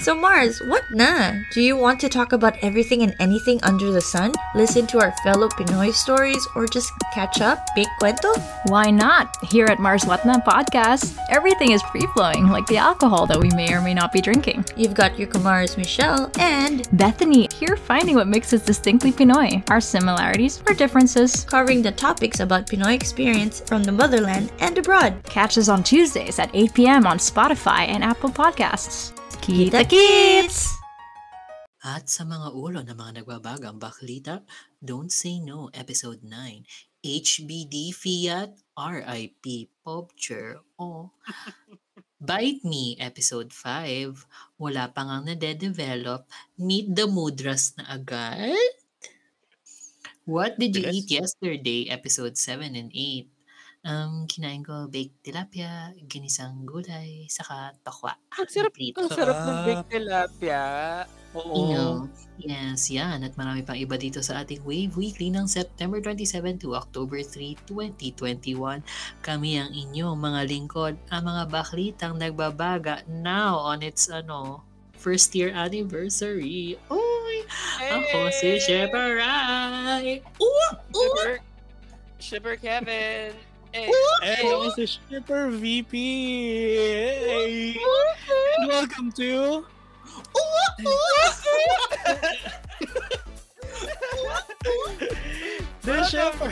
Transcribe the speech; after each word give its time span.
So 0.00 0.14
Mars, 0.14 0.62
what 0.62 0.90
na? 0.90 1.34
Do 1.52 1.60
you 1.60 1.76
want 1.76 2.00
to 2.00 2.08
talk 2.08 2.32
about 2.32 2.56
everything 2.62 3.02
and 3.02 3.14
anything 3.20 3.62
under 3.62 3.92
the 3.92 4.00
sun? 4.00 4.32
Listen 4.54 4.86
to 4.86 4.98
our 4.98 5.12
fellow 5.22 5.46
Pinoy 5.46 5.92
stories 5.92 6.48
or 6.56 6.66
just 6.66 6.90
catch 7.12 7.42
up? 7.42 7.66
Big 7.76 7.86
cuento? 8.00 8.32
Why 8.70 8.90
not? 8.90 9.36
Here 9.44 9.66
at 9.66 9.78
Mars 9.78 10.06
What 10.06 10.24
Na 10.24 10.38
podcast, 10.38 11.18
everything 11.28 11.72
is 11.72 11.82
free 11.82 12.06
flowing, 12.14 12.48
like 12.48 12.66
the 12.66 12.78
alcohol 12.78 13.26
that 13.26 13.38
we 13.38 13.50
may 13.50 13.74
or 13.74 13.82
may 13.82 13.92
not 13.92 14.10
be 14.10 14.22
drinking. 14.22 14.64
You've 14.74 14.94
got 14.94 15.18
your 15.18 15.28
Kumars 15.28 15.76
Michelle 15.76 16.32
and 16.38 16.88
Bethany, 16.96 17.46
here 17.54 17.76
finding 17.76 18.14
what 18.14 18.26
makes 18.26 18.54
us 18.54 18.64
distinctly 18.64 19.12
Pinoy, 19.12 19.62
our 19.70 19.82
similarities, 19.82 20.62
our 20.66 20.74
differences. 20.74 21.44
covering 21.44 21.82
the 21.82 21.92
topics 21.92 22.40
about 22.40 22.66
Pinoy 22.66 22.94
experience 22.94 23.60
from 23.66 23.84
the 23.84 23.92
motherland 23.92 24.50
and 24.60 24.78
abroad. 24.78 25.22
Catch 25.24 25.58
us 25.58 25.68
on 25.68 25.84
Tuesdays 25.84 26.38
at 26.38 26.50
8 26.54 26.72
p.m. 26.72 27.06
on 27.06 27.18
Spotify 27.18 27.80
and 27.80 28.02
Apple 28.02 28.30
Podcasts. 28.30 29.12
Kita 29.40 29.88
Kits! 29.88 30.68
At 31.80 32.12
sa 32.12 32.28
mga 32.28 32.52
ulo 32.52 32.84
ng 32.84 32.92
mga 32.92 33.24
nagbabagang 33.24 33.80
baklita, 33.80 34.44
Don't 34.76 35.08
Say 35.08 35.40
No, 35.40 35.72
Episode 35.72 36.20
9, 36.20 36.60
HBD 37.00 37.88
Fiat, 37.96 38.52
RIP 38.76 39.72
Popture, 39.80 40.60
o 40.76 41.08
Bite 42.28 42.68
Me, 42.68 43.00
Episode 43.00 43.48
5, 43.48 44.60
wala 44.60 44.92
pa 44.92 45.08
nga 45.08 45.24
nade-develop, 45.24 46.28
meet 46.60 46.92
the 46.92 47.08
mudras 47.08 47.72
na 47.80 47.96
agad? 47.96 48.76
What 50.28 50.60
did 50.60 50.76
you 50.76 50.84
eat 50.92 51.08
yesterday, 51.08 51.88
Episode 51.88 52.36
7 52.36 52.76
and 52.76 52.92
8? 52.92 53.39
Um, 53.80 54.28
kinain 54.28 54.60
ko 54.60 54.92
baked 54.92 55.24
tilapia, 55.24 55.96
ginisang 56.04 56.68
gulay, 56.68 57.24
saka 57.32 57.72
tokwa. 57.80 58.12
Ang 58.36 58.50
sarap, 58.52 58.76
Prito. 58.76 59.00
ang 59.00 59.08
sarap 59.08 59.40
ng 59.40 59.60
baked 59.64 59.88
tilapia. 59.88 60.64
You 61.30 61.66
know, 61.72 61.94
yes, 62.42 62.90
yan. 62.90 63.22
At 63.22 63.38
marami 63.38 63.62
pang 63.62 63.78
iba 63.78 63.94
dito 63.94 64.18
sa 64.20 64.42
ating 64.42 64.66
Wave 64.66 64.92
Weekly 64.98 65.30
ng 65.30 65.46
September 65.46 66.02
27 66.02 66.60
to 66.66 66.74
October 66.74 67.22
3, 67.22 67.56
2021. 67.70 68.82
Kami 69.22 69.50
ang 69.56 69.70
inyong 69.70 70.18
mga 70.18 70.40
lingkod, 70.50 70.98
ang 71.08 71.22
mga 71.30 71.42
baklitang 71.48 72.18
nagbabaga 72.18 73.06
now 73.06 73.56
on 73.56 73.80
its 73.80 74.10
ano, 74.10 74.66
first 74.98 75.32
year 75.32 75.54
anniversary. 75.54 76.76
Uy! 76.90 77.36
Ako 77.88 78.28
si! 78.34 78.58
Uh, 78.58 78.90
uh, 79.24 80.02
Shipper, 80.92 81.32
Shipper 82.20 82.56
Kevin. 82.58 83.49
Eh, 83.70 83.86
Hey, 84.18 84.50
ako 84.50 84.74
si 84.74 84.82
Shipper 84.82 85.54
VP! 85.54 85.94
Hey! 87.22 87.78
And 88.58 88.66
welcome 88.66 89.14
to... 89.14 89.62
The 95.80 95.96
Shipper! 96.10 96.50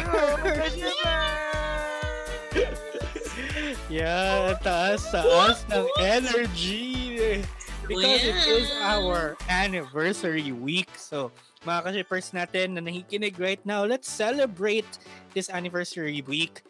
yeah, 3.90 4.54
taas, 4.62 5.02
taas 5.10 5.66
ng 5.74 5.90
energy! 5.98 7.42
Because 7.84 8.22
it 8.22 8.38
is 8.46 8.70
our 8.78 9.34
anniversary 9.50 10.54
week. 10.54 10.94
So, 10.94 11.34
mga 11.66 11.80
ka-shippers 11.82 12.30
natin 12.30 12.78
na 12.78 12.80
nakikinig 12.84 13.34
right 13.42 13.60
now, 13.66 13.82
let's 13.82 14.06
celebrate 14.06 14.86
this 15.34 15.50
anniversary 15.50 16.22
week 16.22 16.62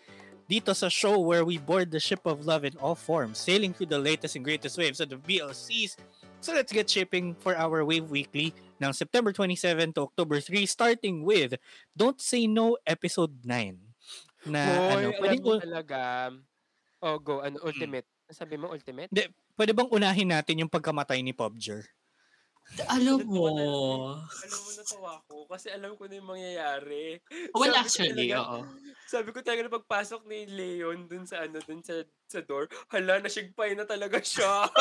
dito 0.48 0.72
sa 0.72 0.88
show 0.88 1.20
where 1.20 1.44
we 1.44 1.60
board 1.60 1.92
the 1.92 2.00
ship 2.00 2.24
of 2.24 2.48
love 2.48 2.64
in 2.64 2.72
all 2.80 2.96
forms, 2.96 3.36
sailing 3.36 3.76
through 3.76 3.92
the 3.92 4.00
latest 4.00 4.34
and 4.34 4.42
greatest 4.42 4.80
waves 4.80 4.98
of 4.98 5.12
the 5.12 5.20
VLCs. 5.20 6.00
So 6.40 6.56
let's 6.56 6.72
get 6.72 6.88
shipping 6.88 7.36
for 7.36 7.52
our 7.52 7.84
Wave 7.84 8.08
Weekly 8.08 8.56
ng 8.80 8.92
September 8.96 9.30
27 9.30 9.92
to 10.00 10.08
October 10.08 10.40
3, 10.40 10.64
starting 10.64 11.20
with 11.20 11.60
Don't 11.92 12.16
Say 12.16 12.48
No 12.48 12.80
Episode 12.88 13.36
9. 13.44 13.76
Na 14.48 14.62
Hoy, 14.64 15.04
ano, 15.04 15.08
alam 15.12 15.20
pwedeng, 15.20 15.42
mo 15.44 15.60
talaga. 15.60 15.98
Oh, 17.04 17.18
go. 17.20 17.44
Ano, 17.44 17.60
ultimate? 17.60 18.08
Sabi 18.32 18.56
mo 18.56 18.72
ultimate? 18.72 19.12
Hindi, 19.12 19.28
pwede 19.58 19.72
bang 19.76 19.90
unahin 19.92 20.30
natin 20.32 20.64
yung 20.64 20.72
pagkamatay 20.72 21.20
ni 21.20 21.36
Pobger? 21.36 21.84
Alam 22.86 23.24
mo. 23.24 23.48
Alam 24.22 24.58
mo, 24.60 24.70
natawa 24.76 25.12
ko 25.24 25.34
kasi 25.48 25.68
alam 25.68 25.96
ko 25.96 26.04
na 26.04 26.14
yung 26.16 26.28
mangyayari. 26.28 27.18
Well, 27.56 27.72
Sabi 27.72 27.80
actually, 27.80 28.28
talaga- 28.28 28.44
oo. 28.44 28.58
Sabi 29.08 29.28
ko 29.32 29.38
talaga 29.40 29.62
na 29.64 29.72
pagpasok 29.72 30.22
ni 30.28 30.44
Leon 30.44 31.08
dun 31.08 31.24
sa 31.24 31.42
ano, 31.42 31.58
dun 31.58 31.80
sa, 31.80 32.04
sa 32.28 32.40
door, 32.44 32.68
hala, 32.92 33.18
nasigpay 33.18 33.72
na 33.72 33.82
talaga 33.82 34.20
siya. 34.20 34.68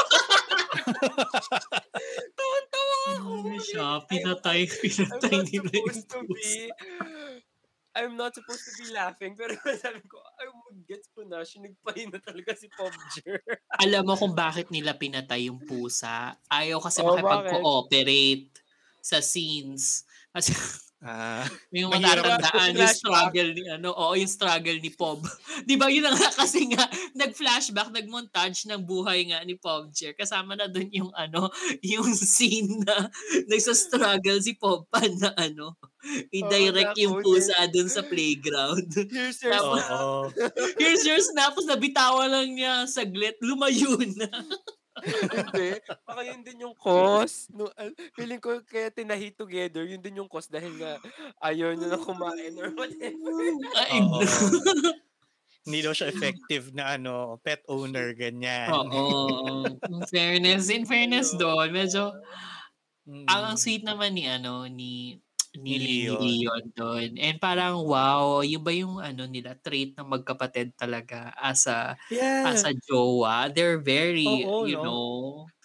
Tawan-tawa 2.37 2.97
ako. 3.15 3.29
Ano 3.39 3.57
siya? 3.57 3.87
Pinatay, 4.03 4.59
I'm 4.67 4.77
pinatay 4.77 5.31
not 5.31 5.47
nila 5.47 5.69
yung 5.71 5.95
supposed 5.95 6.07
to 6.11 6.19
be, 6.27 6.69
I'm 7.97 8.13
not 8.13 8.37
supposed 8.37 8.61
to 8.61 8.73
be 8.77 8.93
laughing, 8.93 9.33
pero 9.33 9.57
sabi 9.83 10.05
ko, 10.05 10.21
ay, 10.37 10.47
gets 10.85 11.09
ko 11.09 11.25
na, 11.25 11.41
sinigpay 11.41 12.05
na 12.13 12.21
talaga 12.21 12.53
si 12.53 12.69
Pobger. 12.69 13.41
Alam 13.81 14.05
mo 14.05 14.13
kung 14.13 14.37
bakit 14.37 14.69
nila 14.69 14.93
pinatay 14.93 15.49
yung 15.49 15.57
pusa? 15.65 16.37
Ayaw 16.45 16.77
kasi 16.77 17.01
Oh, 17.01 17.17
makipag-cooperate 17.17 18.53
sa 19.01 19.17
scenes. 19.17 20.05
Kasi 20.29 20.53
Ah, 20.97 21.45
yung 21.69 21.93
matatandaan 21.93 22.73
yung 22.73 22.89
struggle 22.89 23.53
ni 23.53 23.69
ano, 23.69 23.93
oo, 23.93 24.17
yung 24.17 24.25
struggle 24.25 24.81
ni 24.81 24.89
Pob. 24.89 25.21
'Di 25.69 25.77
ba 25.77 25.93
yun 25.93 26.09
nga 26.09 26.29
kasi 26.33 26.65
nga 26.73 26.89
nag-flashback, 27.13 27.93
nag-montage 27.93 28.65
ng 28.65 28.81
buhay 28.81 29.29
nga 29.29 29.45
ni 29.45 29.53
Pobjer. 29.61 30.17
Kasama 30.17 30.57
na 30.57 30.65
dun 30.65 30.89
yung 30.89 31.13
ano, 31.13 31.53
yung 31.85 32.09
scene 32.17 32.81
na 32.81 33.13
nagsa-struggle 33.51 34.41
si 34.41 34.57
Pob 34.57 34.89
pa 34.89 35.05
na 35.05 35.37
ano, 35.37 35.77
i-direct 36.33 36.97
Oo, 36.97 37.01
yung 37.05 37.21
pusa 37.21 37.69
dun 37.69 37.93
sa 37.93 38.01
playground. 38.01 38.89
Here's 39.13 39.37
your 39.45 39.53
Tapos, 39.53 39.85
oo. 39.93 40.33
Here's 40.81 41.05
your 41.05 41.21
snap, 41.21 41.53
tapos 41.53 41.69
nabitawan 41.69 42.27
lang 42.27 42.49
niya 42.57 42.89
saglit, 42.89 43.37
lumayo 43.39 44.01
na. 44.17 44.27
Hindi. 45.03 45.69
Baka 46.03 46.21
yun 46.23 46.41
din 46.41 46.63
yung 46.63 46.75
cause. 46.75 47.47
No, 47.51 47.69
al- 47.73 47.93
feeling 48.13 48.41
ko 48.41 48.61
kaya 48.63 48.89
tinahi 48.89 49.33
together, 49.33 49.83
yun 49.83 50.01
din 50.01 50.19
yung 50.19 50.29
cause 50.29 50.47
dahil 50.47 50.73
nga 50.77 50.97
ayaw 51.41 51.73
niya 51.73 51.93
na 51.93 51.99
kumain 51.99 52.53
or 52.57 52.69
whatever. 52.73 53.31
Ay, 53.77 53.99
Oo. 54.01 54.17
no. 54.17 54.19
Hindi 55.67 55.83
daw 55.83 55.91
siya 55.91 56.07
effective 56.07 56.71
na 56.71 56.95
ano, 56.95 57.35
pet 57.43 57.59
owner, 57.67 58.15
ganyan. 58.15 58.71
Oo. 58.71 59.67
In 59.67 59.99
fairness, 60.07 60.71
in 60.71 60.87
fairness 60.87 61.35
doon, 61.35 61.75
medyo, 61.75 62.15
Mm. 63.07 63.23
ang, 63.23 63.43
ang 63.51 63.57
sweet 63.57 63.87
naman 63.87 64.19
ni 64.19 64.27
ano, 64.27 64.67
ni, 64.67 65.15
ni, 65.59 65.77
Leon. 65.77 66.21
Leon 66.21 66.63
doon. 66.77 67.09
And 67.17 67.37
parang, 67.41 67.81
wow, 67.85 68.41
yun 68.45 68.63
ba 68.63 68.71
yung 68.73 69.01
ano 69.01 69.25
nila, 69.25 69.55
trait 69.59 69.93
ng 69.97 70.07
magkapatid 70.07 70.77
talaga 70.77 71.33
as 71.37 71.65
a, 71.67 71.97
Yeah. 72.09 72.47
as 72.49 72.63
a 72.63 72.73
jowa. 72.77 73.49
They're 73.53 73.81
very, 73.81 74.47
Oo, 74.47 74.65
you 74.65 74.77
no? 74.77 74.83
know, 74.83 75.07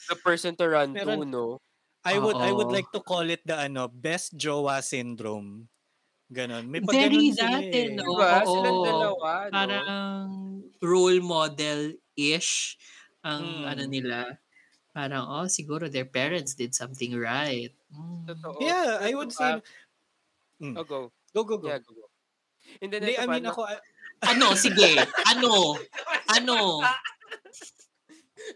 The 0.08 0.16
person 0.19 0.56
to 0.58 0.66
run 0.69 0.98
to, 0.98 1.04
Meron- 1.06 1.31
no? 1.31 1.58
I 2.05 2.19
would 2.19 2.34
I 2.43 2.50
would 2.50 2.75
like 2.75 2.90
to 2.90 2.99
call 3.00 3.22
it 3.31 3.46
the 3.46 3.55
ano, 3.55 3.87
best 3.87 4.34
jowa 4.34 4.82
syndrome. 4.82 5.70
Ganon. 6.32 6.66
May 6.72 6.81
pag 6.82 6.99
very 6.99 7.31
dati, 7.31 7.93
eh. 7.93 7.94
no? 7.94 8.02
Diba? 8.19 8.43
Oo. 8.43 8.55
Silang 8.58 8.81
dalawa, 8.82 9.31
no? 9.46 9.52
parang 9.55 9.90
role 10.82 11.20
model-ish 11.22 12.81
ang 13.22 13.44
Mm. 13.44 13.70
ano 13.70 13.82
nila. 13.87 14.16
Parang, 14.94 15.25
oh, 15.28 15.46
siguro 15.49 15.88
their 15.93 16.08
parents 16.08 16.55
did 16.58 16.75
something 16.75 17.14
right. 17.16 17.72
Mm. 17.93 18.26
Totoo. 18.28 18.58
Yeah, 18.62 18.99
I 19.02 19.14
would 19.14 19.32
say 19.32 19.61
Mm. 20.62 20.79
oh, 20.79 20.87
go. 20.87 21.00
go 21.35 21.43
go 21.43 21.59
go. 21.59 21.67
Yeah, 21.67 21.82
go, 21.82 21.91
go. 21.91 22.06
And 22.79 22.94
then, 22.94 23.03
Hindi, 23.03 23.19
I 23.19 23.26
mean 23.26 23.43
na- 23.43 23.50
ako 23.50 23.67
I- 23.67 23.82
Ano? 24.23 24.55
Sige. 24.55 24.94
Ano? 25.26 25.75
Ano? 26.38 26.79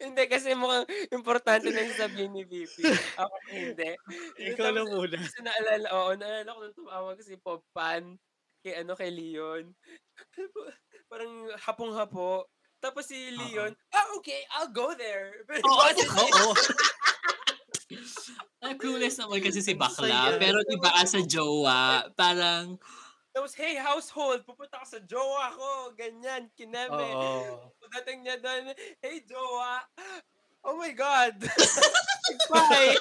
hindi, 0.01 0.23
kasi 0.31 0.55
mukhang 0.55 0.87
importante 1.11 1.69
na 1.71 1.83
yung 1.83 1.99
sabihin 1.99 2.33
ni 2.33 2.47
VP. 2.47 2.79
Ako 3.19 3.35
hindi. 3.51 3.91
ikaw 4.55 4.71
lang 4.71 4.87
muna. 4.89 5.19
Kasi 5.19 5.43
naalala, 5.43 5.87
oo, 5.93 6.11
naalala 6.15 6.55
ko 6.55 6.61
nung 6.63 6.79
tumawag 6.79 7.19
si 7.23 7.35
Pop 7.37 7.67
Pan 7.75 8.15
kay, 8.63 8.81
ano, 8.81 8.95
kay 8.95 9.11
Leon. 9.11 9.75
Parang 11.11 11.51
hapong-hapo. 11.59 12.47
Tapos 12.79 13.11
si 13.11 13.35
Leon, 13.35 13.75
ah, 13.91 14.07
okay, 14.19 14.47
I'll 14.55 14.71
go 14.71 14.95
there. 14.95 15.43
Pero 15.51 15.63
Oo, 15.67 15.83
kasi- 15.91 16.07
Oo. 17.91 18.75
clueless 18.79 19.19
naman 19.23 19.39
kasi 19.39 19.63
si 19.63 19.79
bakla. 19.79 20.35
Pero 20.43 20.59
di 20.67 20.75
ba 20.79 20.91
as 20.99 21.15
a 21.15 21.23
jowa, 21.23 22.11
parang, 22.19 22.79
Tapos, 23.37 23.53
hey, 23.53 23.77
household, 23.77 24.49
pupunta 24.49 24.81
ka 24.81 24.89
sa 24.89 24.97
jowa 25.05 25.53
ko. 25.53 25.93
Ganyan, 25.93 26.49
kineme. 26.57 26.89
Oo. 26.89 27.69
Pagdating 27.85 28.25
niya 28.25 28.41
doon, 28.41 28.73
hey, 29.05 29.21
jowa. 29.29 29.85
Oh 30.65 30.81
my 30.81 30.89
God. 30.97 31.37
Bye. 32.51 32.97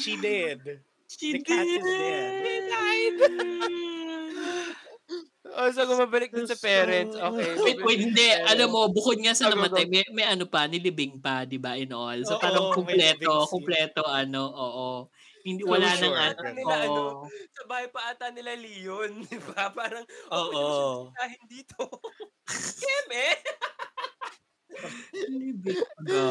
She 0.00 0.16
did. 0.16 0.80
she 1.12 1.38
The 1.38 1.40
cat 1.44 1.68
is 1.68 1.84
dead. 1.84 2.32
He 2.40 2.56
died. 2.72 3.16
oh, 5.56 5.68
so 5.70 5.86
gumabalik 5.86 6.30
dun 6.34 6.46
sa 6.46 6.58
parents. 6.58 7.14
Okay. 7.14 7.50
Wait, 7.62 7.78
wait, 7.82 8.00
hindi. 8.02 8.28
Alam 8.44 8.68
mo, 8.74 8.80
bukod 8.90 9.18
nga 9.22 9.34
sa 9.34 9.50
namatay, 9.50 9.86
may, 9.86 10.04
may 10.10 10.26
ano 10.26 10.44
pa, 10.44 10.66
nilibing 10.66 11.18
pa, 11.22 11.46
di 11.46 11.56
ba, 11.56 11.78
in 11.78 11.94
all. 11.94 12.18
So, 12.26 12.38
parang 12.38 12.74
kumpleto, 12.74 13.46
kumpleto, 13.48 14.02
ano, 14.06 14.42
oo. 14.50 14.88
Hindi, 15.44 15.60
wala 15.60 15.92
Closure. 15.92 16.08
nang, 16.08 16.16
ano, 16.16 16.36
Ano 16.40 16.52
nila, 16.56 16.74
ano, 16.88 17.02
sa 17.52 17.62
bahay 17.68 17.86
pa 17.92 18.00
ata 18.08 18.32
nila 18.32 18.56
Leon, 18.56 19.12
di 19.28 19.38
ba? 19.52 19.68
Parang, 19.76 20.04
Oo. 20.32 20.56
oh, 20.56 20.96
dahil 21.12 21.40
dito. 21.46 21.84
Keme! 22.80 23.26
Libing 25.12 25.84
pa. 26.08 26.24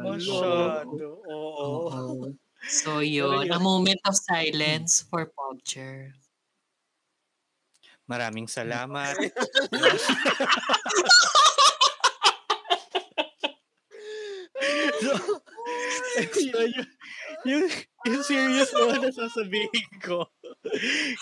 Masyado. 0.06 1.24
Oo. 1.26 2.28
So, 2.68 3.00
yun. 3.00 3.48
A 3.48 3.58
moment 3.58 4.00
of 4.04 4.14
silence 4.20 5.00
for 5.08 5.32
Popcher. 5.32 6.12
Maraming 8.08 8.48
salamat. 8.48 9.14
so, 14.98 15.12
yun, 16.40 16.72
yung, 16.72 16.88
yung, 17.44 17.64
yung 18.08 18.22
serious 18.24 18.72
naman 18.72 19.04
na 19.04 19.12
sasabihin 19.12 19.90
ko. 20.00 20.26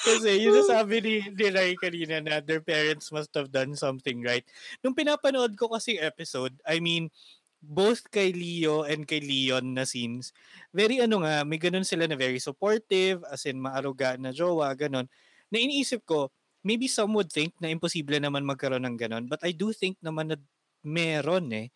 Kasi 0.07 0.41
yun 0.41 0.63
nasabi 0.63 1.03
ni, 1.03 1.15
ni 1.35 1.47
Rai 1.51 1.75
kanina 1.77 2.23
na 2.23 2.39
their 2.39 2.63
parents 2.63 3.11
must 3.13 3.35
have 3.35 3.51
done 3.51 3.75
something 3.75 4.23
right. 4.23 4.47
Nung 4.81 4.97
pinapanood 4.97 5.59
ko 5.59 5.75
kasi 5.75 5.99
episode, 5.99 6.57
I 6.65 6.79
mean, 6.79 7.11
both 7.59 8.07
kay 8.15 8.31
Leo 8.31 8.87
and 8.87 9.09
kay 9.09 9.19
Leon 9.19 9.75
na 9.75 9.83
scenes, 9.83 10.31
very 10.71 11.03
ano 11.03 11.27
nga, 11.27 11.43
may 11.43 11.59
ganun 11.59 11.87
sila 11.87 12.07
na 12.07 12.15
very 12.15 12.39
supportive, 12.39 13.27
as 13.27 13.43
in 13.49 13.59
maaruga 13.59 14.15
na 14.21 14.31
jowa, 14.31 14.71
ganun. 14.79 15.11
Na 15.51 15.59
iniisip 15.59 16.07
ko, 16.07 16.31
maybe 16.67 16.91
some 16.91 17.15
would 17.15 17.31
think 17.31 17.55
na 17.63 17.71
imposible 17.71 18.19
naman 18.19 18.43
magkaroon 18.43 18.83
ng 18.83 18.99
ganun, 18.99 19.31
but 19.31 19.39
I 19.47 19.55
do 19.55 19.71
think 19.71 20.03
naman 20.03 20.35
na 20.35 20.39
meron 20.83 21.47
eh. 21.55 21.71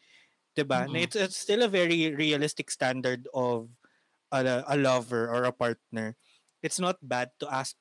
'Di 0.59 0.67
ba? 0.67 0.91
Na 0.91 0.99
Mm. 0.99 1.07
it's, 1.07 1.15
it's 1.15 1.39
still 1.39 1.63
a 1.63 1.71
very 1.71 2.11
realistic 2.11 2.75
standard 2.75 3.31
of 3.31 3.71
a, 4.35 4.67
a 4.67 4.75
lover 4.75 5.31
or 5.31 5.47
a 5.47 5.55
partner. 5.55 6.19
It's 6.59 6.83
not 6.83 6.99
bad 6.99 7.31
to 7.39 7.47
ask 7.47 7.79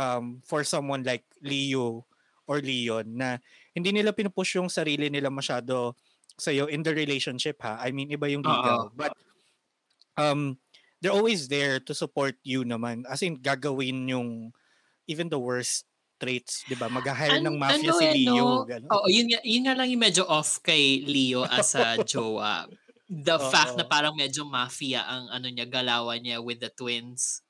um, 0.00 0.40
for 0.48 0.64
someone 0.64 1.04
like 1.04 1.28
Leo 1.44 2.08
or 2.48 2.64
Leon 2.64 3.20
na 3.20 3.36
hindi 3.76 3.92
nila 3.92 4.16
pinupush 4.16 4.56
yung 4.56 4.72
sarili 4.72 5.12
nila 5.12 5.28
masyado 5.28 5.92
sa'yo 6.36 6.68
in 6.68 6.84
the 6.84 6.92
relationship 6.92 7.60
ha. 7.64 7.80
I 7.80 7.92
mean, 7.92 8.12
iba 8.12 8.28
yung 8.28 8.44
ligaw. 8.44 8.92
But 8.92 9.16
um, 10.20 10.60
they're 11.00 11.16
always 11.16 11.48
there 11.48 11.80
to 11.80 11.92
support 11.96 12.36
you 12.44 12.64
naman. 12.64 13.08
As 13.08 13.24
in, 13.24 13.40
gagawin 13.40 14.08
yung 14.08 14.52
even 15.08 15.28
the 15.32 15.40
worst 15.40 15.88
traits, 16.18 16.64
di 16.66 16.74
ba? 16.76 16.88
Mag-hire 16.88 17.38
ng 17.40 17.56
mafia 17.56 17.92
si 17.92 18.04
eh, 18.04 18.14
Leo. 18.26 18.46
no? 18.46 18.64
Ganun. 18.66 18.90
Oo, 18.92 19.06
yun, 19.10 19.28
yun 19.42 19.62
nga 19.66 19.74
lang 19.76 19.88
yung 19.90 20.02
medyo 20.02 20.24
off 20.28 20.62
kay 20.62 21.02
Leo 21.04 21.44
as 21.46 21.74
a 21.76 21.98
jowa. 22.10 22.66
The 23.10 23.38
Oo. 23.38 23.50
fact 23.52 23.76
na 23.78 23.84
parang 23.86 24.14
medyo 24.16 24.44
mafia 24.46 25.02
ang 25.06 25.30
ano 25.30 25.46
niya, 25.50 25.66
galawan 25.68 26.20
niya 26.22 26.38
with 26.42 26.58
the 26.62 26.70
twins. 26.70 27.42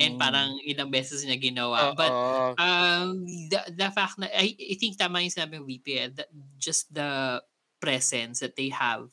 And 0.00 0.16
Mm. 0.16 0.20
parang 0.20 0.50
ilang 0.66 0.90
beses 0.90 1.22
niya 1.26 1.38
ginawa. 1.38 1.92
But 1.94 2.10
Oo. 2.12 2.54
um, 2.58 3.22
the, 3.50 3.60
the 3.76 3.88
fact 3.92 4.18
na, 4.18 4.26
I, 4.32 4.54
I 4.56 4.74
think 4.80 4.96
tama 4.98 5.20
yung 5.22 5.32
sinabi 5.34 5.60
ng 5.60 5.66
VP, 5.68 5.86
eh, 5.98 6.08
that 6.16 6.28
just 6.58 6.90
the 6.94 7.42
presence 7.82 8.40
that 8.40 8.54
they 8.56 8.70
have 8.70 9.10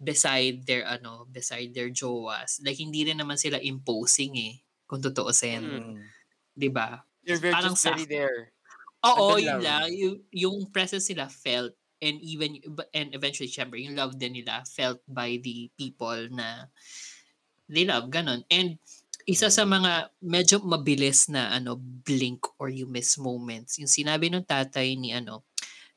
beside 0.00 0.64
their 0.64 0.84
ano 0.88 1.28
beside 1.28 1.76
their 1.76 1.92
jowas 1.92 2.56
like 2.64 2.80
hindi 2.80 3.04
rin 3.04 3.20
naman 3.20 3.36
sila 3.36 3.60
imposing 3.60 4.32
eh 4.40 4.54
kung 4.88 5.00
tutuusin 5.04 5.60
Mm. 5.60 6.12
'di 6.56 6.70
ba 6.72 7.04
You're 7.24 7.38
very, 7.38 7.54
Parang 7.54 7.60
just 7.60 7.82
very 7.82 8.04
sakto. 8.06 8.08
there. 8.08 8.52
Oo, 9.04 9.36
yun 9.40 9.60
lang. 9.60 9.88
Yung, 9.92 10.16
yung 10.32 10.56
presence 10.72 11.08
nila 11.12 11.28
felt 11.28 11.72
and 12.00 12.16
even 12.24 12.56
and 12.96 13.12
eventually 13.12 13.44
syempre 13.48 13.76
yung 13.76 13.92
love 13.92 14.16
din 14.16 14.32
nila 14.32 14.64
felt 14.64 15.04
by 15.04 15.36
the 15.44 15.68
people 15.76 16.16
na 16.32 16.64
they 17.68 17.84
love 17.84 18.08
ganon 18.08 18.40
and 18.48 18.80
isa 19.28 19.52
sa 19.52 19.68
mga 19.68 20.08
medyo 20.24 20.64
mabilis 20.64 21.28
na 21.28 21.52
ano 21.52 21.76
blink 21.78 22.40
or 22.56 22.72
you 22.72 22.88
miss 22.88 23.20
moments 23.20 23.76
yung 23.76 23.90
sinabi 23.90 24.32
ng 24.32 24.48
tatay 24.48 24.96
ni 24.96 25.12
ano 25.12 25.44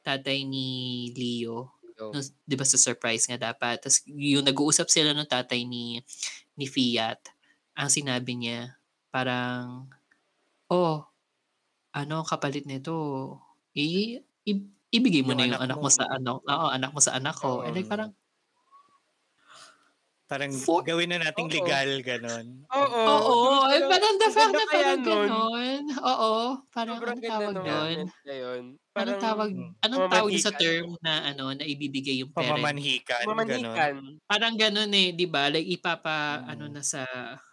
tatay 0.03 0.43
ni 0.43 0.67
Leo 1.15 1.71
nung, 2.11 2.23
'di 2.45 2.55
ba 2.59 2.67
sa 2.67 2.79
surprise 2.81 3.25
nga 3.29 3.39
dapat 3.39 3.79
tapos 3.83 4.03
yung 4.09 4.43
nag-uusap 4.45 4.91
sila 4.91 5.15
ng 5.15 5.27
tatay 5.29 5.63
ni 5.63 6.01
ni 6.59 6.65
Fiat 6.67 7.19
ang 7.77 7.89
sinabi 7.89 8.35
niya 8.37 8.75
parang 9.13 9.87
oh 10.71 11.12
ano 11.93 12.25
kapalit 12.25 12.65
nito 12.65 12.93
i, 13.77 14.17
i- 14.45 14.69
ibigay 14.91 15.21
mo 15.21 15.33
Yung 15.33 15.39
na 15.39 15.45
yung 15.47 15.61
anak 15.61 15.61
anak 15.61 15.77
mo 15.79 15.89
mo. 15.89 15.93
sa 15.93 16.05
ano 16.09 16.31
oo 16.43 16.67
anak 16.69 16.91
mo 16.91 16.99
sa 17.01 17.13
anak 17.17 17.35
ko 17.37 17.61
and 17.61 17.73
like 17.73 17.89
parang 17.89 18.13
Parang 20.23 20.55
For- 20.55 20.81
gawin 20.81 21.11
na 21.11 21.19
nating 21.19 21.51
Oo. 21.51 21.55
legal, 21.61 21.89
ganun. 22.01 22.63
Oo. 22.71 23.01
oo 23.11 23.67
eh, 23.69 23.75
Pero, 23.75 23.91
parang 23.91 24.15
the 24.17 24.29
fact 24.31 24.53
na 24.55 24.65
parang 24.71 24.99
nun. 25.03 25.27
ganon 25.29 25.83
oo 25.99 26.33
parang 26.71 26.95
Sobrang 26.97 27.19
anong 27.19 27.27
tawag 27.27 27.53
doon 27.53 27.97
moment 27.99 28.11
na 28.23 28.33
yun. 28.33 28.63
anong 28.63 28.93
Parang 28.95 29.17
tawag 29.19 29.49
mm, 29.51 29.69
anong 29.83 30.05
tawag 30.07 30.33
sa 30.39 30.49
pamamanhikan. 30.49 30.61
term 30.63 30.87
na 31.03 31.13
ano 31.27 31.43
na 31.51 31.65
ibibigay 31.67 32.15
yung 32.23 32.31
parent 32.31 32.55
Pamamanhikan, 32.55 33.19
ganun. 33.19 33.29
Mamanhikan. 33.29 33.93
parang 34.25 34.55
ganun 34.55 34.91
eh, 34.95 35.07
'di 35.11 35.27
ba? 35.27 35.43
Like 35.51 35.67
ipapa 35.67 36.17
Mm. 36.39 36.51
ano 36.55 36.65
na 36.71 36.81
sa 36.81 37.03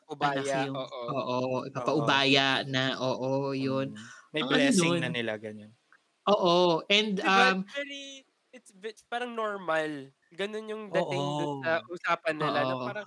Ubaya. 0.06 0.64
yung 0.64 0.78
Oo. 0.78 1.00
oo, 1.10 1.38
ipapaubaya 1.66 2.62
na 2.64 2.96
oo, 2.98 3.50
yun. 3.52 3.92
Mm. 3.92 4.19
May 4.32 4.42
ano 4.42 4.46
blessing 4.46 4.94
nun? 4.94 5.02
na 5.02 5.10
nila, 5.10 5.34
ganyan. 5.38 5.74
Oo, 6.28 6.82
and 6.90 7.20
Diba? 7.20 7.56
um 7.56 7.64
very, 7.74 8.24
it's 8.52 8.70
ve- 8.72 8.96
parang 9.10 9.34
normal. 9.36 10.12
Ganun 10.32 10.70
yung 10.70 10.84
dating 10.94 11.34
dun 11.36 11.50
Oo. 11.50 11.62
sa 11.62 11.82
usapan 11.90 12.36
nila 12.38 12.64
na 12.66 12.76
Oo. 12.76 12.80
parang 12.80 13.06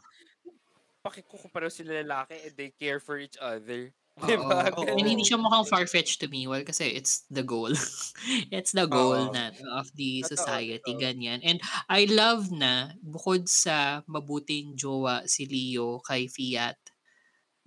pakikukumpara 1.04 1.68
sila 1.72 2.00
lalaki 2.04 2.36
and 2.48 2.56
they 2.56 2.72
care 2.72 3.00
for 3.00 3.20
each 3.20 3.36
other. 3.40 3.92
Diba? 4.24 4.70
Oo. 4.78 4.86
And 4.94 5.10
hindi 5.10 5.26
siya 5.26 5.42
mukhang 5.42 5.66
far-fetched 5.66 6.22
to 6.22 6.30
me, 6.30 6.46
well, 6.46 6.62
kasi 6.64 6.94
it's 6.94 7.26
the 7.34 7.42
goal. 7.42 7.74
it's 8.56 8.72
the 8.72 8.86
goal 8.86 9.18
Oo. 9.18 9.34
na 9.34 9.50
of 9.74 9.90
the 9.98 10.22
society, 10.24 10.94
totoo. 10.94 11.02
ganyan. 11.02 11.42
And 11.42 11.58
I 11.90 12.06
love 12.06 12.54
na, 12.54 12.94
bukod 13.02 13.50
sa 13.50 14.06
mabuting 14.06 14.78
jowa 14.78 15.26
si 15.26 15.50
Leo 15.50 15.98
kay 16.06 16.30
Fiat, 16.30 16.78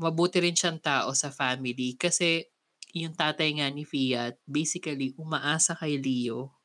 mabuti 0.00 0.40
rin 0.42 0.56
siyang 0.56 0.80
tao 0.82 1.12
sa 1.16 1.30
family 1.34 1.94
kasi 1.98 2.44
yung 3.04 3.14
tatay 3.16 3.50
nga 3.60 3.68
ni 3.72 3.84
Fiat, 3.84 4.34
basically, 4.48 5.12
umaasa 5.20 5.72
kay 5.76 5.98
Leo 6.00 6.56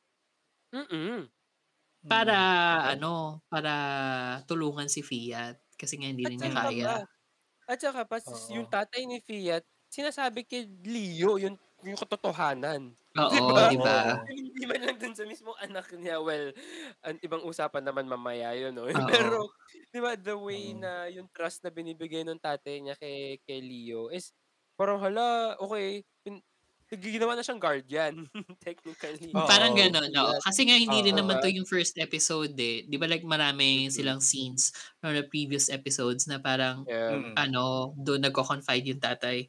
Mm-mm. 0.72 1.28
para 2.10 2.34
Mm. 2.84 2.98
ano, 2.98 3.42
para 3.46 3.72
tulungan 4.50 4.90
si 4.90 5.02
Fiat 5.06 5.62
kasi 5.78 5.98
nga 5.98 6.10
hindi 6.10 6.26
niya 6.38 6.54
kaya. 6.58 6.90
pa, 6.90 7.04
at 7.68 7.78
saka 7.80 8.04
pa, 8.08 8.18
Oo. 8.26 8.52
yung 8.52 8.68
tatay 8.70 9.06
ni 9.08 9.20
Fiat, 9.24 9.64
sinasabi 9.92 10.44
kay 10.48 10.68
Leo 10.86 11.38
yung, 11.40 11.56
yung 11.84 11.98
katotohanan. 12.00 12.94
Oo, 13.20 13.60
Diba? 13.60 13.68
di 13.68 13.76
ba? 13.80 14.16
Oo. 14.16 14.32
Hindi 14.32 14.64
man 14.68 14.82
lang 14.86 14.98
dun 15.00 15.14
sa 15.16 15.24
mismong 15.28 15.56
anak 15.62 15.90
niya. 15.98 16.20
Well, 16.22 16.52
ang 17.04 17.18
ibang 17.24 17.42
usapan 17.46 17.84
naman 17.86 18.06
mamaya 18.10 18.52
yun, 18.58 18.74
no? 18.76 18.86
Oo. 18.94 19.02
Pero, 19.42 19.52
di 19.92 19.98
ba, 20.02 20.14
the 20.18 20.34
way 20.38 20.74
Oo. 20.74 20.78
na 20.78 21.08
yung 21.12 21.28
trust 21.32 21.64
na 21.64 21.70
binibigay 21.74 22.24
ng 22.26 22.40
tatay 22.40 22.80
niya 22.84 22.96
kay, 22.98 23.40
kay 23.46 23.60
Leo 23.64 24.10
is, 24.12 24.32
parang 24.78 24.98
hala, 25.02 25.56
okay, 25.60 26.04
pin, 26.24 26.42
ginawa 26.92 27.34
na 27.36 27.44
siyang 27.44 27.62
guardian, 27.62 28.28
technically. 28.64 29.36
Oo. 29.36 29.48
Parang 29.48 29.72
gano'n, 29.72 30.12
oo. 30.12 30.34
Kasi 30.44 30.68
nga 30.68 30.76
hindi 30.76 31.00
rin 31.08 31.16
Oo. 31.16 31.18
naman 31.18 31.40
to 31.40 31.48
yung 31.48 31.64
first 31.64 31.96
episode 31.96 32.52
eh. 32.60 32.84
Di 32.84 32.96
ba 33.00 33.08
like 33.08 33.24
marami 33.24 33.88
silang 33.88 34.20
scenes 34.20 34.70
from 35.00 35.16
the 35.16 35.24
previous 35.24 35.72
episodes 35.72 36.28
na 36.28 36.36
parang 36.36 36.84
Yeah. 36.86 37.22
Mm. 37.32 37.34
ano, 37.38 37.96
doon 37.96 38.20
nagko-confide 38.28 38.84
yung 38.92 39.00
tatay. 39.00 39.48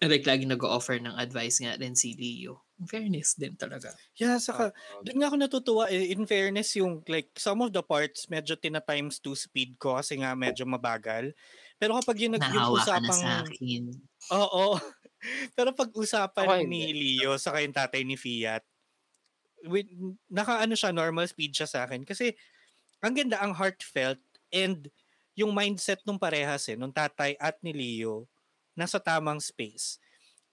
And 0.00 0.10
like 0.12 0.26
lagi 0.26 0.46
nag-offer 0.48 0.98
ng 1.02 1.16
advice 1.18 1.60
nga 1.62 1.76
rin 1.78 1.94
si 1.98 2.14
Leo. 2.18 2.64
In 2.80 2.86
fairness 2.86 3.34
din 3.38 3.58
talaga. 3.58 3.98
Yeah, 4.16 4.38
saka, 4.40 4.72
Oo. 4.90 5.02
doon 5.04 5.18
nga 5.20 5.28
ako 5.30 5.36
natutuwa, 5.38 5.84
eh, 5.90 6.10
in 6.14 6.24
fairness, 6.26 6.74
yung, 6.78 7.02
like, 7.10 7.30
some 7.38 7.60
of 7.62 7.70
the 7.74 7.82
parts, 7.82 8.26
medyo 8.30 8.54
tina 8.58 8.80
times 8.82 9.18
2 9.22 9.34
speed 9.38 9.76
ko 9.78 9.98
kasi 9.98 10.18
nga 10.22 10.32
medyo 10.38 10.64
mabagal. 10.66 11.34
Pero 11.78 11.94
kapag 11.98 12.18
yung, 12.24 12.34
nag, 12.38 12.46
yung 12.50 12.66
Nahawa 12.66 12.86
ka 12.86 12.98
na 13.02 13.10
sa 13.10 13.42
akin. 13.42 13.90
Oo, 14.32 14.76
pero 15.56 15.72
pag 15.76 15.90
Ako 16.36 16.54
usapan 16.54 16.54
hindi. 16.54 16.88
ni 16.88 16.92
Leo 16.94 17.36
sa 17.40 17.56
yung 17.60 17.74
tatay 17.76 18.02
ni 18.06 18.16
Fiat, 18.18 18.64
with, 19.66 19.88
naka 20.30 20.60
ano 20.62 20.74
siya, 20.78 20.92
normal 20.94 21.26
speed 21.28 21.54
siya 21.56 21.68
sa 21.70 21.80
akin. 21.88 22.04
Kasi, 22.06 22.34
ang 23.04 23.14
ganda, 23.16 23.40
ang 23.42 23.54
heartfelt, 23.56 24.20
and 24.54 24.90
yung 25.38 25.52
mindset 25.54 26.02
nung 26.08 26.18
parehas 26.20 26.66
eh, 26.72 26.76
nung 26.78 26.92
tatay 26.94 27.36
at 27.40 27.58
ni 27.64 27.72
Leo, 27.76 28.28
nasa 28.78 28.98
tamang 29.02 29.40
space. 29.42 29.98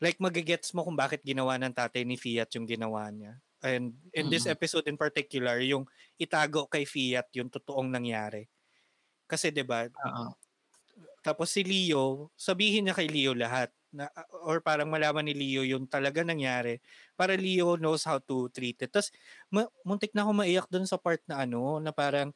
Like 0.03 0.19
magigets 0.21 0.71
mo 0.75 0.83
kung 0.85 0.97
bakit 0.99 1.23
ginawa 1.25 1.57
ng 1.61 1.73
tatay 1.75 2.03
ni 2.07 2.15
Fiat 2.19 2.51
yung 2.57 2.67
ginawa 2.69 3.09
niya. 3.13 3.39
And 3.65 3.97
in 4.15 4.29
this 4.31 4.45
episode 4.49 4.85
in 4.91 4.97
particular, 4.99 5.59
yung 5.63 5.87
itago 6.21 6.67
kay 6.69 6.85
Fiat 6.87 7.31
yung 7.37 7.49
totoong 7.51 7.89
nangyari. 7.91 8.47
Kasi 9.29 9.51
'di 9.55 9.63
ba, 9.67 9.87
Oo. 10.03 10.35
Tapos 11.25 11.49
si 11.49 11.65
Leo, 11.65 12.29
sabihin 12.37 12.85
niya 12.89 12.95
kay 12.97 13.09
Leo 13.09 13.33
lahat 13.33 13.73
na 13.95 14.11
or 14.45 14.61
parang 14.61 14.91
malaman 14.93 15.25
ni 15.25 15.33
Leo 15.33 15.63
yung 15.65 15.87
talaga 15.89 16.21
nangyari 16.21 16.77
para 17.17 17.33
Leo 17.39 17.79
knows 17.81 18.05
how 18.05 18.19
to 18.21 18.51
treat 18.53 18.77
it. 18.83 18.91
Tapos 18.93 19.09
ma- 19.49 19.71
muntik 19.87 20.13
na 20.13 20.21
ako 20.27 20.31
maiyak 20.37 20.67
dun 20.69 20.85
sa 20.85 20.99
part 21.01 21.23
na 21.25 21.41
ano, 21.47 21.81
na 21.81 21.89
parang 21.95 22.29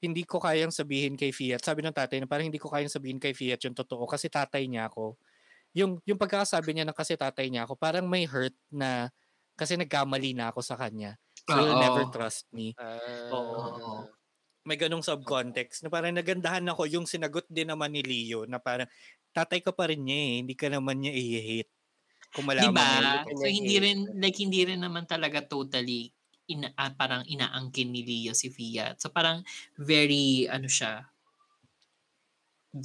hindi 0.00 0.24
ko 0.24 0.40
kayang 0.40 0.72
sabihin 0.72 1.12
kay 1.20 1.28
Fiat. 1.32 1.60
Sabi 1.64 1.84
ng 1.84 1.92
tatay 1.96 2.24
na 2.24 2.28
parang 2.30 2.48
hindi 2.48 2.56
ko 2.60 2.72
kayang 2.72 2.92
sabihin 2.92 3.20
kay 3.20 3.36
Fiat 3.36 3.60
yung 3.68 3.76
totoo 3.76 4.08
kasi 4.08 4.32
tatay 4.32 4.64
niya 4.68 4.88
ako. 4.88 5.20
Yung 5.76 6.00
yung 6.08 6.18
pagkakasabi 6.20 6.74
niya 6.76 6.86
ng 6.88 6.96
kasi 6.98 7.14
tatay 7.18 7.48
niya 7.52 7.64
ako, 7.68 7.76
parang 7.80 8.06
may 8.08 8.24
hurt 8.28 8.54
na 8.72 9.10
kasi 9.58 9.76
nagkamali 9.80 10.32
na 10.36 10.50
ako 10.54 10.60
sa 10.64 10.76
kanya. 10.80 11.16
So 11.48 11.60
he'll 11.60 11.76
Oo. 11.76 11.80
never 11.80 12.04
trust 12.08 12.48
me 12.54 12.76
Ah, 12.78 13.70
Oo. 13.70 14.10
May 14.66 14.76
ganong 14.76 15.04
subcontext 15.04 15.82
na 15.84 15.88
parang 15.92 16.12
nagandahan 16.14 16.64
ako 16.68 16.84
yung 16.88 17.06
sinagot 17.08 17.48
din 17.48 17.68
naman 17.72 17.92
ni 17.92 18.02
Leo 18.04 18.44
na 18.44 18.60
parang 18.60 18.88
tatay 19.32 19.60
ka 19.64 19.72
pa 19.72 19.88
rin 19.88 20.02
niya 20.04 20.18
eh, 20.18 20.32
hindi 20.44 20.54
ka 20.58 20.68
naman 20.68 21.00
niya 21.00 21.12
i-hate. 21.16 21.72
Kung 22.34 22.46
malaman 22.48 22.72
Diba? 22.72 22.90
niya. 22.94 23.12
So 23.36 23.46
hindi 23.48 23.76
hate. 23.78 23.84
rin 23.84 23.98
like 24.20 24.38
hindi 24.38 24.60
rin 24.68 24.80
naman 24.84 25.04
talaga 25.08 25.40
totally 25.44 26.12
ina, 26.50 26.74
ah, 26.74 26.90
parang 26.94 27.22
inaangkin 27.30 27.88
ni 27.94 28.02
Leo 28.02 28.34
si 28.34 28.50
Fiat. 28.50 28.98
So 29.00 29.08
parang 29.14 29.42
very 29.78 30.46
ano 30.50 30.66
siya 30.66 31.06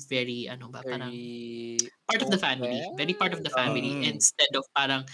very 0.10 0.50
ano 0.50 0.70
ba 0.74 0.82
parang 0.82 1.13
Very 1.13 1.77
part 2.10 2.22
of 2.25 2.29
the 2.34 2.41
family. 2.41 2.82
Very 2.98 3.13
part 3.13 3.34
of 3.34 3.41
the 3.46 3.53
family 3.53 3.91
Mm. 4.01 4.17
instead 4.17 4.50
of 4.58 4.65
parang 4.74 5.05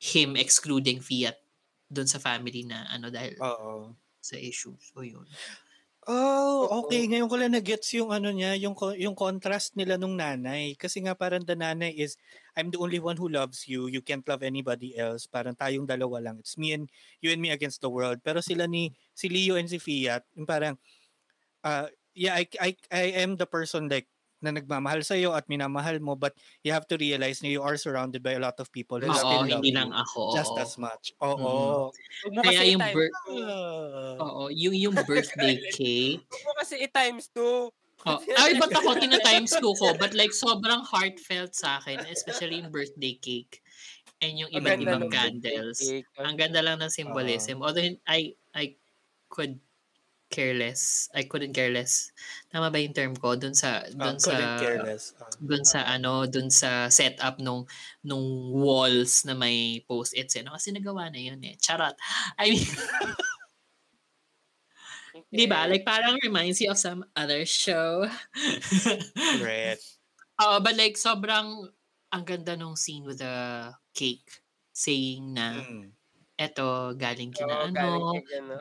him 0.00 0.36
excluding 0.36 1.00
Fiat 1.00 1.36
dun 1.88 2.04
sa 2.08 2.20
family 2.20 2.64
na 2.68 2.84
ano 2.92 3.08
dahil 3.08 3.36
Oo. 3.40 3.96
sa 4.20 4.36
issue. 4.36 4.76
So 4.80 5.00
yun. 5.00 5.24
Oh, 6.08 6.88
okay. 6.88 7.04
Ngayon 7.04 7.28
ko 7.28 7.36
lang 7.36 7.52
na-gets 7.52 7.92
yung 8.00 8.08
ano 8.08 8.32
niya, 8.32 8.56
yung, 8.56 8.72
yung 8.96 9.12
contrast 9.12 9.76
nila 9.76 10.00
nung 10.00 10.16
nanay. 10.16 10.72
Kasi 10.72 11.04
nga 11.04 11.12
parang 11.12 11.44
the 11.44 11.52
nanay 11.52 11.92
is, 11.92 12.16
I'm 12.56 12.72
the 12.72 12.80
only 12.80 12.96
one 12.96 13.20
who 13.20 13.28
loves 13.28 13.68
you. 13.68 13.92
You 13.92 14.00
can't 14.00 14.24
love 14.24 14.40
anybody 14.40 14.96
else. 14.96 15.28
Parang 15.28 15.52
tayong 15.52 15.84
dalawa 15.84 16.24
lang. 16.24 16.40
It's 16.40 16.56
me 16.56 16.72
and 16.72 16.88
you 17.20 17.28
and 17.28 17.44
me 17.44 17.52
against 17.52 17.84
the 17.84 17.92
world. 17.92 18.24
Pero 18.24 18.40
sila 18.40 18.64
ni, 18.64 18.96
si 19.12 19.28
Leo 19.28 19.60
and 19.60 19.68
si 19.68 19.76
Fiat, 19.76 20.24
yung 20.32 20.48
parang, 20.48 20.80
uh, 21.60 21.92
yeah, 22.16 22.40
I, 22.40 22.48
I, 22.56 22.70
I 22.88 23.04
am 23.20 23.36
the 23.36 23.44
person 23.44 23.92
like, 23.92 24.08
na 24.38 24.54
nagmamahal 24.54 25.02
sa 25.02 25.18
iyo 25.18 25.34
at 25.34 25.46
minamahal 25.50 25.98
mo 25.98 26.14
but 26.14 26.30
you 26.62 26.70
have 26.70 26.86
to 26.86 26.94
realize 26.94 27.42
na 27.42 27.50
you 27.50 27.58
are 27.58 27.74
surrounded 27.74 28.22
by 28.22 28.38
a 28.38 28.42
lot 28.42 28.54
of 28.62 28.70
people 28.70 28.98
who 28.98 29.10
Oo, 29.10 29.18
still 29.18 29.42
love 29.42 29.62
hindi 29.62 29.70
you 29.70 29.78
lang 29.78 29.90
ako. 29.90 30.30
just 30.30 30.54
oo. 30.54 30.62
as 30.62 30.72
much. 30.78 31.10
Oo. 31.18 31.90
Huwag 31.90 32.32
mo 32.32 32.40
Kaya 32.46 32.58
kasi 32.62 32.64
yung 32.70 32.82
i-times 32.82 32.94
bir- 32.94 33.14
two. 33.26 34.22
Oo, 34.22 34.42
yung 34.54 34.74
yung 34.78 34.96
birthday 35.02 35.54
cake. 35.76 36.22
Huwag 36.22 36.42
mo 36.46 36.52
kasi 36.58 36.74
i-times 36.78 37.26
two. 37.34 37.70
Oh, 38.06 38.22
ay, 38.38 38.54
ba't 38.62 38.70
ako 38.70 38.94
tina 38.94 39.18
times 39.26 39.50
two 39.50 39.74
ko? 39.74 39.90
But 39.98 40.14
like, 40.14 40.30
sobrang 40.30 40.86
heartfelt 40.86 41.58
sa 41.58 41.82
akin, 41.82 41.98
especially 42.06 42.62
yung 42.62 42.70
birthday 42.70 43.18
cake. 43.18 43.58
And 44.22 44.38
yung 44.38 44.54
Ang 44.54 44.62
iba't 44.62 44.70
ganda 44.78 44.86
ibang 44.86 45.02
ng 45.02 45.10
candles. 45.10 45.78
cake. 45.82 46.06
Ang 46.14 46.38
ganda 46.38 46.62
lang 46.62 46.78
ng 46.78 46.94
symbolism. 46.94 47.58
Although 47.58 47.90
I 48.06 48.38
I 48.54 48.78
could 49.26 49.58
care 50.30 50.52
less. 50.54 51.08
I 51.16 51.24
couldn't 51.24 51.52
care 51.56 51.72
less. 51.72 52.12
Tama 52.52 52.68
ba 52.70 52.78
yung 52.80 52.92
term 52.96 53.12
ko 53.16 53.36
dun 53.36 53.54
sa 53.56 53.84
Ah, 53.84 53.92
dun 53.92 54.16
couldn't 54.20 54.22
sa 54.56 54.60
care 54.60 54.80
less. 54.84 55.12
Ah. 55.20 55.28
dun 55.40 55.64
sa 55.64 55.80
ano, 55.88 56.26
dun 56.28 56.48
sa 56.52 56.88
setup 56.92 57.40
nung 57.40 57.64
nung 58.04 58.52
walls 58.52 59.24
na 59.24 59.32
may 59.36 59.80
post-its 59.88 60.36
eh. 60.36 60.44
No? 60.44 60.52
Kasi 60.56 60.72
nagawa 60.72 61.08
na 61.12 61.20
yun 61.20 61.40
eh. 61.44 61.56
Charot. 61.60 61.96
I 62.38 62.52
mean, 62.54 62.64
di 65.32 65.44
ba? 65.48 65.68
Like 65.68 65.84
parang 65.84 66.16
reminds 66.24 66.60
you 66.60 66.70
of 66.70 66.78
some 66.80 67.04
other 67.16 67.44
show. 67.44 68.06
Correct. 69.40 69.82
Oo, 70.42 70.62
but 70.62 70.78
like 70.78 70.94
sobrang 70.94 71.66
ang 72.14 72.24
ganda 72.24 72.54
nung 72.56 72.78
scene 72.78 73.04
with 73.04 73.18
the 73.20 73.68
cake 73.92 74.40
saying 74.72 75.34
na 75.34 75.58
Mm. 75.58 75.97
Eto 76.38 76.94
galing 76.94 77.34
kina 77.34 77.54
Oo, 77.54 77.68
ano, 77.68 78.14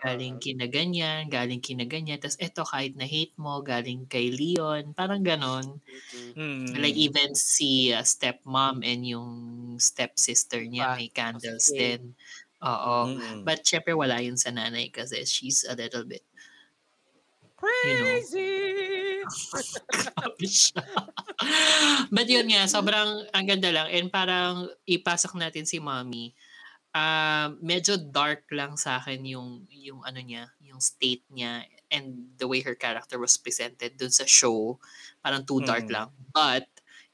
galing 0.04 0.38
kina 0.44 0.66
ganyan, 0.70 1.30
galing 1.30 1.62
kina 1.62 1.86
ganyan, 1.86 2.18
tapos 2.22 2.38
eto 2.42 2.62
kahit 2.66 2.94
na 2.98 3.06
hate 3.06 3.34
mo, 3.38 3.62
galing 3.62 4.06
kay 4.10 4.28
Leon, 4.34 4.94
parang 4.98 5.22
ganon. 5.22 5.80
Mm. 6.14 6.34
Mm. 6.36 6.66
Like 6.84 6.98
even 6.98 7.32
si 7.38 7.94
uh, 7.94 8.04
stepmom 8.04 8.84
and 8.84 9.02
yung 9.08 9.32
stepsister 9.80 10.62
niya 10.66 10.86
Ah, 10.90 10.96
may 10.98 11.10
candles 11.10 11.70
okay. 11.70 11.98
din. 11.98 12.02
Oo. 12.62 12.98
Mm-mm. 13.08 13.44
But 13.48 13.64
syempre 13.64 13.94
wala 13.96 14.20
yun 14.22 14.38
sa 14.38 14.50
nanay 14.52 14.90
kasi 14.92 15.24
she's 15.26 15.64
a 15.66 15.74
little 15.78 16.04
bit 16.06 16.26
you 17.84 17.98
know, 17.98 18.22
Crazy! 18.36 19.24
Grabe 19.92 20.48
siya. 20.50 20.84
But 22.14 22.28
yun 22.30 22.48
nga, 22.52 22.66
sobrang 22.70 23.30
ang 23.34 23.46
ganda 23.48 23.70
lang. 23.74 23.88
And 23.94 24.08
parang 24.12 24.70
ipasok 24.88 25.38
natin 25.38 25.66
si 25.66 25.78
mommy. 25.82 26.34
Ah, 26.98 27.48
medyo 27.72 27.94
dark 28.18 28.44
lang 28.60 28.74
sa 28.84 28.98
akin 29.00 29.22
yung 29.34 29.50
yung 29.88 30.02
ano 30.10 30.20
niya, 30.30 30.44
yung 30.70 30.82
state 30.92 31.26
niya 31.38 31.52
and 31.96 32.08
the 32.42 32.48
way 32.52 32.60
her 32.68 32.76
character 32.86 33.18
was 33.26 33.36
presented 33.46 33.92
dun 34.00 34.14
sa 34.20 34.26
show. 34.40 34.60
Parang 35.24 35.44
too 35.50 35.62
dark 35.70 35.86
Mm. 35.88 35.94
lang. 35.96 36.10
But 36.38 36.66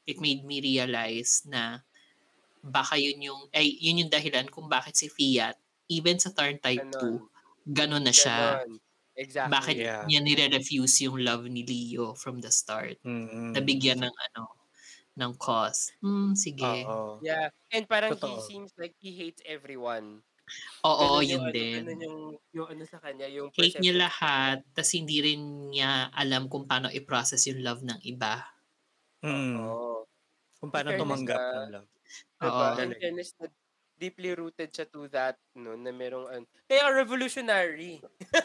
it 0.10 0.18
made 0.25 0.44
me 0.50 0.58
realize 0.63 1.34
na 1.54 1.63
baka 2.63 2.96
yun 3.06 3.20
yung 3.30 3.42
ay 3.58 3.68
yun 3.86 4.02
yung 4.08 4.12
dahilan 4.13 4.48
kung 4.54 4.68
bakit 4.72 4.96
si 5.00 5.08
Fiat 5.18 5.58
even 5.92 6.18
sa 6.24 6.32
turn 6.38 6.58
type 6.68 6.86
2 7.02 7.20
Ganon. 7.20 7.30
ganun 7.68 8.06
na 8.08 8.16
siya. 8.16 8.40
Ganon. 8.63 8.80
Exactly. 9.16 9.52
Bakit 9.54 9.78
Yeah. 9.78 10.04
niya 10.08 10.20
nire-refuse 10.25 10.96
yung 11.08 11.22
love 11.22 11.46
ni 11.48 11.63
Leo 11.68 12.16
from 12.16 12.42
the 12.44 12.52
start? 12.52 12.98
Mm-mm. 13.06 13.52
Nabigyan 13.56 14.00
ng 14.04 14.16
ano, 14.32 14.44
ng 15.20 15.34
cause. 15.38 15.93
Hmm, 16.01 16.34
sige. 16.38 16.88
Oo. 16.88 17.22
Yeah. 17.22 17.50
And 17.72 17.88
parang 17.88 18.13
Totoo. 18.13 18.20
he 18.20 18.39
seems 18.39 18.74
like 18.77 18.96
he 19.00 19.15
hates 19.17 19.41
everyone. 19.46 20.24
Oo, 20.86 21.24
Ganun 21.24 21.25
yung 21.32 21.43
yun 21.43 21.46
ano, 21.48 21.55
din. 21.55 21.74
ganun 21.74 22.00
yung, 22.03 22.20
yung 22.53 22.67
ano 22.72 22.84
sa 22.86 23.00
kanya, 23.01 23.27
yung 23.32 23.51
Hate 23.55 23.77
niya 23.77 23.93
lahat, 24.10 24.58
tas 24.74 24.89
hindi 24.98 25.22
rin 25.22 25.41
niya 25.70 26.10
alam 26.10 26.50
kung 26.50 26.65
paano 26.65 26.89
i-process 26.89 27.46
yung 27.53 27.62
love 27.62 27.86
ng 27.86 28.00
iba. 28.01 28.41
Mm. 29.24 29.72
Oo. 29.72 30.10
Kung 30.60 30.72
paano 30.74 30.91
tumanggap 30.98 31.43
ng 31.53 31.65
love. 31.72 31.89
Oo. 32.43 32.67
Diba? 32.75 32.82
In 32.82 32.93
fairness, 33.00 33.34
na 33.39 33.48
deeply 33.98 34.34
rooted 34.36 34.74
siya 34.74 34.88
to 34.90 35.08
that, 35.12 35.38
no, 35.56 35.78
na 35.78 35.94
merong, 35.94 36.28
an 36.30 36.44
kaya 36.68 36.90
revolutionary. 36.92 38.02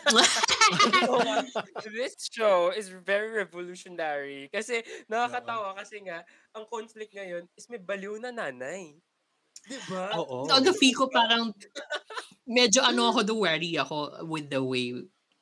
this 1.97 2.29
show 2.29 2.71
is 2.71 2.93
very 2.93 3.33
revolutionary. 3.33 4.53
Kasi, 4.53 4.85
nakakatawa 5.09 5.75
kasi 5.77 6.05
nga, 6.05 6.23
ang 6.53 6.69
conflict 6.69 7.13
ngayon 7.17 7.49
is 7.57 7.67
may 7.73 7.81
baliw 7.81 8.21
na 8.21 8.31
nanay. 8.31 8.97
Diba? 9.67 10.15
Oo. 10.17 10.49
Although 10.49 10.77
ko 10.77 11.11
parang 11.11 11.53
medyo 12.49 12.81
ano 12.81 13.13
ako, 13.13 13.21
do 13.27 13.45
worry 13.45 13.77
ako 13.77 14.25
with 14.29 14.49
the 14.49 14.63
way 14.63 14.95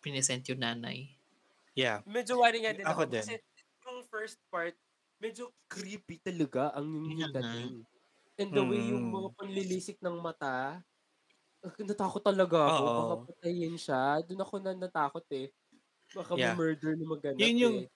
present 0.03 0.47
yung 0.49 0.63
nanay. 0.63 1.11
Yeah. 1.77 2.01
Medyo 2.09 2.41
worry 2.41 2.65
nga 2.65 2.73
din 2.73 2.87
Ako 2.87 3.05
ako. 3.05 3.13
din. 3.13 3.23
Kasi, 3.23 3.35
yung 3.87 4.01
first 4.09 4.39
part, 4.49 4.75
medyo 5.21 5.53
creepy 5.69 6.19
talaga 6.23 6.73
ang 6.75 6.89
yung 7.07 7.33
dating. 7.33 7.85
And 8.38 8.52
the 8.52 8.61
way 8.64 8.93
yung 8.93 9.09
Mm. 9.09 9.12
mga 9.12 9.28
panlilisik 9.40 9.97
ng 10.05 10.21
mata, 10.21 10.85
natakot 11.83 12.23
talaga 12.25 12.71
ako. 12.73 12.85
Oo. 12.85 12.97
Baka 12.97 13.14
patayin 13.33 13.76
siya. 13.81 14.21
Doon 14.26 14.43
ako 14.45 14.55
na 14.62 14.73
natakot 14.76 15.26
eh. 15.35 15.52
Baka 16.14 16.35
Yeah. 16.35 16.40
ma-murder 16.40 16.97
na 16.99 17.07
maganap 17.09 17.38
Yun 17.40 17.57
yung 17.59 17.76
eh. 17.81 17.90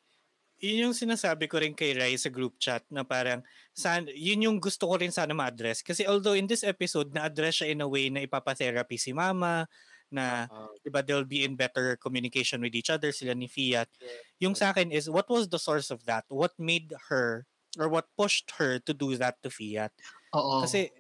yun 0.63 0.89
yung 0.91 0.97
sinasabi 0.97 1.47
ko 1.51 1.61
rin 1.61 1.77
kay 1.77 1.93
Rai 1.95 2.17
sa 2.17 2.31
group 2.33 2.57
chat 2.63 2.85
na 2.91 3.05
parang 3.05 3.45
san, 3.77 4.09
yun 4.13 4.43
yung 4.47 4.59
gusto 4.63 4.89
ko 4.89 4.97
rin 5.01 5.13
sana 5.13 5.35
ma-address 5.37 5.85
kasi 5.85 6.07
although 6.09 6.35
in 6.39 6.49
this 6.49 6.65
episode 6.65 7.13
na-address 7.15 7.63
siya 7.65 7.75
in 7.77 7.83
a 7.85 7.89
way 7.91 8.09
na 8.11 8.25
ipapa-therapy 8.25 8.97
si 8.99 9.13
mama 9.13 9.69
na 10.11 10.49
Ah, 10.49 10.71
'di 10.85 10.91
ba 10.95 11.03
they'll 11.05 11.29
be 11.29 11.45
in 11.45 11.57
better 11.59 11.97
communication 12.01 12.61
with 12.65 12.75
each 12.75 12.91
other 12.91 13.13
sila 13.13 13.35
ni 13.37 13.47
Fiat 13.51 13.89
yeah. 14.01 14.23
yung 14.43 14.55
sa 14.57 14.73
akin 14.75 14.91
is 14.95 15.11
what 15.13 15.29
was 15.31 15.49
the 15.53 15.61
source 15.61 15.91
of 15.93 16.05
that 16.09 16.25
what 16.33 16.55
made 16.61 16.93
her 17.13 17.47
or 17.79 17.89
what 17.93 18.09
pushed 18.19 18.51
her 18.61 18.79
to 18.83 18.93
do 18.97 19.15
that 19.21 19.39
to 19.45 19.51
Fiat 19.53 19.93
Oo. 20.33 20.63
kasi 20.63 20.91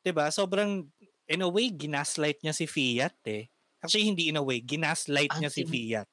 'di 0.00 0.10
ba 0.10 0.30
sobrang 0.30 0.86
in 1.26 1.40
a 1.40 1.48
way 1.48 1.68
ginaslight 1.68 2.38
niya 2.40 2.52
si 2.52 2.64
Fiat 2.64 3.16
eh 3.26 3.50
actually 3.78 4.06
hindi 4.06 4.28
in 4.28 4.38
a 4.38 4.42
way 4.42 4.58
ginaslight 4.58 5.34
Ang 5.34 5.40
niya 5.42 5.50
si 5.50 5.62
Fiat 5.64 6.06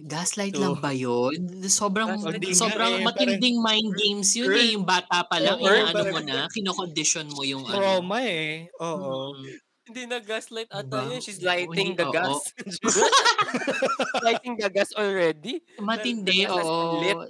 Gaslight 0.00 0.56
So- 0.56 0.62
lang 0.62 0.80
ba 0.80 0.88
yun? 0.88 1.36
Sobrang, 1.68 2.16
sobrang 2.54 2.92
eh, 2.96 3.04
matinding 3.04 3.60
mind 3.60 3.92
games 3.92 4.32
yun 4.32 4.48
Earth- 4.48 4.62
eh. 4.62 4.72
Yung 4.72 4.86
bata 4.88 5.20
pa 5.28 5.36
lang, 5.36 5.60
Oo, 5.60 5.68
Earth 5.68 5.90
inaano 5.90 6.00
mo 6.00 6.16
parang- 6.16 6.24
na, 6.24 6.48
kinocondition 6.48 7.26
mo 7.28 7.42
yung 7.44 7.62
ano. 7.62 7.74
trauma 7.74 8.24
eh 8.24 8.70
oo 8.80 9.36
Mm. 9.36 9.60
Hindi 9.84 10.02
na 10.06 10.18
gaslight 10.22 10.70
ata 10.70 10.86
Diba? 10.86 11.10
yun. 11.10 11.20
She's 11.20 11.42
lighting 11.42 11.98
the 11.98 12.06
gas. 12.08 12.40
lighting 14.22 14.54
the 14.54 14.70
gas 14.70 14.94
already. 14.94 15.58
Matindi, 15.76 16.46
oo. 16.46 17.26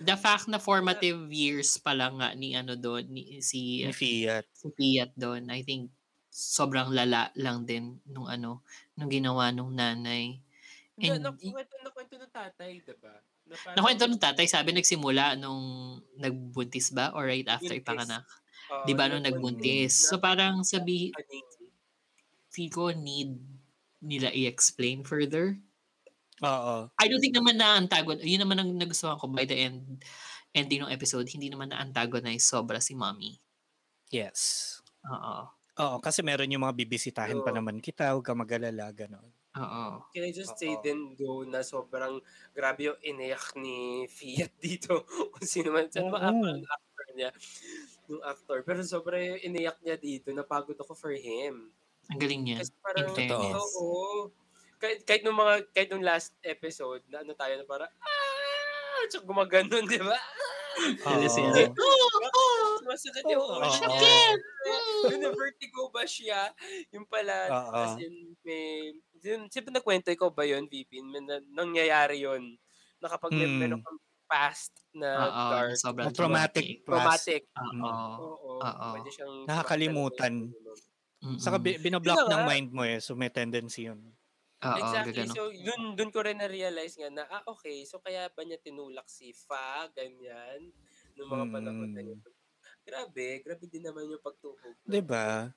The 0.00 0.14
fact 0.14 0.46
na 0.46 0.58
formative 0.58 1.26
years 1.28 1.74
pa 1.76 1.90
lang 1.90 2.18
nga 2.18 2.30
ni 2.32 2.54
ano 2.54 2.74
doon, 2.74 3.06
ni, 3.08 3.42
si, 3.42 3.82
Ni 3.82 3.90
Fiat. 3.90 4.46
si 4.52 4.70
Fiat 4.70 5.10
doon, 5.14 5.50
I 5.50 5.62
think 5.62 5.90
sobrang 6.28 6.94
lala 6.94 7.34
lang 7.34 7.66
din 7.66 7.98
nung 8.06 8.26
ano, 8.26 8.62
nung 8.94 9.10
ginawa 9.10 9.50
nung 9.50 9.74
nanay. 9.74 10.38
Na, 10.94 11.14
And- 11.14 11.24
nakwento, 11.24 11.74
nakwento 11.82 12.14
ng 12.14 12.30
tatay, 12.30 12.78
diba? 12.78 13.14
Na 13.44 13.54
parang- 13.56 13.76
Nakwento 13.76 14.04
ng 14.06 14.20
tatay, 14.20 14.46
sabi 14.46 14.70
nagsimula 14.70 15.34
nung 15.34 15.62
nagbuntis 16.14 16.90
ba 16.90 17.10
or 17.10 17.26
right 17.26 17.46
after 17.46 17.74
Buntis. 17.74 17.82
ipanganak. 17.82 18.24
Oo, 18.68 18.84
Di 18.84 18.92
ba 18.94 19.08
nung 19.08 19.24
nagbuntis 19.24 19.94
na- 19.94 20.06
So 20.06 20.14
parang 20.18 20.62
sabi, 20.62 21.10
feel 22.50 22.70
ko 22.70 22.90
need 22.90 23.34
nila 23.98 24.30
i-explain 24.30 25.02
further. 25.02 25.58
Oo. 26.44 26.86
I 26.94 27.06
don't 27.10 27.18
think 27.22 27.34
naman 27.34 27.58
na 27.58 27.78
antagon. 27.78 28.22
Yun 28.22 28.42
naman 28.46 28.58
ang 28.62 28.70
nagustuhan 28.78 29.18
ko 29.18 29.26
by 29.26 29.42
the 29.48 29.58
end 29.58 30.02
ending 30.56 30.80
ng 30.80 30.92
episode, 30.94 31.28
hindi 31.28 31.52
naman 31.52 31.70
na 31.70 31.82
antagonize 31.82 32.46
sobra 32.48 32.80
si 32.80 32.96
mommy. 32.96 33.36
Yes. 34.08 34.80
Oo. 35.04 35.44
Oo, 35.78 35.96
kasi 36.02 36.24
meron 36.26 36.50
yung 36.50 36.64
mga 36.66 36.74
bibisitahin 36.74 37.44
pa 37.44 37.54
Oo. 37.54 37.58
naman 37.62 37.78
kita, 37.78 38.10
huwag 38.16 38.26
ka 38.26 38.34
mag-alala, 38.34 38.90
gano'n. 38.90 39.28
Oo. 39.58 39.84
Can 40.10 40.24
I 40.26 40.32
just 40.34 40.58
say 40.58 40.74
Oo. 40.74 40.82
din 40.82 41.14
though 41.14 41.42
na 41.46 41.62
sobrang 41.62 42.18
grabe 42.56 42.90
yung 42.90 42.98
iniyak 43.02 43.54
ni 43.58 44.06
Fiat 44.10 44.54
dito. 44.64 45.04
Kung 45.06 45.46
sino 45.46 45.70
man, 45.70 45.86
saan 45.92 46.10
ba 46.10 46.18
Oo. 46.18 46.28
ang 46.32 46.38
actor 46.64 47.06
niya? 47.14 47.30
Yung 48.10 48.22
actor. 48.24 48.58
Pero 48.66 48.80
sobrang 48.82 49.22
yung 49.36 49.40
iniyak 49.52 49.78
niya 49.84 49.96
dito. 50.00 50.32
Napagod 50.32 50.78
ako 50.80 50.94
for 50.96 51.12
him. 51.14 51.70
Ang 52.08 52.18
galing 52.18 52.42
niya. 52.42 52.58
Kasi 52.64 52.72
parang, 52.80 53.06
In 53.12 53.14
fairness. 53.14 53.62
oo. 53.78 54.32
Kahit, 54.78 55.02
kahit 55.02 55.22
nung 55.22 55.34
mga, 55.34 55.54
kahit 55.70 55.90
nung 55.90 56.06
last 56.06 56.38
episode, 56.40 57.02
na 57.06 57.20
ano 57.20 57.34
tayo 57.34 57.54
na 57.58 57.66
parang, 57.66 57.90
ah! 57.90 59.00
Tsaka 59.10 59.26
gumaganon, 59.26 59.86
di 59.86 59.98
ba? 59.98 60.18
Siya? 60.78 61.70
Oo. 61.74 62.78
Masakit 62.86 63.24
yung 63.26 63.42
Oo. 63.42 63.58
ulo 63.58 63.66
niya. 63.66 64.22
Yung 65.10 65.34
vertigo 65.34 65.90
ba 65.90 66.06
siya? 66.06 66.54
Yung 66.94 67.06
pala, 67.06 67.34
Oo. 67.50 67.74
as 67.74 67.98
in, 67.98 68.38
may, 68.46 68.94
yun, 69.18 69.50
siyempre 69.50 69.74
nakwento 69.74 70.14
ikaw 70.14 70.30
ba 70.30 70.46
yun, 70.46 70.70
VP? 70.70 71.02
May 71.02 71.22
na, 71.22 71.42
nangyayari 71.50 72.22
yun. 72.22 72.54
Na 73.02 73.10
kapag 73.10 73.34
may 73.34 73.46
Hmm. 73.46 73.58
meron 73.58 73.82
kang 73.82 73.98
past 74.28 74.74
na 74.92 75.08
Oo. 75.26 75.50
dark, 75.50 75.70
Sobrang 75.74 76.10
Traumatic. 76.12 76.84
traumatic, 76.84 77.42
Oo. 77.54 77.90
oo, 78.18 78.50
Oo. 78.60 78.88
Nakakalimutan. 79.46 80.52
Saka 81.42 81.58
bi- 81.58 81.78
binablock 81.82 82.14
Yun 82.14 82.28
na 82.30 82.34
ng 82.36 82.44
mind 82.46 82.68
mo 82.70 82.82
eh, 82.86 83.02
so 83.02 83.18
may 83.18 83.30
tendency 83.30 83.90
yun. 83.90 83.98
Oo, 84.62 84.98
Exactly. 85.04 85.06
gagano. 85.06 85.34
So, 85.34 85.48
dun, 85.52 85.96
dun 85.96 86.10
ko 86.12 86.20
rin 86.20 86.38
na-realize 86.40 86.94
nga 87.00 87.08
na, 87.08 87.24
ah, 87.30 87.42
okay, 87.48 87.84
so 87.88 87.98
kaya 88.04 88.28
ba 88.32 88.44
niya 88.44 88.60
tinulak 88.60 89.08
si 89.08 89.32
Fa, 89.32 89.88
ganyan, 89.96 90.72
noong 91.16 91.30
mga 91.40 91.46
panahon 91.52 91.88
na 91.96 92.02
yun. 92.04 92.18
Mm. 92.18 92.24
Grabe, 92.86 93.42
grabe 93.44 93.64
din 93.70 93.84
naman 93.86 94.10
yung 94.12 94.22
pagtuhog 94.24 94.78
ng, 94.88 94.90
'Di 94.90 95.00
ba? 95.02 95.52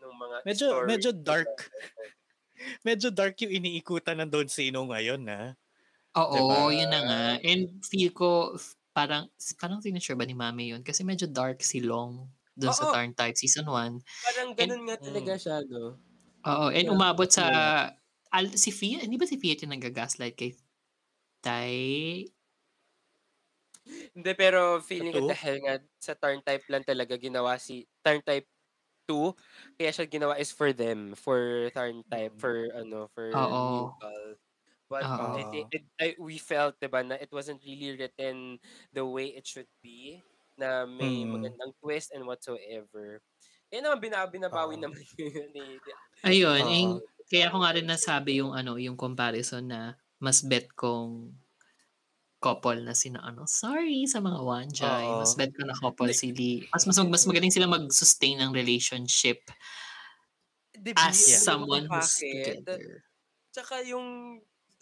ng 0.00 0.14
mga 0.16 0.38
Medyo 0.44 0.68
story. 0.68 0.88
medyo 0.88 1.12
dark. 1.12 1.68
medyo 2.86 3.08
dark 3.12 3.36
yung 3.44 3.52
iniikutan 3.60 4.16
ng 4.20 4.30
Don 4.32 4.48
Sino 4.48 4.84
ngayon, 4.88 5.20
na. 5.24 5.54
Oo, 6.16 6.34
Diba? 6.34 6.74
yun 6.74 6.90
na 6.90 7.00
nga. 7.06 7.22
And 7.44 7.82
feel 7.86 8.10
ko, 8.14 8.56
f- 8.58 8.74
parang, 8.96 9.30
parang 9.60 9.80
sinasure 9.84 10.18
ba 10.18 10.26
ni 10.26 10.34
Mami 10.36 10.74
yun? 10.74 10.82
Kasi 10.82 11.04
medyo 11.06 11.26
dark 11.30 11.62
si 11.62 11.80
Long 11.84 12.26
doon 12.58 12.74
sa 12.74 12.84
Oo. 12.84 12.90
Tarn 12.90 13.14
Type 13.14 13.36
Season 13.38 13.66
1. 13.68 14.02
Parang 14.24 14.52
ganun 14.52 14.84
nga 14.84 14.96
talaga 15.00 15.32
Mm. 15.32 15.40
siya, 15.40 15.64
no? 15.64 15.96
Oo, 16.44 16.72
and 16.72 16.88
umabot 16.88 17.28
sa, 17.28 17.44
al, 18.32 18.46
si 18.58 18.70
Fiat, 18.72 19.02
hindi 19.06 19.18
ba 19.20 19.26
si 19.28 19.38
Fiat 19.40 19.62
yung 19.66 19.74
nag-gaslight 19.76 20.36
kay 20.38 20.52
Tay? 21.44 22.32
Hindi, 24.16 24.34
pero 24.34 24.82
feeling 24.82 25.14
ko 25.14 25.22
dahil 25.22 25.62
nga 25.62 25.74
sa 26.02 26.18
turn 26.18 26.42
type 26.42 26.66
lang 26.66 26.82
talaga 26.82 27.14
ginawa 27.14 27.54
si 27.62 27.86
turn 28.02 28.18
type 28.26 28.46
2, 29.06 29.34
kaya 29.78 29.90
siya 29.94 30.06
ginawa 30.10 30.34
is 30.38 30.50
for 30.54 30.70
them, 30.74 31.14
for 31.18 31.70
turn 31.74 32.02
type, 32.10 32.34
for 32.38 32.70
ano, 32.74 33.06
for 33.14 33.26
Oo. 33.34 33.62
Newcall. 33.62 34.38
But 34.90 35.08
Oo. 35.08 35.30
I 35.34 35.44
think 35.50 35.66
it, 35.72 35.84
I, 36.00 36.14
we 36.20 36.38
felt, 36.38 36.78
diba, 36.82 37.02
na 37.06 37.16
it 37.18 37.30
wasn't 37.34 37.62
really 37.66 37.96
written 37.98 38.58
the 38.94 39.06
way 39.06 39.34
it 39.34 39.46
should 39.46 39.70
be, 39.82 40.22
na 40.58 40.86
may 40.86 41.22
Mm. 41.22 41.30
magandang 41.30 41.74
twist 41.82 42.12
and 42.14 42.26
whatsoever. 42.28 43.22
Kaya 43.70 43.80
naman 43.86 44.00
bina, 44.02 44.26
binabawi 44.30 44.76
Oo. 44.78 44.82
naman 44.82 45.02
yun 45.18 45.50
ni 45.54 45.78
Ayun, 46.24 46.66
Oo. 46.66 47.00
Kaya 47.30 47.48
ko 47.52 47.62
nga 47.62 47.74
rin 47.76 47.86
nasabi 47.88 48.42
yung 48.42 48.52
ano, 48.52 48.76
yung 48.76 48.98
comparison 48.98 49.62
na 49.64 49.94
mas 50.20 50.42
bet 50.44 50.68
kong 50.76 51.32
couple 52.40 52.80
na 52.82 52.96
sina 52.96 53.20
ano. 53.20 53.44
Sorry 53.44 54.08
sa 54.08 54.18
mga 54.24 54.40
wanjay. 54.40 55.04
Oo. 55.04 55.20
Mas 55.20 55.36
bet 55.36 55.52
ko 55.52 55.62
na 55.68 55.76
couple 55.76 56.10
si 56.16 56.32
Lee. 56.32 56.64
Mas, 56.72 56.88
mas, 56.88 56.96
mas 57.04 57.24
magaling 57.28 57.52
sila 57.52 57.68
mag-sustain 57.68 58.40
ng 58.40 58.50
relationship 58.56 59.44
Di 60.74 60.94
as 60.96 61.18
ba, 61.18 61.30
yun 61.30 61.42
someone 61.44 61.84
who's 61.90 62.10
bakit? 62.20 62.64
together. 62.64 63.04
Tsaka 63.50 63.82
yung 63.86 64.40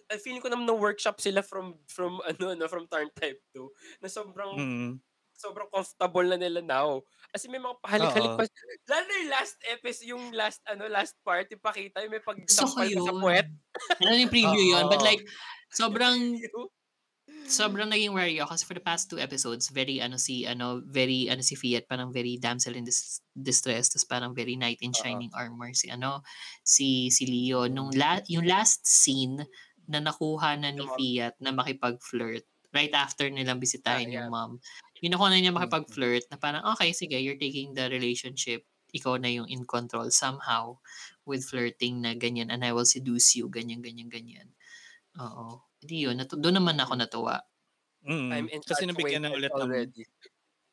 I 0.09 0.17
feeling 0.17 0.41
ko 0.41 0.49
naman 0.49 0.65
na 0.65 0.73
workshop 0.77 1.21
sila 1.21 1.45
from 1.45 1.77
from 1.89 2.21
ano 2.25 2.57
no 2.57 2.65
from 2.69 2.89
Turn 2.89 3.13
Type 3.13 3.41
2 3.53 4.01
na 4.01 4.09
sobrang 4.09 4.53
Mm. 4.57 5.01
Sobrang 5.38 5.70
comfortable 5.70 6.27
na 6.27 6.38
nila 6.38 6.61
now. 6.61 7.01
As 7.31 7.46
in, 7.46 7.55
may 7.55 7.62
mga 7.62 7.79
pahalik-halik 7.79 8.35
pa. 8.35 8.44
Lalo 8.90 9.05
na 9.07 9.14
yung 9.22 9.31
last 9.31 9.57
episode, 9.70 10.09
yung 10.11 10.24
last 10.35 10.61
ano 10.66 10.90
last 10.90 11.14
part, 11.22 11.46
yung 11.55 11.62
pakita, 11.62 12.03
yung 12.03 12.12
may 12.12 12.24
pagsampal 12.24 12.90
ka 12.90 13.01
sa 13.07 13.14
puwet. 13.14 13.48
Ano 14.03 14.18
yung 14.18 14.33
preview 14.33 14.74
yun? 14.74 14.85
But 14.90 15.07
like, 15.07 15.22
sobrang 15.70 16.35
sobrang 17.48 17.88
naging 17.88 18.12
worry 18.12 18.37
ako 18.42 18.53
kasi 18.53 18.64
for 18.68 18.77
the 18.77 18.85
past 18.85 19.09
two 19.09 19.22
episodes, 19.22 19.70
very 19.70 20.03
ano 20.03 20.18
si 20.18 20.44
ano, 20.44 20.83
very 20.85 21.31
ano 21.31 21.40
si 21.40 21.55
Fiat, 21.55 21.87
parang 21.87 22.11
very 22.11 22.37
damsel 22.37 22.74
in 22.74 22.85
dis- 22.85 23.22
distress, 23.33 23.88
tapos 23.88 24.05
parang 24.05 24.33
very 24.35 24.59
knight 24.59 24.83
in 24.83 24.92
shining 24.92 25.33
armor 25.33 25.72
si 25.72 25.88
ano, 25.88 26.27
si 26.66 27.09
si 27.14 27.24
Leo 27.24 27.70
nung 27.70 27.94
la, 27.94 28.20
yung 28.29 28.44
last 28.44 28.85
scene 28.85 29.46
na 29.88 30.03
nakuha 30.03 30.59
na 30.61 30.74
ni. 30.74 30.85
Fiat 30.85 31.40
na 31.40 31.55
makipag-flirt 31.55 32.44
right 32.75 32.93
after 32.95 33.27
nilang 33.31 33.61
bisitahin 33.63 34.13
Ah, 34.13 34.15
yung 34.23 34.29
mom. 34.31 34.53
Yung 35.03 35.13
nakuha 35.15 35.31
na 35.33 35.39
niya 35.41 35.53
Mm. 35.55 35.59
makipag-flirt 35.59 36.27
na 36.31 36.37
parang 36.41 36.65
okay, 36.75 36.93
sige, 36.93 37.17
you're 37.19 37.39
taking 37.41 37.73
the 37.77 37.89
relationship 37.91 38.65
ikaw 38.93 39.21
na 39.21 39.29
yung 39.29 39.45
in 39.49 39.65
control 39.69 40.09
somehow 40.09 40.77
with 41.29 41.45
flirting 41.45 42.01
na 42.01 42.17
ganyan 42.17 42.49
and 42.49 42.65
I 42.65 42.73
will 42.73 42.89
seduce 42.89 43.37
you, 43.37 43.49
ganyan, 43.53 43.85
ganyan, 43.85 44.09
ganyan. 44.09 44.49
Oo. 45.21 45.61
Hindi 45.83 45.97
yun. 46.09 46.17
Natu- 46.19 46.41
doon 46.41 46.59
naman 46.63 46.79
ako 46.81 46.95
natuwa. 46.99 47.37
Mm. 48.07 48.31
I'm 48.33 48.47
Kasi 48.65 48.87
nabigyan 48.87 49.25
na 49.27 49.31
infatuated 49.31 49.37
ulit 49.37 49.53
ng 49.55 49.71
already. 49.71 50.03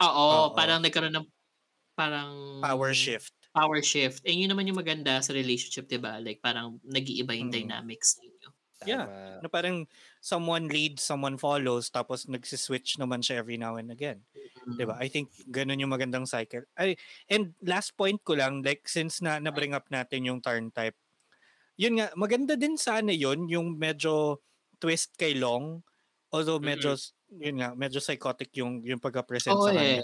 Oo, 0.03 0.51
Oo. 0.51 0.55
parang 0.55 0.79
nagkaroon 0.83 1.15
ng 1.15 1.27
parang 1.95 2.31
power 2.63 2.93
shift. 2.95 3.33
Power 3.55 3.79
shift. 3.83 4.23
Eh 4.27 4.35
yun 4.35 4.51
naman 4.51 4.67
yung 4.67 4.79
maganda 4.79 5.19
sa 5.23 5.31
relationship, 5.35 5.87
'di 5.91 5.99
ba? 5.99 6.19
Like 6.23 6.39
parang 6.43 6.79
nag-iiba 6.87 7.35
yung 7.35 7.51
Mm. 7.51 7.55
dynamics 7.55 8.15
ninyo. 8.23 8.54
Yeah. 8.83 9.07
Tama. 9.07 9.39
Na 9.39 9.47
parang 9.47 9.87
someone 10.19 10.67
leads, 10.67 10.99
someone 11.05 11.39
follows, 11.39 11.87
tapos 11.87 12.27
nagsiswitch 12.27 12.99
naman 12.99 13.23
siya 13.23 13.39
every 13.39 13.55
now 13.55 13.79
and 13.79 13.87
again. 13.93 14.27
Mm. 14.67 14.75
'Di 14.75 14.83
ba? 14.83 14.95
I 14.99 15.07
think 15.07 15.31
ganun 15.47 15.79
yung 15.79 15.93
magandang 15.95 16.27
cycle. 16.27 16.67
Ay, 16.75 16.99
and 17.31 17.55
last 17.63 17.95
point 17.95 18.19
ko 18.27 18.35
lang, 18.35 18.59
like 18.65 18.83
since 18.91 19.23
na 19.23 19.39
na-bring 19.39 19.71
up 19.71 19.87
natin 19.87 20.27
yung 20.27 20.43
turn 20.43 20.73
type, 20.75 20.97
yun 21.79 21.99
nga, 21.99 22.11
maganda 22.19 22.55
din 22.59 22.75
sana 22.79 23.11
yun, 23.15 23.47
yung 23.51 23.75
medyo 23.79 24.39
twist 24.79 25.15
kay 25.19 25.35
Long. 25.35 25.83
Although 26.31 26.59
medyo, 26.59 26.95
yun 27.31 27.59
nga, 27.63 27.71
medyo 27.75 27.99
psychotic 28.03 28.51
yung, 28.59 28.83
yung 28.83 28.99
pagka-present 28.99 29.55
Oo 29.55 29.71
sa 29.71 29.75
eh. 29.75 30.03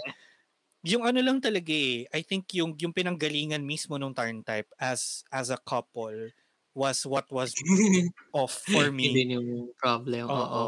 Yung 0.84 1.04
ano 1.06 1.20
lang 1.22 1.38
talaga 1.40 1.72
eh, 1.72 2.08
I 2.10 2.22
think 2.24 2.50
yung, 2.56 2.74
yung 2.80 2.92
pinanggalingan 2.96 3.62
mismo 3.64 3.96
nung 4.00 4.16
turn 4.16 4.42
type 4.44 4.68
as, 4.80 5.24
as 5.32 5.50
a 5.52 5.60
couple 5.60 6.32
was 6.72 7.04
what 7.04 7.28
was 7.28 7.52
off 8.36 8.64
for 8.64 8.88
Yun 8.88 8.96
me. 8.96 9.12
din 9.12 9.36
yung 9.36 9.48
problem. 9.76 10.28
Oo. 10.28 10.36
Oo. 10.36 10.64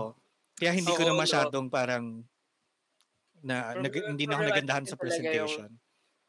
Kaya 0.55 0.77
hindi 0.77 0.93
ko 0.93 1.03
Oo, 1.03 1.09
na 1.11 1.14
no. 1.17 1.21
masyadong 1.25 1.67
parang 1.73 2.05
na 3.45 3.77
nag, 3.77 3.93
hindi 3.93 4.25
na 4.25 4.37
ako 4.38 4.43
nagandahan 4.49 4.85
sa 4.87 4.97
talaga 4.97 5.01
yung- 5.01 5.01
presentation. 5.01 5.71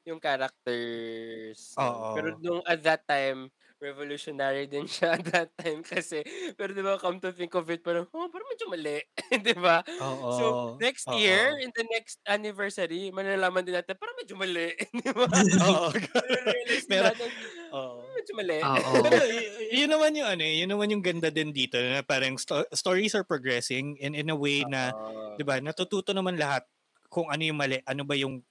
Yung 0.05 0.21
characters. 0.21 1.73
Oo. 1.81 2.13
Pero 2.13 2.27
nung 2.39 2.61
at 2.63 2.79
that 2.85 3.03
time, 3.09 3.49
revolutionary 3.85 4.65
din 4.65 4.89
siya 4.89 5.21
at 5.21 5.25
that 5.29 5.49
time 5.61 5.85
kasi 5.85 6.25
pero 6.57 6.73
di 6.73 6.81
ba 6.81 6.97
come 6.97 7.21
to 7.21 7.29
think 7.29 7.53
of 7.53 7.69
it 7.69 7.85
parang 7.85 8.09
oh 8.09 8.25
parang 8.33 8.49
medyo 8.49 8.65
mali 8.65 8.97
di 9.45 9.53
ba 9.53 9.85
Oo. 10.01 10.29
so 10.33 10.43
next 10.81 11.05
oo. 11.05 11.15
year 11.15 11.53
in 11.61 11.69
the 11.77 11.85
next 11.93 12.17
anniversary 12.25 13.13
malalaman 13.13 13.61
din 13.61 13.77
natin 13.77 13.93
parang 13.95 14.17
medyo 14.17 14.33
mali 14.33 14.73
di 15.05 15.09
ba 15.13 15.25
Oo. 15.69 15.89
Natin, 16.85 17.29
Oo. 17.73 18.01
medyo 18.13 18.33
mali. 18.37 18.59
Pero 19.03 19.25
y- 19.25 19.49
yun 19.83 19.89
naman 19.91 20.15
yung 20.15 20.29
ano, 20.29 20.43
eh, 20.45 20.55
yun 20.63 20.69
naman 20.71 20.91
yung 20.93 21.03
ganda 21.03 21.27
din 21.29 21.51
dito 21.51 21.75
na 21.77 22.01
parang 22.05 22.37
sto- 22.39 22.67
stories 22.71 23.13
are 23.17 23.25
progressing 23.27 23.97
in 23.99 24.15
in 24.15 24.31
a 24.31 24.37
way 24.37 24.63
na. 24.65 24.93
'di 25.35 25.43
ba, 25.43 25.59
natututo 25.59 26.15
naman 26.15 26.39
lahat 26.39 26.63
kung 27.11 27.27
ano 27.27 27.41
yung 27.43 27.59
mali, 27.59 27.79
ano 27.83 28.03
ba 28.07 28.15
yung 28.15 28.41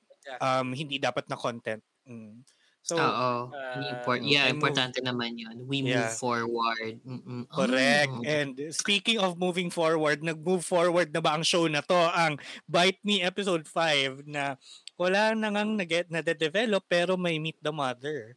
um 0.41 0.69
hindi 0.73 0.97
dapat 1.01 1.29
na 1.29 1.37
content. 1.37 1.81
Mm. 2.05 2.45
So, 2.85 3.01
Oo. 3.01 3.49
ah, 3.49 3.81
import, 3.81 4.21
yeah, 4.21 4.45
move- 4.53 4.61
importante 4.61 5.01
naman 5.01 5.41
yun. 5.41 5.65
We 5.65 5.81
move 5.81 5.97
Yeah. 5.97 6.13
forward. 6.13 7.01
Mm-mm. 7.01 7.49
Correct. 7.49 8.13
Oh. 8.13 8.29
And 8.29 8.61
speaking 8.77 9.17
of 9.17 9.41
moving 9.41 9.73
forward, 9.73 10.21
nag-move 10.21 10.61
forward 10.61 11.09
na 11.09 11.25
ba 11.25 11.33
ang 11.33 11.49
show 11.49 11.65
na 11.65 11.81
to? 11.81 11.97
Ang 11.97 12.37
Bite 12.69 13.01
Me 13.01 13.25
episode 13.25 13.65
5 13.65 14.29
na 14.29 14.61
wala 15.01 15.33
na 15.33 15.49
ngang 15.49 15.81
nag- 15.81 16.13
nade-develop 16.13 16.85
pero 16.85 17.17
may 17.17 17.41
Meet 17.41 17.57
the 17.65 17.73
Mother. 17.73 18.37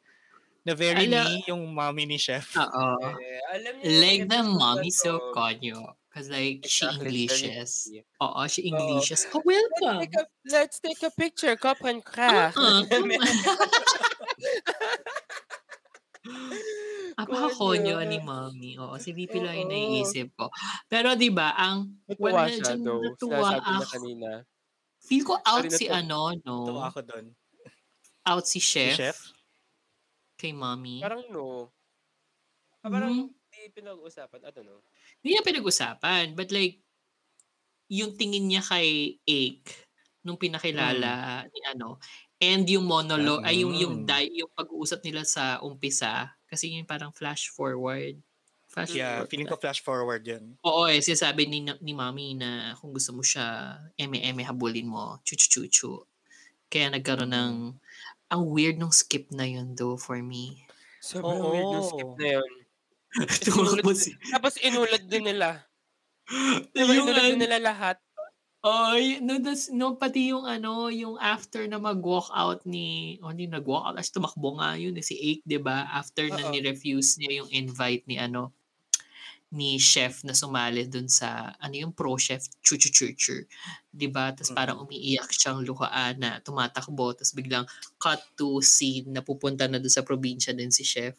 Na 0.64 0.72
very 0.72 1.12
Ala- 1.12 1.28
me 1.28 1.44
yung 1.44 1.68
mommy 1.76 2.08
ni 2.08 2.16
Chef. 2.16 2.56
Oo. 2.56 3.20
Eh, 3.20 3.40
alam 3.52 3.72
niyo 3.78 3.84
yung 3.84 4.00
Like 4.00 4.24
the 4.32 4.42
mommy 4.48 4.92
so 4.96 5.36
konyo. 5.36 5.92
Cause 6.08 6.32
like, 6.34 6.66
she 6.66 6.82
Exactly, 6.88 7.30
Englishes. 7.30 7.72
very 7.94 8.02
Oo, 8.26 8.42
she. 8.50 8.62
Englishes. 8.74 9.28
Oh, 9.30 9.38
Let's 9.38 9.46
welcome. 9.46 9.98
take 10.02 10.16
a, 10.18 10.24
let's 10.50 10.78
take 10.82 11.02
a 11.04 11.12
picture, 11.14 11.54
cup 11.60 11.78
and 11.84 12.00
craft. 12.02 12.58
On. 12.58 12.88
Apakakonyo 17.18 17.98
ni 18.04 18.20
mommy. 18.20 18.78
Oo, 18.78 18.98
si 18.98 19.12
VP 19.12 19.40
lang 19.40 19.58
yung 19.58 19.72
naiisip 19.72 20.36
ko. 20.36 20.50
Pero 20.86 21.16
di 21.16 21.30
ba 21.30 21.54
ang 21.54 21.98
Natuwa 22.06 22.30
wala 22.36 22.48
siya 22.48 22.76
though. 22.76 23.02
natuwa 23.02 23.40
Sinasabi 23.40 23.58
niya 23.58 23.78
ako. 23.80 23.90
kanina. 23.90 24.30
Feel 25.00 25.24
ko 25.24 25.34
out 25.40 25.64
Sorry, 25.64 25.70
si 25.72 25.86
natuwa- 25.88 25.98
ano, 25.98 26.20
no? 26.38 26.56
Ito 26.68 26.74
ako 26.84 27.00
doon. 27.04 27.26
Out 28.28 28.46
si 28.46 28.60
Si 28.60 28.62
chef, 28.62 28.94
Chef? 28.94 29.18
kay 30.36 30.52
mommy. 30.52 31.00
Parang 31.00 31.24
no. 31.32 31.72
Ah, 32.84 32.92
Parang 32.92 33.14
Mhm. 33.14 33.28
hindi 33.48 33.72
pinag-uusapan. 33.74 34.40
I 34.44 34.52
don't 34.52 34.64
know. 34.64 34.84
Hindi 35.18 35.30
na 35.34 35.42
pinag-usapan. 35.42 36.36
But 36.36 36.52
like, 36.52 36.84
yung 37.88 38.14
tingin 38.14 38.46
niya 38.46 38.62
kay 38.62 39.18
Ake 39.24 39.72
nung 40.22 40.36
pinakilala 40.36 41.48
ni 41.48 41.60
ano, 41.66 41.98
and 42.40 42.66
yung 42.70 42.86
monologue, 42.86 43.42
ay 43.46 43.64
yung, 43.66 43.74
yung, 43.76 43.96
Mm. 44.04 44.08
di- 44.08 44.42
yung 44.44 44.52
pag-uusap 44.54 45.02
nila 45.04 45.26
sa 45.26 45.60
umpisa, 45.64 46.34
kasi 46.50 46.72
yung 46.74 46.88
parang 46.88 47.12
flash 47.16 47.50
forward. 47.52 48.22
Flash 48.68 48.94
Yeah, 48.94 49.24
forward. 49.24 49.30
feeling 49.32 49.48
ko 49.50 49.56
flash 49.58 49.80
forward 49.82 50.24
yun. 50.28 50.60
Oo 50.64 50.86
eh, 50.88 51.00
sinasabi 51.02 51.48
ni, 51.50 51.64
ni 51.82 51.94
mami 51.96 52.36
na 52.38 52.76
kung 52.78 52.92
gusto 52.94 53.12
mo 53.16 53.24
siya, 53.24 53.80
eme-eme 53.98 54.44
habulin 54.46 54.88
mo, 54.88 55.18
chu-chu-chu-chu. 55.24 56.04
Kaya 56.70 56.92
nagkaroon 56.92 57.32
ng, 57.32 57.54
ang 58.32 58.44
weird 58.52 58.78
nung 58.78 58.92
skip 58.94 59.32
na 59.32 59.48
yun 59.48 59.76
though 59.78 59.96
for 59.98 60.20
me. 60.22 60.68
Sobrang 61.02 61.40
Oo. 61.42 61.52
weird 61.54 61.70
yung 61.72 61.88
skip 61.88 62.12
na 62.20 62.28
yun. 62.40 62.52
Tapos 64.36 64.56
inulad 64.62 65.04
din 65.08 65.26
nila. 65.26 65.64
Diba, 66.76 66.92
Yung 66.96 67.08
inulad 67.08 67.24
din 67.34 67.42
nila 67.48 67.60
lahat. 67.62 67.98
Oh, 68.66 68.98
y- 68.98 69.20
no, 69.22 69.38
das, 69.40 69.70
no, 69.70 69.96
pati 70.02 70.34
yung 70.34 70.46
ano, 70.50 70.90
yung 70.90 71.16
after 71.22 71.62
na 71.70 71.78
mag-walk 71.78 72.28
out 72.34 72.66
ni, 72.66 73.18
oh, 73.22 73.30
hindi 73.30 73.46
nag-walk 73.46 73.86
out, 73.94 73.98
as 74.02 74.10
tumakbo 74.10 74.58
nga 74.58 74.74
yun, 74.76 74.98
eh, 74.98 75.06
si 75.06 75.14
Ake, 75.18 75.46
di 75.46 75.58
ba? 75.62 75.86
After 75.94 76.26
na 76.34 76.42
Oo. 76.42 76.52
ni-refuse 76.52 77.22
niya 77.22 77.46
yung 77.46 77.50
invite 77.54 78.04
ni 78.10 78.18
ano, 78.18 78.52
ni 79.54 79.80
chef 79.80 80.26
na 80.28 80.36
sumali 80.36 80.90
dun 80.92 81.08
sa, 81.08 81.56
ano 81.64 81.76
yung 81.78 81.94
pro 81.96 82.18
chef, 82.20 82.44
chuchu 82.66 82.90
chuchu, 82.92 83.48
di 83.94 84.08
ba? 84.12 84.34
Tapos 84.36 84.52
parang 84.52 84.84
umiiyak 84.84 85.30
siyang 85.32 85.64
luhaan 85.64 86.16
na 86.20 86.30
tumatakbo, 86.44 87.16
tapos 87.16 87.32
biglang 87.38 87.66
cut 88.02 88.20
to 88.36 88.60
scene 88.60 89.08
na 89.16 89.24
pupunta 89.24 89.70
na 89.72 89.80
dun 89.80 89.92
sa 89.94 90.04
probinsya 90.04 90.52
din 90.52 90.74
si 90.74 90.84
chef. 90.84 91.16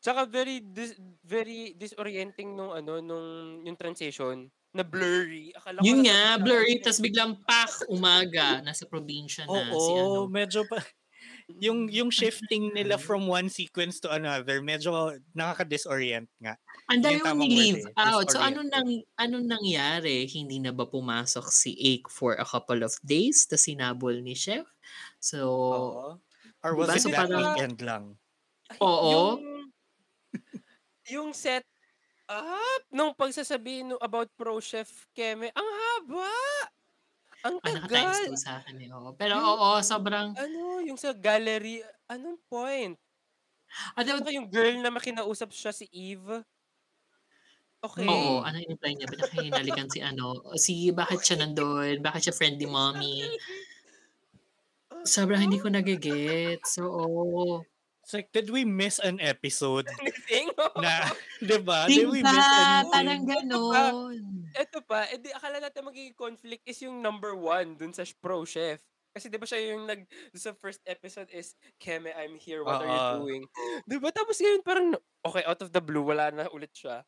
Tsaka 0.00 0.24
very 0.24 0.64
dis- 0.64 0.96
very 1.24 1.76
disorienting 1.76 2.56
nung 2.56 2.72
ano 2.72 3.04
nung 3.04 3.60
yung 3.64 3.76
transition 3.76 4.48
na 4.70 4.86
blurry. 4.86 5.50
Akala 5.52 5.80
ko 5.80 5.84
Yun 5.84 6.06
nga, 6.06 6.36
Pilipinas 6.38 6.42
blurry, 6.42 6.74
tapos 6.78 7.00
biglang 7.02 7.32
pak, 7.42 7.72
umaga, 7.90 8.62
nasa 8.62 8.86
probinsya 8.86 9.44
na 9.46 9.70
Oo, 9.70 9.78
si 9.78 9.92
ano. 9.98 10.20
medyo 10.30 10.62
pa... 10.66 10.78
Yung 11.58 11.90
yung 11.90 12.14
shifting 12.14 12.70
nila 12.78 12.94
from 12.94 13.26
one 13.26 13.50
sequence 13.50 13.98
to 13.98 14.06
another, 14.06 14.62
medyo 14.62 15.10
nakaka-disorient 15.34 16.30
nga. 16.38 16.54
Ang 16.86 17.02
dami 17.02 17.18
Yung 17.18 17.26
mong 17.26 17.40
ni-leave 17.42 17.82
eh, 17.90 17.98
out. 17.98 18.30
So, 18.30 18.38
ano 18.38 18.62
nang, 18.62 18.86
anong 19.18 19.50
nangyari? 19.50 20.30
Hindi 20.30 20.62
na 20.62 20.70
ba 20.70 20.86
pumasok 20.86 21.50
si 21.50 21.74
Ake 21.74 22.06
for 22.06 22.38
a 22.38 22.46
couple 22.46 22.86
of 22.86 22.94
days? 23.02 23.50
Tapos 23.50 23.66
sinabol 23.66 24.14
ni 24.22 24.38
Chef? 24.38 24.62
So, 25.18 25.38
Oo. 25.50 26.06
Or 26.62 26.72
was 26.78 26.88
Diba? 26.88 26.96
it 26.96 27.02
So, 27.02 27.08
that 27.10 27.18
parang- 27.26 27.34
weekend 27.42 27.78
lang? 27.82 28.04
oo. 28.78 29.10
Yung, 29.10 29.42
yung 31.10 31.30
set 31.34 31.66
up 32.30 32.82
nung 32.88 33.10
pagsasabihin 33.12 33.90
nung 33.90 34.00
about 34.00 34.30
pro 34.34 34.56
chef 34.58 34.86
Keme, 35.10 35.50
ang 35.50 35.68
haba. 35.68 36.30
Ang 37.40 37.56
Ah, 37.58 37.72
naka-times 37.72 37.88
tagal. 37.88 38.24
2 38.30 38.36
sa 38.38 38.52
akin 38.60 38.76
eh. 38.78 38.88
oo. 38.90 39.10
Pero 39.14 39.34
Yung- 39.34 39.48
oo, 39.50 39.70
sobrang... 39.80 40.28
Ano, 40.34 40.60
yung 40.80 40.94
sa 40.94 41.10
gallery, 41.10 41.80
anong 42.06 42.36
point? 42.46 42.94
Ah, 43.96 44.04
diba- 44.04 44.20
Saka 44.20 44.30
yung 44.30 44.46
girl 44.46 44.76
na 44.78 44.90
makinausap 44.90 45.50
siya 45.50 45.72
si 45.72 45.88
Eve. 45.90 46.44
Okay. 47.80 48.04
Oo, 48.04 48.44
ano 48.44 48.60
yung 48.60 48.76
reply 48.76 48.92
niya? 48.92 49.08
Pinakahinalikan 49.08 49.88
si 49.88 50.04
ano, 50.04 50.36
si 50.54 50.92
bakit 50.92 51.24
siya 51.24 51.40
nandun? 51.40 51.98
Bakit 51.98 52.28
siya 52.28 52.36
friendly 52.36 52.68
mommy? 52.68 53.24
Sobrang 55.02 55.40
hindi 55.40 55.56
ko 55.56 55.72
nagigit. 55.72 56.60
So, 56.68 56.84
oo. 56.84 57.64
It's 58.04 58.12
like, 58.12 58.28
did 58.32 58.52
we 58.52 58.68
miss 58.68 59.00
an 59.00 59.16
episode? 59.16 59.88
na, 60.84 60.94
di 61.48 61.58
ba? 61.60 61.88
Diba? 61.88 62.12
miss 62.12 62.24
anything? 62.26 62.90
Parang 62.92 63.22
ganon. 63.24 64.14
Ito 64.52 64.78
pa, 64.84 65.06
edi 65.08 65.30
akala 65.30 65.62
natin 65.62 65.86
magiging 65.86 66.16
conflict 66.18 66.64
is 66.66 66.82
yung 66.82 67.00
number 67.00 67.32
one 67.38 67.78
dun 67.78 67.94
sa 67.94 68.04
pro 68.18 68.42
chef. 68.44 68.82
Kasi 69.10 69.26
di 69.26 69.38
ba 69.38 69.46
siya 69.46 69.74
yung 69.74 69.90
nag, 69.90 70.06
dun 70.06 70.42
sa 70.42 70.54
first 70.54 70.82
episode 70.86 71.26
is, 71.34 71.58
Keme, 71.82 72.14
I'm 72.14 72.38
here, 72.38 72.62
what 72.62 72.82
are 72.82 72.90
you 72.90 73.06
doing? 73.26 73.42
Di 73.82 73.98
ba? 73.98 74.14
Tapos 74.14 74.38
ngayon 74.38 74.62
parang, 74.62 74.94
okay, 75.26 75.42
out 75.46 75.60
of 75.62 75.74
the 75.74 75.82
blue, 75.82 76.06
wala 76.06 76.30
na 76.30 76.46
ulit 76.50 76.70
siya. 76.70 77.02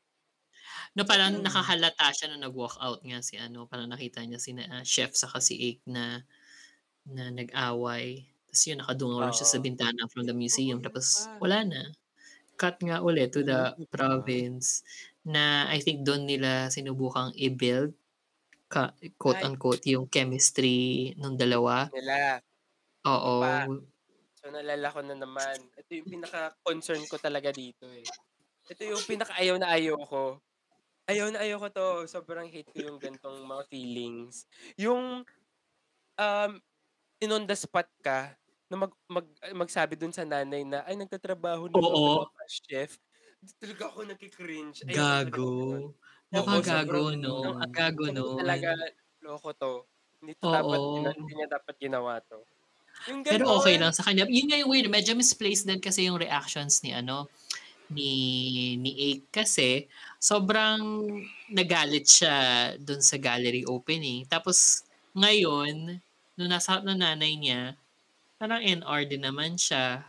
No, 0.94 1.06
parang 1.06 1.42
nakahalata 1.42 2.10
siya 2.14 2.34
na 2.34 2.48
nag-walk 2.48 2.78
out 2.78 3.02
nga 3.02 3.18
si 3.22 3.38
ano, 3.38 3.66
parang 3.66 3.90
nakita 3.90 4.22
niya 4.22 4.38
si 4.38 4.54
na, 4.54 4.82
chef 4.86 5.14
sa 5.14 5.30
si 5.42 5.54
Ake 5.58 5.82
na 5.90 6.22
na 7.06 7.30
nag-away. 7.34 8.30
Tapos 8.46 8.62
yun, 8.68 8.78
nakadungaw 8.84 9.30
siya 9.32 9.48
sa 9.48 9.58
bintana 9.58 10.06
from 10.12 10.28
the 10.28 10.36
museum. 10.36 10.78
Tapos 10.84 11.26
pa. 11.26 11.40
wala 11.40 11.58
na. 11.66 11.82
Cut 12.62 12.78
nga 12.78 13.02
ulit 13.02 13.34
to 13.34 13.42
the 13.42 13.74
Oo, 13.74 13.82
province 13.90 14.86
na 15.26 15.66
I 15.66 15.82
think 15.82 16.06
doon 16.06 16.30
nila 16.30 16.70
sinubukang 16.70 17.34
i-build 17.34 17.90
ka, 18.70 18.94
quote-unquote 19.18 19.82
yung 19.90 20.06
chemistry 20.06 21.10
nung 21.18 21.34
dalawa. 21.34 21.90
Nila. 21.90 22.38
Oo. 23.02 23.42
Pa. 23.42 23.66
So 24.38 24.54
nalala 24.54 24.94
ko 24.94 25.02
na 25.02 25.18
naman. 25.18 25.58
Ito 25.74 25.90
yung 25.90 26.08
pinaka-concern 26.18 27.02
ko 27.10 27.18
talaga 27.18 27.50
dito 27.50 27.90
eh. 27.90 28.06
Ito 28.70 28.82
yung 28.86 29.02
pinaka-ayaw 29.10 29.58
na 29.58 29.74
ayaw 29.74 29.98
ko. 30.06 30.38
Ayaw 31.10 31.34
na 31.34 31.42
ayaw 31.42 31.58
ko 31.66 31.68
to. 31.74 31.88
Sobrang 32.06 32.46
hate 32.46 32.70
ko 32.70 32.78
yung 32.78 32.98
gantong 33.02 33.42
mga 33.42 33.66
feelings. 33.66 34.46
Yung 34.78 35.26
um, 36.14 36.52
in 37.18 37.34
on 37.34 37.42
the 37.46 37.58
spot 37.58 37.90
ka 38.06 38.38
na 38.72 38.88
mag, 38.88 38.92
mag, 39.12 39.26
magsabi 39.52 40.00
dun 40.00 40.16
sa 40.16 40.24
nanay 40.24 40.64
na 40.64 40.80
ay 40.88 40.96
nagtatrabaho 40.96 41.68
na 41.68 41.76
Oo. 41.76 42.24
as 42.40 42.56
chef. 42.64 42.96
Talaga 43.60 43.92
ako 43.92 43.98
nagkikringe. 44.08 44.80
Ayoko 44.88 44.88
talaga 44.88 45.28
Gago. 45.28 45.50
Napagago, 46.32 47.12
sobrang- 47.12 47.20
no? 47.20 47.34
no, 47.44 47.50
Ang 47.60 47.72
gago, 47.76 48.04
no? 48.08 48.24
Talaga, 48.40 48.70
loko 49.20 49.50
to. 49.52 49.72
Hindi, 50.24 50.32
to 50.40 50.46
Oo. 50.48 50.54
dapat, 50.56 50.80
hindi 51.20 51.32
niya 51.36 51.48
dapat 51.52 51.74
ginawa 51.76 52.12
to. 52.24 52.38
Yung 53.10 53.20
Pero 53.26 53.58
okay 53.60 53.76
lang 53.76 53.92
sa 53.92 54.06
kanya. 54.06 54.24
Yun 54.30 54.46
nga 54.48 54.56
yung 54.62 54.70
weird. 54.70 54.88
Medyo 54.88 55.12
misplaced 55.18 55.66
din 55.68 55.82
kasi 55.82 56.06
yung 56.06 56.16
reactions 56.22 56.80
ni 56.86 56.94
ano 56.94 57.26
ni 57.92 58.78
ni 58.80 58.92
Ake 59.12 59.28
kasi 59.28 59.84
sobrang 60.16 60.80
nagalit 61.52 62.06
siya 62.08 62.36
dun 62.78 63.02
sa 63.04 63.18
gallery 63.18 63.66
opening. 63.68 64.24
Tapos 64.30 64.86
ngayon, 65.12 65.98
nung 66.38 66.50
nasa 66.50 66.80
ng 66.80 66.96
nanay 66.96 67.36
niya, 67.36 67.76
parang 68.42 68.58
NR 68.58 69.06
din 69.06 69.22
naman 69.22 69.54
siya. 69.54 70.02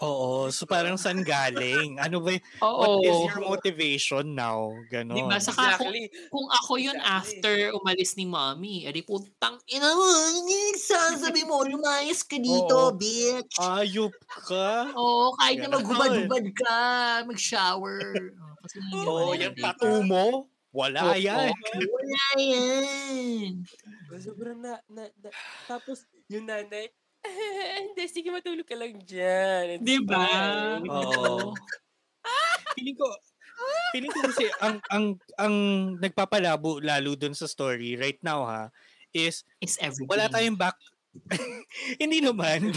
Oo, 0.00 0.48
so 0.48 0.64
parang 0.64 0.96
saan 0.96 1.20
galing? 1.20 1.96
Ano 1.96 2.20
ba, 2.20 2.32
y- 2.32 2.40
what 2.60 3.00
is 3.00 3.12
Oo. 3.12 3.24
your 3.28 3.40
motivation 3.46 4.32
now? 4.32 4.72
Ganon. 4.88 5.12
Diba? 5.12 5.36
Saka 5.36 5.76
kung, 5.76 5.92
Exactly. 5.92 6.28
kung 6.28 6.48
ako 6.50 6.72
yun 6.76 6.96
Exactly. 6.96 7.16
after 7.20 7.54
umalis 7.76 8.16
ni 8.16 8.24
mommy, 8.24 8.84
edi 8.84 9.00
putang 9.00 9.60
ina 9.68 9.92
mo, 9.92 10.08
nagsasabi 10.40 11.44
mo, 11.44 11.64
lumayas 11.64 12.24
ka 12.24 12.36
dito, 12.36 12.92
Oo. 12.92 12.96
bitch. 12.96 13.56
Ayup 13.56 14.12
ka? 14.44 14.88
Oo, 14.92 15.36
kahit 15.36 15.60
na 15.60 15.68
Ganon. 15.68 15.84
maghubad-hubad 15.84 16.46
ka, 16.52 16.76
mag-shower. 17.24 18.00
Oh, 18.96 19.04
Oo, 19.04 19.32
naman 19.32 19.52
yung 19.52 19.56
na- 19.56 19.64
tattoo 19.72 20.00
mo? 20.00 20.24
Wala 20.70 21.14
Oo, 21.14 21.18
yan. 21.18 21.50
Wala 21.94 22.24
yan. 22.38 23.66
Sobrang 24.22 24.58
na, 24.58 24.78
na, 24.86 25.10
na, 25.18 25.28
tapos 25.66 26.06
yung 26.30 26.46
nanay, 26.46 26.90
"Ah, 27.26 27.78
hindi, 27.82 28.06
sige 28.06 28.30
matulog 28.30 28.66
ka 28.66 28.78
lang 28.78 29.02
dyan. 29.02 29.78
It's 29.78 29.86
Di 29.86 29.98
ba? 30.06 30.22
fine." 30.30 30.86
Oo. 30.86 31.54
Feeling 32.78 32.96
ko, 32.96 33.06
feeling 33.92 34.12
ko 34.14 34.20
kasi 34.30 34.46
ang, 34.62 34.78
ang, 34.88 35.04
ang 35.36 35.54
nagpapalabo 35.98 36.78
lalo 36.80 37.18
dun 37.18 37.34
sa 37.34 37.50
story 37.50 37.98
right 37.98 38.20
now 38.22 38.46
ha, 38.46 38.62
is 39.10 39.42
It's 39.58 39.76
everything. 39.82 40.06
wala 40.06 40.30
tayong 40.30 40.56
back 40.56 40.78
Hindi 42.02 42.22
naman. 42.22 42.70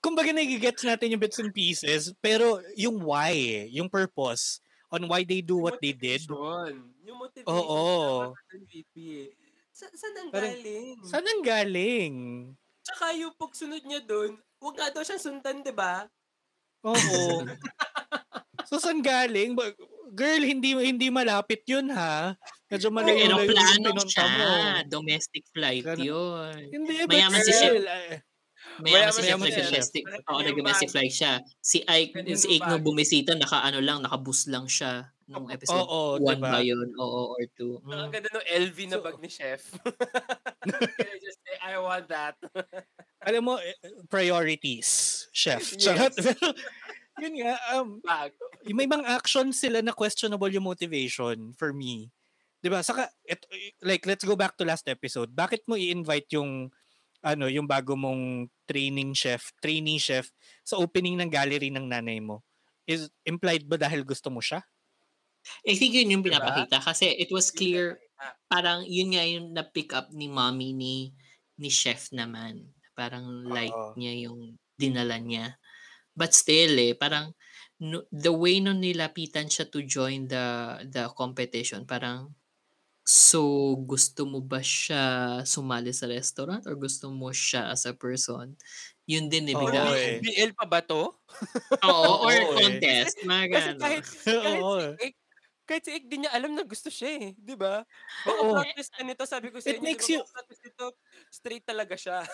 Kumbaga 0.00 0.32
nagigets 0.32 0.80
natin 0.88 1.12
yung 1.12 1.20
bits 1.20 1.36
and 1.36 1.52
pieces, 1.52 2.16
pero 2.24 2.64
yung 2.80 3.04
why, 3.04 3.32
eh, 3.36 3.64
yung 3.76 3.92
purpose 3.92 4.64
on 4.88 5.04
why 5.04 5.20
they 5.20 5.44
do 5.44 5.60
what 5.60 5.76
they 5.84 5.92
did. 5.92 6.24
Yung 7.04 7.18
motivation. 7.20 7.52
Oo. 7.52 8.32
ka, 8.32 8.56
VP. 8.64 8.94
Sa, 9.74 9.84
saan 9.92 10.14
ang 10.16 10.30
Parang, 10.32 10.54
galing? 10.54 10.96
Saan 11.04 11.26
ang 11.26 11.42
galing? 11.44 12.14
Tsaka 12.84 13.04
yung 13.16 13.34
pagsunod 13.36 13.82
niya 13.84 14.00
doon, 14.04 14.38
huwag 14.60 14.74
nga 14.78 14.88
daw 14.92 15.02
siyang 15.04 15.20
sundan, 15.20 15.60
di 15.60 15.74
ba? 15.74 16.08
Oo. 16.84 17.44
so 18.68 18.80
saan 18.80 19.04
galing? 19.04 19.56
Girl, 20.14 20.42
hindi 20.46 20.78
hindi 20.78 21.10
malapit 21.10 21.66
yun 21.66 21.90
ha. 21.90 22.38
Medyo 22.70 22.88
malayo 22.92 23.18
yung 23.18 23.40
Aeroplano 23.40 23.88
pinunta 23.92 24.06
siya. 24.06 24.24
mo. 24.30 24.48
Domestic 24.86 25.44
flight 25.50 25.84
Ganun. 25.84 26.06
yun. 26.06 26.54
Hindi, 26.70 26.94
but 27.04 27.18
Mayaman 27.18 27.42
si 27.42 27.52
still, 27.52 27.84
Chef. 28.76 28.82
ay- 28.82 28.90
Mayaman 28.90 29.12
si 29.12 29.20
Chef 29.20 29.24
Mayaman 29.24 29.46
si 29.46 29.52
Chef. 29.52 29.62
nag-domestic. 29.64 30.02
Oo, 30.26 30.40
nag-domestic 30.40 30.88
flight 30.90 31.12
siya. 31.12 31.32
Si 31.60 31.78
Ike, 31.80 32.12
si 32.34 32.46
yung 32.48 32.52
Ike 32.52 32.66
nung 32.68 32.84
bumisita, 32.84 33.30
naka 33.34 33.62
ano 33.62 33.78
lang, 33.78 33.98
nakabus 34.00 34.46
lang 34.46 34.66
siya 34.66 35.08
nung 35.24 35.48
episode 35.48 35.80
Oo, 35.80 36.20
1 36.20 36.36
diba? 36.36 36.50
ba 36.52 36.60
yun? 36.60 36.88
Oo, 36.96 37.32
or 37.32 37.44
2. 37.56 37.80
Ang 37.86 38.08
Mm. 38.08 38.12
ganda 38.12 38.28
ng 38.30 38.46
LV 38.60 38.78
na 38.84 38.96
So- 38.96 39.04
bag 39.04 39.16
ni 39.18 39.28
Chef. 39.28 39.62
Can 40.64 41.08
I 41.08 41.18
just 41.18 41.40
say, 41.40 41.56
I 41.60 41.78
want 41.78 42.06
that. 42.08 42.36
alam 43.28 43.42
mo, 43.42 43.56
eh, 43.56 43.72
priorities, 44.08 44.88
chef. 45.32 45.72
Yes. 45.72 45.80
Charot. 45.80 46.12
Pero, 46.20 46.44
yun 47.20 47.34
nga, 47.40 47.54
um, 47.72 48.00
may 48.68 48.84
mga 48.84 49.06
actions 49.06 49.56
sila 49.56 49.80
na 49.80 49.92
questionable 49.92 50.50
yung 50.50 50.66
motivation 50.66 51.54
for 51.54 51.72
me. 51.72 52.10
'Di 52.60 52.68
ba? 52.68 52.80
Saka 52.80 53.08
et, 53.24 53.40
like 53.80 54.04
let's 54.04 54.24
go 54.24 54.32
back 54.34 54.56
to 54.56 54.64
last 54.64 54.88
episode. 54.88 55.30
Bakit 55.30 55.64
mo 55.64 55.76
i-invite 55.76 56.32
yung 56.32 56.68
ano, 57.24 57.48
yung 57.48 57.66
bago 57.66 57.96
mong 57.96 58.52
training 58.68 59.16
chef, 59.16 59.50
trainee 59.64 59.98
chef 60.00 60.28
sa 60.62 60.76
opening 60.80 61.16
ng 61.20 61.30
gallery 61.32 61.72
ng 61.72 61.88
nanay 61.88 62.20
mo? 62.20 62.44
Is 62.86 63.08
implied 63.24 63.64
ba 63.66 63.80
dahil 63.80 64.04
gusto 64.04 64.28
mo 64.28 64.44
siya? 64.44 64.62
I 65.68 65.74
think 65.76 65.92
yun 65.96 66.12
yung 66.12 66.24
Diba? 66.26 66.66
pinapakita 66.66 66.80
kasi 66.80 67.12
it 67.20 67.28
was 67.32 67.52
clear 67.52 68.00
parang 68.48 68.84
yun 68.88 69.12
nga 69.12 69.24
yung 69.24 69.52
na-pick 69.52 69.92
up 69.92 70.08
ni 70.12 70.26
mommy 70.28 70.72
ni 70.72 71.12
ni 71.60 71.68
chef 71.72 72.08
naman. 72.12 72.72
Parang 72.96 73.26
like 73.44 73.76
Oo. 73.76 73.98
niya 73.98 74.28
yung 74.28 74.56
dinala 74.80 75.20
niya. 75.20 75.56
But 76.16 76.32
still 76.36 76.74
eh, 76.78 76.94
parang 76.98 77.34
no, 77.80 78.04
the 78.12 78.32
way 78.34 78.60
nung 78.60 78.80
nilapitan 78.82 79.48
siya 79.52 79.66
to 79.72 79.80
join 79.86 80.28
the 80.30 80.46
the 80.88 81.10
competition, 81.16 81.86
parang 81.88 82.34
so 83.04 83.74
gusto 83.84 84.24
mo 84.28 84.40
ba 84.44 84.60
siya 84.64 85.40
sumali 85.44 85.92
sa 85.92 86.08
restaurant 86.08 86.64
or 86.68 86.74
gusto 86.76 87.08
mo 87.12 87.30
siya 87.32 87.70
as 87.72 87.84
a 87.88 87.94
person? 87.96 88.56
Yun 89.08 89.28
din 89.32 89.48
eh, 89.52 89.56
Oo, 89.56 89.60
bigla. 89.60 89.94
eh. 89.94 90.24
BL 90.24 90.50
pa 90.56 90.64
ba 90.64 90.80
to? 90.80 91.12
Oo, 91.82 92.10
or 92.26 92.36
Oo, 92.36 92.54
eh. 92.60 92.80
contest, 92.86 93.18
mga 93.26 93.46
Kasi 93.52 93.70
ganon. 93.74 93.80
kahit, 93.80 94.04
kahit 94.42 94.66
Oo. 94.66 94.74
si 94.74 94.86
Ik, 95.10 95.14
kahit 95.68 95.84
si 95.86 95.92
Ik, 95.98 96.04
di 96.10 96.16
niya 96.22 96.32
alam 96.34 96.54
na 96.56 96.64
gusto 96.66 96.88
siya 96.92 97.10
eh. 97.20 97.26
Di 97.38 97.54
ba? 97.58 97.82
Baka 98.24 98.42
Oo. 98.42 98.50
plot 98.50 98.68
twist 98.76 98.92
na 98.98 99.04
nito, 99.12 99.24
sabi 99.28 99.48
ko 99.54 99.58
sa 99.62 99.70
It 99.70 99.78
inyo, 99.78 99.82
makes 99.82 100.08
di 100.08 100.08
ba, 100.14 100.20
you- 100.20 100.26
plot 100.30 100.44
twist 100.50 100.64
nito, 100.66 100.86
straight 101.32 101.64
talaga 101.66 101.94
siya. 101.98 102.24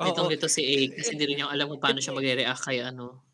Nitong 0.00 0.30
Oo. 0.30 0.30
nito 0.30 0.46
si 0.46 0.62
A, 0.62 0.76
kasi 0.94 1.10
hindi 1.18 1.26
rin 1.26 1.36
niya 1.42 1.50
alam 1.50 1.66
kung 1.74 1.82
paano 1.82 1.98
siya 1.98 2.14
mag-react 2.14 2.62
kay 2.62 2.78
ano. 2.86 3.26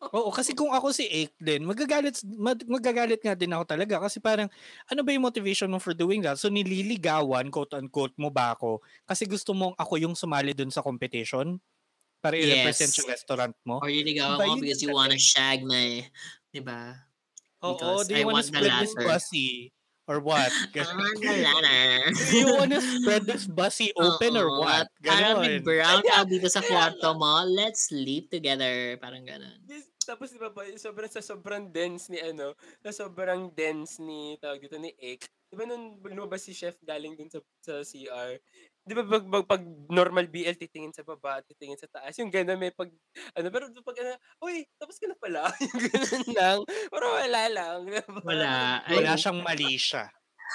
Oo, 0.00 0.28
kasi 0.28 0.52
kung 0.52 0.76
ako 0.76 0.92
si 0.92 1.08
Ake 1.08 1.32
din, 1.40 1.64
magagalit, 1.64 2.20
mag, 2.36 2.60
magagalit 2.68 3.16
nga 3.24 3.32
din 3.32 3.48
ako 3.56 3.64
talaga 3.64 3.96
kasi 4.04 4.20
parang 4.20 4.44
ano 4.92 5.00
ba 5.00 5.08
yung 5.08 5.24
motivation 5.24 5.72
mo 5.72 5.80
for 5.80 5.96
doing 5.96 6.20
that? 6.20 6.36
So 6.36 6.52
nililigawan, 6.52 7.48
quote-unquote, 7.48 8.12
mo 8.20 8.28
ba 8.28 8.52
ako 8.52 8.84
kasi 9.08 9.24
gusto 9.24 9.56
mong 9.56 9.72
ako 9.80 9.96
yung 9.96 10.12
sumali 10.12 10.52
dun 10.52 10.68
sa 10.68 10.84
competition 10.84 11.56
para 12.24 12.36
i-represent 12.40 12.92
yung 13.00 13.08
restaurant 13.10 13.56
mo? 13.64 13.84
Or 13.84 13.88
niligawan 13.92 14.40
mo 14.42 14.56
because 14.56 14.80
you 14.82 14.92
wanna 14.92 15.20
shag 15.20 15.60
my, 15.64 16.04
di 16.52 16.60
ba? 16.64 16.96
Oo, 17.62 18.04
because 18.04 18.04
do 18.04 18.12
I 18.12 18.20
you 18.20 18.28
wanna 18.28 18.44
want 18.44 18.52
this 18.78 18.96
latter. 18.98 19.20
Or 20.06 20.22
what? 20.22 20.54
Ah, 20.78 22.06
you 22.30 22.46
wanna 22.54 22.78
spread 22.78 23.26
this 23.26 23.50
bussy 23.50 23.90
open 23.98 24.38
or 24.38 24.46
what? 24.62 24.86
Parang 25.02 25.42
Ganon. 25.42 25.42
may 25.42 25.58
brown 25.58 26.02
out 26.14 26.30
dito 26.30 26.46
sa 26.46 26.62
kwarto 26.62 27.18
mo. 27.18 27.42
Let's 27.42 27.90
sleep 27.90 28.30
together. 28.30 28.94
Parang 29.02 29.26
ganon. 29.26 29.58
Tapos 30.06 30.30
di 30.30 30.38
ba 30.38 30.54
pa, 30.54 30.62
sobrang 30.78 31.10
sa 31.10 31.18
sobrang 31.18 31.66
dense 31.74 32.14
ni 32.14 32.22
ano, 32.22 32.54
sa 32.86 32.94
sobrang 32.94 33.50
dense 33.50 33.98
ni 33.98 34.38
tawag 34.38 34.62
dito 34.62 34.78
ni 34.78 34.94
Ik. 34.94 35.26
Di 35.50 35.58
ba 35.58 35.66
nung 35.66 35.98
lumabas 35.98 36.46
si 36.46 36.54
chef 36.54 36.78
galing 36.86 37.18
dun 37.18 37.26
sa, 37.26 37.42
sa 37.58 37.82
CR, 37.82 38.38
di 38.86 38.94
ba 38.94 39.02
pag, 39.02 39.26
pag, 39.26 39.44
pag 39.50 39.62
normal 39.90 40.30
BL 40.30 40.54
titingin 40.54 40.94
sa 40.94 41.02
baba, 41.02 41.42
titingin 41.42 41.74
sa 41.74 41.90
taas, 41.90 42.14
yung 42.22 42.30
gano'n 42.30 42.54
may 42.54 42.70
pag, 42.70 42.86
ano, 43.34 43.46
pero 43.50 43.66
pag 43.82 43.98
ano, 43.98 44.14
uy, 44.46 44.62
tapos 44.78 45.02
ka 45.02 45.10
na 45.10 45.18
pala, 45.18 45.50
yung 45.66 45.82
gano'n 45.90 46.26
lang, 46.30 46.58
pero 46.86 47.04
wala 47.10 47.42
lang. 47.50 47.78
Wala. 48.22 48.80
Ay, 48.86 49.02
Wala 49.02 49.18
siyang 49.18 49.42
mali 49.42 49.74
siya. 49.74 50.06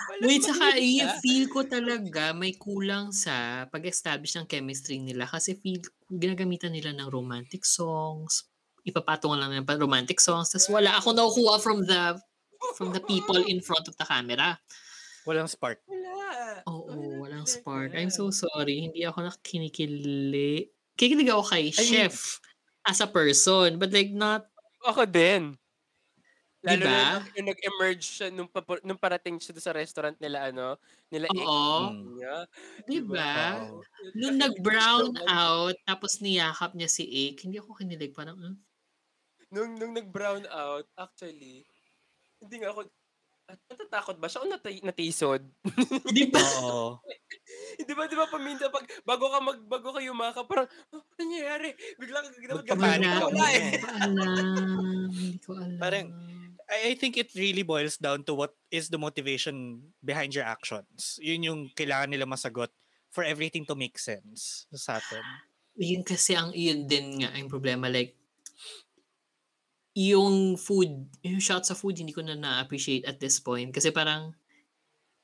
Wala 0.07 0.23
Wait, 0.23 0.47
saka 0.47 0.79
feel 1.19 1.51
ko 1.51 1.67
talaga 1.67 2.31
may 2.31 2.55
kulang 2.55 3.11
sa 3.11 3.67
pag-establish 3.67 4.39
ng 4.39 4.47
chemistry 4.47 5.03
nila 5.03 5.27
kasi 5.27 5.59
feel 5.59 5.83
ginagamitan 6.07 6.71
nila 6.71 6.95
ng 6.95 7.11
romantic 7.11 7.67
songs, 7.67 8.47
ipapatungan 8.87 9.43
lang 9.43 9.51
ng 9.59 9.67
romantic 9.75 10.23
songs, 10.23 10.47
tapos 10.55 10.71
wala 10.71 10.95
ako 10.95 11.11
nakukuha 11.11 11.55
from 11.59 11.83
the 11.83 12.15
from 12.79 12.95
the 12.95 13.03
people 13.03 13.35
in 13.43 13.59
front 13.59 13.83
of 13.91 13.95
the 13.99 14.07
camera. 14.07 14.55
Walang 15.27 15.51
spark. 15.51 15.83
Wala. 15.85 16.63
Oo, 16.69 16.90
talaga. 17.43 17.61
spark. 17.61 17.89
I'm 17.97 18.11
so 18.13 18.29
sorry. 18.31 18.87
Hindi 18.87 19.03
ako 19.03 19.27
nakinikili. 19.27 20.69
Kikilig 20.95 21.29
ako 21.31 21.43
kay 21.47 21.65
I 21.69 21.73
mean- 21.73 21.89
chef 22.09 22.39
as 22.85 22.99
a 23.01 23.07
person, 23.09 23.77
but 23.77 23.91
like 23.93 24.11
not, 24.11 24.47
Ako 24.81 25.05
din. 25.05 25.53
Lalo 26.61 26.85
Diba? 26.85 26.89
na 26.89 27.25
nung 27.37 27.49
nag-emerge 27.49 28.05
siya 28.05 28.27
nung, 28.29 28.49
nung 28.81 28.97
parating 29.01 29.37
siya 29.41 29.57
sa 29.57 29.73
restaurant 29.73 30.13
nila, 30.21 30.49
ano, 30.53 30.77
nila 31.09 31.25
oo, 31.33 31.89
Mm. 31.89 32.17
niya. 32.17 32.35
diba? 32.85 33.33
Oo. 33.65 33.81
Nung 34.13 34.37
nag-brown 34.37 35.21
out, 35.25 35.73
tapos 35.85 36.21
niyakap 36.21 36.77
niya 36.77 36.89
si 36.89 37.05
Ake, 37.05 37.49
hindi 37.49 37.57
ako 37.57 37.77
kinilig. 37.77 38.13
Parang, 38.13 38.37
hmm? 38.37 38.57
Nung, 39.49 39.73
nung 39.77 39.93
nag-brown 39.93 40.45
out, 40.49 40.85
actually, 40.97 41.65
hindi 42.41 42.55
nga 42.61 42.73
ako, 42.73 42.89
natatakot 43.67 44.15
ba 44.17 44.27
siya 44.27 44.43
o 44.43 44.47
nati- 44.47 44.83
natisod? 44.83 45.41
Di 46.11 46.25
ba? 46.27 46.41
Oo. 46.63 46.99
Di 47.87 47.93
ba, 47.97 48.07
di 48.07 48.15
ba, 48.15 48.27
paminta, 48.31 48.71
pag, 48.71 48.83
bago 49.03 49.27
ka 49.27 49.39
mag, 49.43 49.59
bago 49.67 49.91
ka 49.91 49.99
yumaka, 49.99 50.43
parang, 50.47 50.67
oh, 50.91 50.99
ano 51.03 51.15
nangyayari? 51.19 51.75
Bigla 51.99 52.23
ka 52.23 52.29
gagawin 52.31 52.57
Magpapanik 52.63 53.07
Wala, 53.07 53.19
ka 53.19 53.27
wala 53.27 53.47
eh. 53.51 53.59
hindi 53.59 53.77
ko 53.79 53.89
alam. 53.91 54.27
Hindi 55.11 55.39
ko 55.39 55.51
alam. 55.55 55.77
Parang, 55.79 56.05
I, 56.71 56.77
I 56.91 56.93
think 56.95 57.19
it 57.19 57.31
really 57.35 57.63
boils 57.63 57.99
down 57.99 58.23
to 58.27 58.33
what 58.35 58.55
is 58.71 58.87
the 58.87 58.99
motivation 58.99 59.83
behind 59.99 60.31
your 60.31 60.47
actions. 60.47 61.19
Yun 61.19 61.43
yung 61.43 61.59
kailangan 61.75 62.11
nila 62.11 62.23
masagot 62.23 62.71
for 63.11 63.27
everything 63.27 63.67
to 63.67 63.75
make 63.75 63.99
sense 63.99 64.63
sa 64.71 64.99
atin. 65.03 65.23
yun 65.75 66.03
kasi 66.03 66.35
ang 66.35 66.51
yun 66.53 66.85
din 66.85 67.23
nga 67.23 67.31
ang 67.33 67.47
problema 67.47 67.87
like 67.87 68.15
yung 69.95 70.55
food 70.55 71.07
yung 71.23 71.39
shot 71.43 71.67
sa 71.67 71.75
food 71.75 71.99
hindi 71.99 72.15
ko 72.15 72.23
na 72.23 72.35
na-appreciate 72.35 73.03
at 73.05 73.19
this 73.19 73.39
point 73.43 73.75
kasi 73.75 73.91
parang 73.91 74.31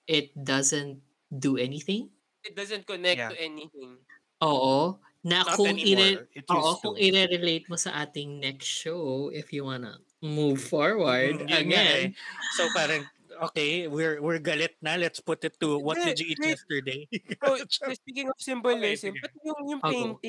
it 0.08 0.32
doesn't 0.36 1.01
do 1.32 1.58
anything 1.58 2.12
It 2.43 2.56
doesn't 2.56 2.86
connect 2.88 3.17
Yeah. 3.19 3.30
to 3.30 3.36
anything. 3.41 3.97
oo 4.41 4.99
na 5.25 5.43
Not 5.43 5.58
kung 5.58 5.67
anymore. 5.67 5.84
ire 5.84 6.30
oo 6.49 6.71
kung 6.80 6.95
to. 6.95 7.01
i-relate 7.01 7.65
mo 7.67 7.75
sa 7.75 7.91
ating 8.06 8.39
next 8.39 8.67
show 8.69 9.27
if 9.34 9.51
you 9.51 9.65
wanna 9.65 9.99
move 10.21 10.62
forward 10.62 11.41
Mm, 11.41 11.51
again 11.51 11.91
eh. 11.91 12.08
So 12.47 12.71
parang, 12.73 13.10
okay, 13.51 13.88
we're 13.88 14.17
we're 14.21 14.39
galit 14.41 14.77
na. 14.82 14.95
Let's 14.97 15.19
put 15.21 15.43
it 15.45 15.60
to 15.62 15.77
what 15.77 16.01
did 16.01 16.17
you 16.19 16.34
eat 16.34 16.41
yesterday? 16.45 17.06
Oh, 17.41 17.58
speaking 17.93 18.30
of 18.34 18.38
symbolism, 18.41 19.13
sige. 19.13 19.21
pati 19.21 19.38
yung, 19.45 19.62
yung 19.69 19.84
Ako. 19.84 20.21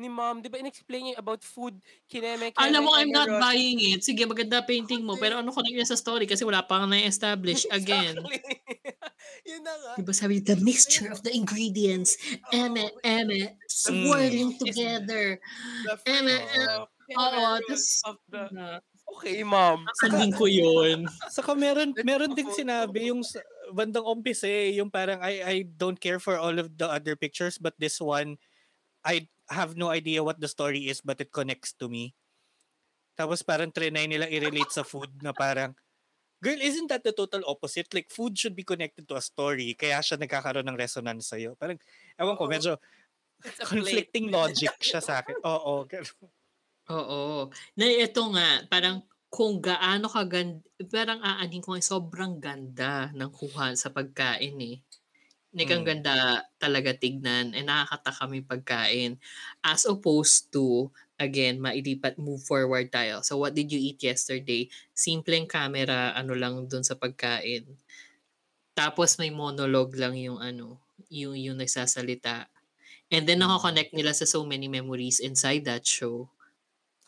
Ni 0.00 0.08
mom, 0.08 0.40
di 0.40 0.48
ba 0.48 0.56
in-explain 0.56 1.12
niya 1.12 1.20
about 1.20 1.44
food, 1.44 1.76
kineme, 2.08 2.56
alam 2.56 2.80
mo, 2.80 2.96
kineme, 2.96 3.00
I'm 3.04 3.12
not 3.12 3.28
kineme, 3.28 3.42
buying 3.44 3.78
it. 3.92 4.00
Sige, 4.00 4.24
maganda 4.24 4.64
painting 4.64 5.04
mo. 5.04 5.20
Pero 5.20 5.36
ano 5.36 5.52
ko 5.52 5.60
na 5.60 5.84
sa 5.84 6.00
story 6.00 6.24
kasi 6.24 6.42
wala 6.48 6.64
pa 6.64 6.80
kang 6.80 6.88
na-establish 6.88 7.68
again. 7.76 8.16
Yun 9.48 9.60
na 9.60 9.74
nga. 9.76 9.92
Diba 10.00 10.16
sabi, 10.16 10.40
the 10.40 10.56
mixture 10.64 11.12
of 11.12 11.20
the 11.20 11.32
ingredients, 11.36 12.16
eme, 12.48 12.88
eme, 13.04 13.52
swirling 13.68 14.56
together. 14.56 15.36
The 15.84 15.94
Eme, 16.08 16.36
of- 16.80 16.88
oo, 17.20 17.60
tas- 17.68 18.00
the... 18.32 18.80
Okay, 19.10 19.42
mom. 19.42 19.90
Sandin 19.98 20.30
ko 20.30 20.46
yun. 20.46 21.10
Saka 21.34 21.58
meron 21.58 21.90
meron 22.06 22.30
photo. 22.30 22.54
sinabi 22.54 23.10
yung 23.10 23.26
bandang 23.74 24.06
umpisa 24.06 24.46
eh, 24.46 24.78
yung 24.78 24.86
parang 24.86 25.18
I 25.18 25.42
I 25.42 25.56
don't 25.66 25.98
care 25.98 26.22
for 26.22 26.38
all 26.38 26.54
of 26.62 26.70
the 26.78 26.86
other 26.86 27.18
pictures 27.18 27.58
but 27.58 27.74
this 27.74 27.98
one 27.98 28.38
I 29.02 29.26
have 29.50 29.76
no 29.76 29.90
idea 29.90 30.22
what 30.24 30.40
the 30.40 30.48
story 30.48 30.88
is 30.88 31.00
but 31.02 31.20
it 31.20 31.32
connects 31.32 31.72
to 31.78 31.88
me. 31.90 32.14
Tapos 33.18 33.42
parang 33.42 33.70
trinay 33.74 34.06
nila 34.06 34.26
i-relate 34.30 34.70
sa 34.70 34.86
food 34.86 35.10
na 35.22 35.34
parang 35.34 35.74
Girl, 36.44 36.60
isn't 36.60 36.92
that 36.92 37.02
the 37.02 37.10
total 37.16 37.42
opposite? 37.48 37.90
Like, 37.96 38.12
food 38.12 38.38
should 38.38 38.54
be 38.54 38.62
connected 38.62 39.08
to 39.08 39.16
a 39.16 39.24
story. 39.24 39.74
Kaya 39.74 40.04
siya 40.04 40.20
nagkakaroon 40.20 40.68
ng 40.68 40.78
resonance 40.78 41.32
sa'yo. 41.32 41.56
Parang, 41.58 41.80
ewan 42.20 42.36
ko, 42.38 42.46
medyo, 42.46 42.78
Conflicting 43.64 44.30
plate. 44.30 44.32
logic 44.32 44.76
siya 44.80 45.00
sa 45.04 45.20
akin. 45.24 45.36
Oo. 45.44 45.90
Oo. 46.88 47.52
Na 47.76 47.84
ito 47.84 48.22
nga, 48.32 48.64
parang 48.72 49.04
kung 49.28 49.60
gaano 49.60 50.08
kaganda, 50.08 50.64
parang 50.88 51.20
aanin 51.20 51.60
ko 51.60 51.76
sobrang 51.76 52.40
ganda 52.40 53.12
ng 53.12 53.30
kuha 53.30 53.76
sa 53.76 53.92
pagkain 53.92 54.56
eh. 54.64 54.80
Like, 55.50 55.70
ang 55.74 55.82
Mm. 55.82 55.90
ganda 55.90 56.46
talaga 56.62 56.94
tignan 56.94 57.52
and 57.58 57.66
nakakata 57.66 58.12
kami 58.14 58.38
pagkain. 58.46 59.18
As 59.66 59.82
opposed 59.82 60.54
to, 60.54 60.94
again, 61.18 61.58
mailipat, 61.58 62.16
move 62.22 62.42
forward 62.46 62.88
tayo. 62.94 63.20
So, 63.26 63.38
what 63.42 63.58
did 63.58 63.68
you 63.74 63.80
eat 63.82 63.98
yesterday? 64.02 64.70
Simpleng 64.94 65.50
camera, 65.50 66.14
ano 66.14 66.38
lang 66.38 66.70
dun 66.70 66.86
sa 66.86 66.94
pagkain. 66.94 67.66
Tapos 68.78 69.18
may 69.18 69.30
monologue 69.34 69.94
lang 69.98 70.14
yung 70.18 70.38
ano, 70.42 70.78
yung, 71.10 71.34
yung 71.38 71.58
nagsasalita. 71.58 72.46
And 73.14 73.26
then, 73.28 73.40
Mm. 73.42 73.44
nakakonect 73.44 73.92
nila 73.94 74.12
sa 74.16 74.26
so 74.28 74.42
many 74.46 74.68
memories 74.68 75.18
inside 75.20 75.64
that 75.66 75.84
show 75.86 76.30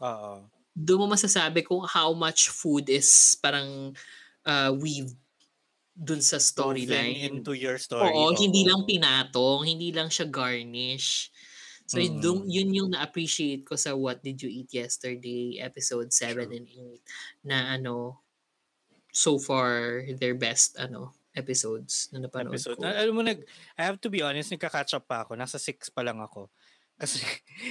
Oo. 0.00 0.50
doon 0.72 1.04
mo 1.04 1.06
masasabi 1.12 1.60
kung 1.60 1.84
how 1.84 2.16
much 2.16 2.48
food 2.48 2.88
is 2.88 3.36
parang 3.44 3.92
uh, 4.48 4.72
weaved 4.72 5.16
dun 5.92 6.24
sa 6.24 6.40
storyline. 6.40 7.28
into 7.28 7.52
your 7.52 7.76
story. 7.76 8.08
Oo, 8.08 8.32
hindi 8.32 8.64
oo. 8.64 8.68
lang 8.72 8.82
pinatong, 8.88 9.60
hindi 9.68 9.92
lang 9.92 10.08
siya 10.08 10.24
garnish. 10.24 11.28
So 11.84 12.00
Mm. 12.00 12.20
dun, 12.24 12.38
yun 12.48 12.70
yung 12.72 12.90
na-appreciate 12.96 13.68
ko 13.68 13.76
sa 13.76 13.92
What 13.92 14.24
Did 14.24 14.40
You 14.40 14.48
Eat 14.48 14.72
Yesterday, 14.72 15.60
episode 15.60 16.08
7 16.08 16.48
True. 16.48 16.56
and 16.56 16.66
8, 16.68 17.02
na 17.44 17.76
ano, 17.76 18.24
so 19.12 19.36
far, 19.36 20.00
their 20.16 20.32
best 20.32 20.80
ano 20.80 21.12
episodes 21.32 22.08
na 22.12 22.20
napanood 22.24 22.56
episode. 22.56 22.76
ko. 22.80 22.84
Al- 22.84 23.08
alam 23.08 23.14
mo, 23.16 23.22
nag, 23.24 23.40
I 23.76 23.82
have 23.84 24.00
to 24.00 24.08
be 24.08 24.20
honest, 24.24 24.52
nagka-catch 24.52 24.96
up 24.96 25.04
pa 25.04 25.24
ako. 25.24 25.36
Nasa 25.36 25.56
6 25.60 25.88
pa 25.92 26.00
lang 26.04 26.20
ako. 26.20 26.48
Kasi 27.02 27.20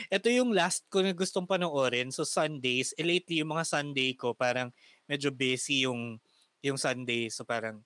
ito 0.10 0.28
yung 0.34 0.52
last 0.52 0.86
ko 0.90 1.02
na 1.02 1.14
gustong 1.14 1.46
panoorin. 1.50 2.10
So 2.14 2.26
Sundays, 2.26 2.94
eh, 2.98 3.06
lately 3.06 3.42
yung 3.42 3.54
mga 3.54 3.66
Sunday 3.66 4.14
ko, 4.14 4.34
parang 4.34 4.70
medyo 5.10 5.30
busy 5.34 5.86
yung 5.90 6.18
yung 6.62 6.78
Sunday. 6.78 7.30
So 7.30 7.42
parang 7.46 7.82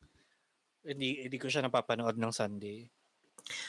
hindi, 0.86 1.22
hindi 1.26 1.38
ko 1.42 1.50
siya 1.50 1.66
napapanood 1.66 2.16
ng 2.18 2.34
Sunday. 2.34 2.88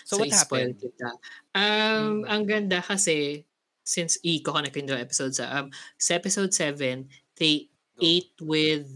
So, 0.04 0.16
what 0.16 0.32
i-spoil 0.32 0.72
happened? 0.72 0.80
Kita. 0.80 1.08
Um, 1.52 2.24
Mm. 2.24 2.28
Ang 2.28 2.42
ganda 2.48 2.78
kasi, 2.80 3.44
since 3.84 4.18
i-coconnect 4.24 4.74
ko 4.74 4.80
yung 4.84 5.00
episode 5.00 5.32
sa, 5.36 5.62
um, 5.62 5.68
sa 5.96 6.16
episode 6.16 6.52
7, 6.52 7.08
they 7.36 7.68
Go. 7.96 8.04
ate 8.04 8.32
with 8.40 8.88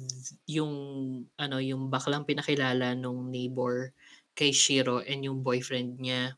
yung, 0.46 0.72
ano, 1.36 1.56
yung 1.60 1.88
baklang 1.88 2.24
pinakilala 2.24 2.96
nung 2.96 3.28
neighbor 3.28 3.92
kay 4.34 4.52
Shiro 4.52 5.00
and 5.04 5.24
yung 5.24 5.44
boyfriend 5.44 6.00
niya. 6.00 6.36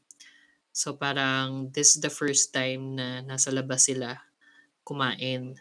So 0.73 0.97
parang 0.97 1.69
this 1.77 1.95
is 1.95 2.01
the 2.01 2.09
first 2.13 2.51
time 2.57 2.97
na 2.97 3.21
nasa 3.21 3.53
labas 3.53 3.87
sila 3.93 4.17
kumain 4.89 5.55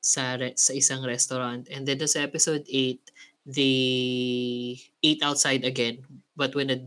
sa 0.00 0.36
re- 0.40 0.56
sa 0.56 0.72
isang 0.72 1.04
restaurant. 1.04 1.68
And 1.68 1.84
then 1.84 2.00
sa 2.08 2.24
episode 2.24 2.64
8, 2.68 2.98
they 3.46 4.76
ate 5.04 5.22
outside 5.22 5.64
again 5.64 6.04
but 6.36 6.54
with 6.56 6.70
a 6.72 6.80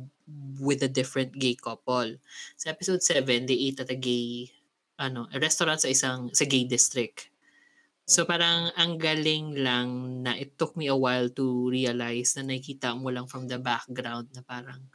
with 0.59 0.83
a 0.83 0.91
different 0.91 1.37
gay 1.39 1.55
couple. 1.55 2.19
Sa 2.59 2.67
episode 2.73 2.99
7, 3.01 3.47
they 3.47 3.55
ate 3.71 3.79
at 3.79 3.93
a 3.93 3.97
gay 3.97 4.51
ano, 4.99 5.29
a 5.29 5.37
restaurant 5.39 5.79
sa 5.79 5.89
isang 5.89 6.33
sa 6.33 6.43
gay 6.45 6.65
district. 6.65 7.29
So 8.07 8.23
parang 8.23 8.71
ang 8.79 8.97
galing 8.97 9.59
lang 9.61 10.21
na 10.23 10.33
it 10.35 10.55
took 10.55 10.75
me 10.79 10.87
a 10.87 10.95
while 10.97 11.27
to 11.35 11.67
realize 11.69 12.35
na 12.35 12.47
nakikita 12.47 12.95
mo 12.95 13.11
lang 13.11 13.27
from 13.27 13.51
the 13.51 13.59
background 13.59 14.31
na 14.31 14.41
parang 14.47 14.87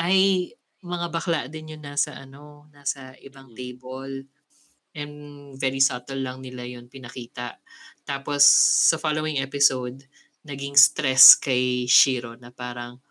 ay 0.00 0.50
mga 0.84 1.06
bakla 1.12 1.40
din 1.52 1.76
yun 1.76 1.82
nasa 1.84 2.16
ano, 2.16 2.68
nasa 2.72 3.16
ibang 3.22 3.52
Mm. 3.52 3.56
table. 3.56 4.14
And 4.96 5.14
very 5.60 5.80
subtle 5.84 6.20
lang 6.24 6.40
nila 6.40 6.64
yun 6.64 6.88
pinakita. 6.88 7.60
Tapos 8.08 8.42
sa 8.90 8.96
following 8.96 9.38
episode, 9.44 10.04
naging 10.46 10.78
stress 10.78 11.34
kay 11.36 11.84
Shiro 11.90 12.38
na 12.38 12.54
parang 12.54 13.02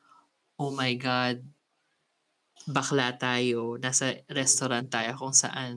oh 0.55 0.71
my 0.71 0.95
god, 0.95 1.43
bakla 2.65 3.13
tayo, 3.19 3.77
nasa 3.77 4.25
restaurant 4.31 4.87
tayo 4.89 5.13
kung 5.19 5.35
saan 5.35 5.75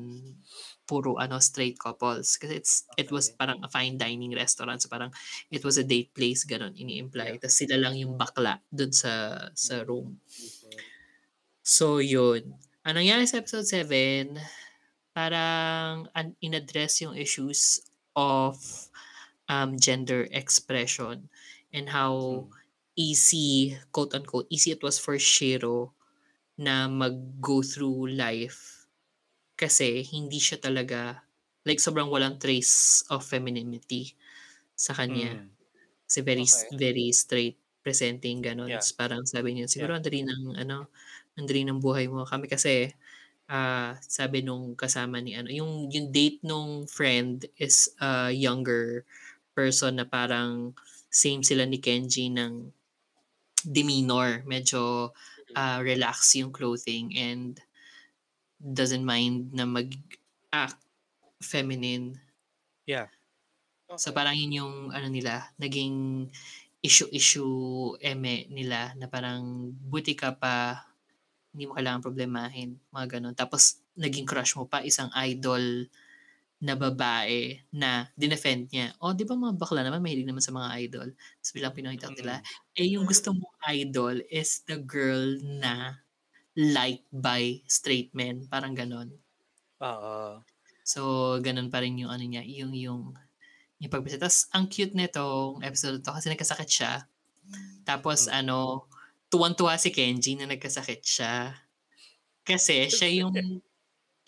puro 0.88 1.20
ano 1.20 1.36
straight 1.42 1.76
couples. 1.76 2.40
Kasi 2.40 2.54
it's 2.56 2.74
it 2.96 3.12
was 3.12 3.28
Okay. 3.28 3.36
parang 3.36 3.58
a 3.60 3.68
fine 3.68 4.00
dining 4.00 4.32
restaurant. 4.32 4.80
So 4.80 4.88
parang 4.88 5.12
it 5.52 5.60
was 5.60 5.76
a 5.76 5.84
date 5.84 6.16
place 6.16 6.48
ganun 6.48 6.72
ini-imply. 6.72 7.36
Yeah. 7.36 7.40
tapos 7.44 7.58
sila 7.60 7.76
lang 7.76 8.00
yung 8.00 8.16
bakla 8.16 8.64
dun 8.72 8.94
sa 8.94 9.36
sa 9.52 9.84
room. 9.84 10.16
So 11.60 12.00
yun. 12.00 12.56
Ang 12.88 13.04
nangyari 13.04 13.28
sa 13.28 13.44
episode 13.44 13.68
7 13.68 14.40
parang 15.12 16.08
an- 16.16 16.38
inaddress 16.40 17.04
yung 17.04 17.12
issues 17.12 17.84
of 18.16 18.56
um, 19.50 19.76
gender 19.76 20.24
expression 20.32 21.28
and 21.74 21.90
how 21.92 22.48
easy 22.98 23.76
quote 23.92 24.14
unquote 24.14 24.46
easy 24.50 24.72
it 24.74 24.82
was 24.82 24.98
for 24.98 25.18
Shiro 25.18 25.94
na 26.58 26.88
mag-go 26.88 27.62
through 27.62 28.10
life 28.14 28.86
kasi 29.58 30.02
hindi 30.06 30.38
siya 30.40 30.58
talaga 30.62 31.24
like 31.66 31.80
sobrang 31.82 32.08
walang 32.12 32.38
trace 32.40 33.04
of 33.12 33.24
femininity 33.26 34.14
sa 34.76 34.94
kanya. 34.96 35.38
Mm. 35.38 35.50
Kasi 36.08 36.20
very 36.24 36.46
Okay. 36.46 36.68
very 36.74 37.08
straight 37.14 37.58
presenting 37.84 38.40
ganun. 38.44 38.74
Yeah. 38.74 38.82
Parang 38.98 39.24
sabi 39.28 39.56
niya 39.58 39.68
siguro 39.70 39.96
ang 39.96 40.04
dali 40.04 40.24
ng 40.26 40.56
ano, 40.60 40.88
ang 41.38 41.46
dali 41.48 41.62
ng 41.66 41.80
buhay 41.82 42.08
mo. 42.10 42.24
Kami 42.28 42.46
kasi 42.50 42.90
ah 43.50 43.96
sabi 44.04 44.42
nung 44.44 44.76
kasama 44.78 45.20
ni 45.22 45.34
ano, 45.38 45.48
yung 45.52 45.88
yung 45.92 46.10
date 46.14 46.40
nung 46.46 46.86
friend 46.90 47.46
is 47.60 47.90
a 48.02 48.30
younger 48.32 49.04
person 49.56 49.98
na 50.00 50.06
parang 50.08 50.72
same 51.08 51.42
sila 51.42 51.64
ni 51.64 51.80
Kenji 51.80 52.28
ng 52.28 52.72
demeanor, 53.64 54.44
medyo 54.46 55.12
ah, 55.56 55.80
relax 55.80 56.36
yung 56.36 56.52
clothing 56.52 57.16
and 57.16 57.58
doesn't 58.60 59.04
mind 59.04 59.54
na 59.54 59.64
mag-act 59.64 60.78
feminine. 61.42 62.18
Yeah. 62.86 63.08
So 63.96 64.12
parang 64.12 64.36
yun 64.36 64.52
yung 64.52 64.74
ano 64.92 65.08
nila, 65.08 65.48
naging 65.56 66.28
issue-issue 66.84 67.96
eme 67.98 68.46
nila 68.52 68.92
na 69.00 69.08
parang 69.08 69.72
buti 69.72 70.12
ka 70.12 70.36
pa, 70.36 70.84
hindi 71.50 71.64
mo 71.64 71.74
kailangan 71.74 72.04
problemahin, 72.04 72.76
mga 72.92 73.18
ganun. 73.18 73.34
Tapos 73.34 73.80
naging 73.96 74.28
crush 74.28 74.54
mo 74.54 74.68
pa 74.68 74.84
isang 74.84 75.08
idol 75.16 75.88
na 76.58 76.74
babae 76.74 77.62
na 77.70 78.10
dinefend 78.18 78.70
niya. 78.74 78.94
O, 78.98 79.14
di 79.14 79.22
ba 79.28 79.38
mga 79.38 79.54
bakla 79.58 79.82
naman, 79.86 80.02
mahilig 80.02 80.26
naman 80.26 80.42
sa 80.42 80.50
mga 80.54 80.68
idol. 80.82 81.08
Tapos 81.14 81.52
bilang 81.54 81.74
pinakita 81.76 82.10
nila, 82.14 82.42
eh 82.74 82.88
yung 82.98 83.06
gusto 83.06 83.30
mong 83.34 83.56
idol 83.70 84.16
is 84.30 84.66
the 84.66 84.78
girl 84.82 85.38
na 85.42 86.02
liked 86.58 87.06
by 87.14 87.62
straight 87.70 88.10
men. 88.16 88.46
Parang 88.50 88.74
ganon. 88.74 89.14
Oo. 89.80 90.42
So, 90.82 91.36
ganun 91.44 91.70
pa 91.70 91.84
rin 91.84 91.98
yung 92.00 92.10
ano 92.10 92.24
niya, 92.24 92.42
yung 92.46 92.72
yung 92.74 93.02
yung 93.82 93.92
pagpresent. 93.92 94.22
Tapos, 94.24 94.48
ang 94.54 94.66
cute 94.70 94.94
nitong 94.96 95.62
episode 95.62 96.00
to 96.02 96.10
kasi 96.14 96.28
nagkasakit 96.32 96.70
siya. 96.70 96.92
Tapos, 97.86 98.26
ano, 98.30 98.88
tuwan-tuwa 99.32 99.76
si 99.80 99.90
Kenji 99.94 100.34
na 100.38 100.48
nagkasakit 100.50 101.02
siya. 101.04 101.34
Kasi, 102.46 102.88
siya 102.90 103.08
yung, 103.24 103.34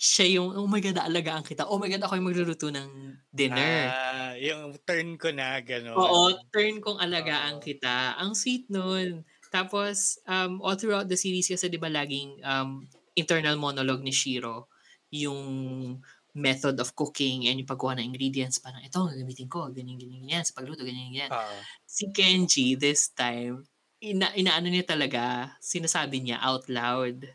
siya 0.00 0.40
yung, 0.40 0.56
oh 0.56 0.64
my 0.64 0.80
God, 0.80 0.96
aalagaan 0.96 1.44
kita. 1.44 1.68
Oh 1.68 1.76
my 1.76 1.92
God, 1.92 2.00
ako 2.00 2.16
yung 2.16 2.28
magluluto 2.32 2.72
ng 2.72 3.20
dinner. 3.28 3.92
Ah, 3.92 4.36
yung 4.36 4.78
turn 4.84 5.16
ko 5.16 5.28
na, 5.32 5.58
gano'n. 5.60 5.98
Oo, 5.98 6.38
turn 6.54 6.78
kong 6.78 7.02
alagaan 7.02 7.58
Oo. 7.58 7.60
kita. 7.60 8.14
Ang 8.16 8.38
sweet 8.38 8.70
nun. 8.70 9.26
Tapos, 9.50 10.22
um, 10.24 10.62
all 10.62 10.78
throughout 10.78 11.10
the 11.10 11.18
series 11.18 11.50
kasi 11.50 11.66
di 11.66 11.76
ba 11.82 11.90
laging 11.90 12.38
um, 12.46 12.86
internal 13.18 13.58
monologue 13.58 14.00
ni 14.06 14.14
Shiro, 14.14 14.70
yung 15.10 15.42
method 16.30 16.78
of 16.78 16.94
cooking 16.94 17.50
and 17.50 17.58
yung 17.58 17.66
pagkuha 17.66 17.98
ng 17.98 18.06
ingredients, 18.14 18.62
parang 18.62 18.86
ito, 18.86 19.02
gagamitin 19.02 19.50
ko, 19.50 19.66
ganyan, 19.74 19.98
ganyan, 19.98 20.22
ganyan, 20.22 20.44
sa 20.46 20.54
pagluto, 20.54 20.86
ganyan, 20.86 21.10
ganyan. 21.10 21.30
Oo. 21.30 21.66
Si 21.90 22.06
Kenji, 22.14 22.78
this 22.78 23.10
time, 23.10 23.66
ina, 23.98 24.30
inaano 24.38 24.70
niya 24.70 24.86
talaga, 24.94 25.58
sinasabi 25.58 26.22
niya 26.22 26.38
out 26.38 26.70
loud 26.70 27.26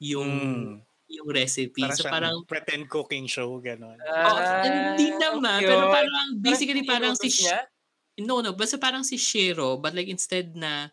yung 0.00 0.32
Mm. 0.32 0.85
Yung 1.06 1.28
recipe. 1.30 1.86
Parang 1.86 1.96
so 1.98 2.04
parang 2.10 2.36
pretend 2.46 2.90
cooking 2.90 3.30
show, 3.30 3.58
gano'n. 3.62 3.98
Oh, 3.98 4.38
hindi 4.66 5.14
naman, 5.14 5.62
pero 5.62 5.86
parang 5.90 6.28
basically 6.42 6.82
parang 6.82 7.14
si 7.14 7.30
Sh- 7.30 7.46
niya? 7.46 7.58
No, 8.24 8.40
no, 8.40 8.56
basta 8.56 8.80
parang 8.80 9.04
si 9.04 9.20
Shiro, 9.20 9.76
but 9.76 9.92
like 9.92 10.08
instead 10.08 10.56
na 10.56 10.88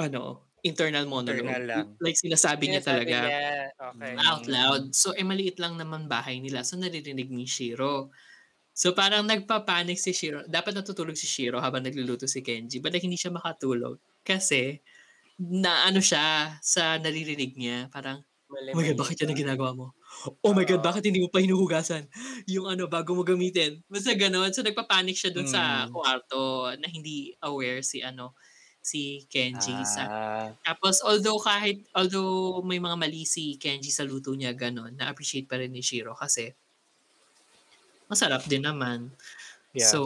ano, 0.00 0.50
internal 0.60 1.06
monologue. 1.08 1.44
Internal 1.44 1.64
lang. 1.64 1.86
Like 2.00 2.16
sinasabi 2.18 2.68
niya 2.68 2.82
Sinasabi 2.84 2.88
talaga 2.88 3.16
niya, 3.24 3.40
Okay. 3.80 4.12
Mm. 4.12 4.18
out 4.20 4.44
loud. 4.48 4.82
So 4.92 5.16
eh 5.16 5.24
maliit 5.24 5.56
lang 5.56 5.80
naman 5.80 6.04
bahay 6.10 6.40
nila. 6.40 6.64
So 6.66 6.76
naririnig 6.76 7.32
ni 7.32 7.48
Shiro. 7.48 8.12
So 8.76 8.92
parang 8.92 9.24
nagpapanik 9.28 9.96
si 9.96 10.12
Shiro. 10.12 10.44
Dapat 10.48 10.76
natutulog 10.76 11.16
si 11.16 11.28
Shiro 11.28 11.60
habang 11.60 11.84
nagluluto 11.84 12.28
si 12.28 12.40
Kenji. 12.44 12.80
But 12.80 12.92
like 12.96 13.04
hindi 13.04 13.16
siya 13.20 13.32
makatulog. 13.32 14.00
Kasi 14.24 14.80
na 15.40 15.88
ano 15.88 16.00
siya 16.04 16.58
sa 16.60 17.00
naririnig 17.00 17.56
niya. 17.56 17.88
Parang 17.88 18.20
Mali, 18.50 18.72
Oh 18.72 18.78
my 18.78 18.86
God, 18.86 18.98
mali 18.98 19.02
bakit 19.02 19.16
yan 19.22 19.30
ang 19.34 19.40
ginagawa 19.42 19.70
mo? 19.74 19.86
Oh 20.46 20.54
my 20.54 20.62
God, 20.66 20.78
Oo. 20.78 20.88
bakit 20.88 21.02
hindi 21.06 21.22
mo 21.22 21.30
pa 21.30 21.42
hinuhugasan? 21.42 22.06
Yung 22.50 22.66
ano, 22.70 22.86
bago 22.90 23.14
mo 23.16 23.22
gamitin. 23.26 23.82
Basta 23.90 24.14
ganon. 24.14 24.50
So, 24.54 24.62
nagpapanik 24.62 25.18
siya 25.18 25.34
dun 25.34 25.48
sa 25.50 25.86
Mm. 25.86 25.90
kwarto 25.90 26.70
na 26.78 26.86
hindi 26.86 27.34
aware 27.42 27.82
si 27.82 27.98
ano, 28.04 28.34
si 28.82 29.26
Kenji. 29.26 29.82
Sa, 29.82 30.06
Ah, 30.06 30.56
tapos, 30.66 31.02
although 31.06 31.40
kahit, 31.42 31.86
although 31.96 32.62
may 32.66 32.78
mga 32.82 32.96
mali 33.00 33.24
si 33.26 33.56
Kenji 33.62 33.90
sa 33.94 34.04
luto 34.06 34.32
niya, 34.36 34.52
ganon, 34.58 34.94
na-appreciate 34.98 35.46
pa 35.50 35.58
rin 35.62 35.72
ni 35.74 35.82
Shiro 35.82 36.14
kasi 36.18 36.54
masarap 38.10 38.42
din 38.50 38.66
naman. 38.66 39.14
yeah. 39.72 39.94
So, 39.94 40.02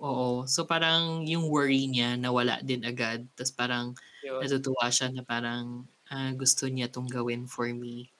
oo. 0.00 0.46
So, 0.50 0.66
parang 0.68 1.24
yung 1.28 1.48
worry 1.52 1.86
niya 1.90 2.16
nawala 2.20 2.60
din 2.64 2.82
agad. 2.86 3.28
Tapos 3.36 3.54
parang 3.54 3.86
Yun. 4.22 4.42
natutuwa 4.42 4.88
siya 4.92 5.08
na 5.14 5.22
parang 5.26 5.88
ah, 6.10 6.32
gusto 6.34 6.66
niya 6.68 6.90
tong 6.90 7.08
gawin 7.10 7.46
for 7.46 7.66
me. 7.70 8.10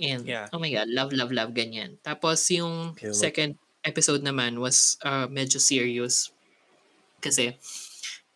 And, 0.00 0.24
Yeah. 0.24 0.48
oh 0.52 0.60
my 0.60 0.72
God, 0.72 0.88
love, 0.88 1.12
love, 1.12 1.32
love, 1.32 1.52
ganyan. 1.52 2.00
Tapos 2.00 2.40
yung 2.52 2.96
Cute. 2.96 3.12
second 3.14 3.52
episode 3.84 4.24
naman 4.24 4.56
was 4.60 4.96
uh, 5.04 5.28
medyo 5.28 5.60
serious. 5.60 6.32
Kasi, 7.20 7.52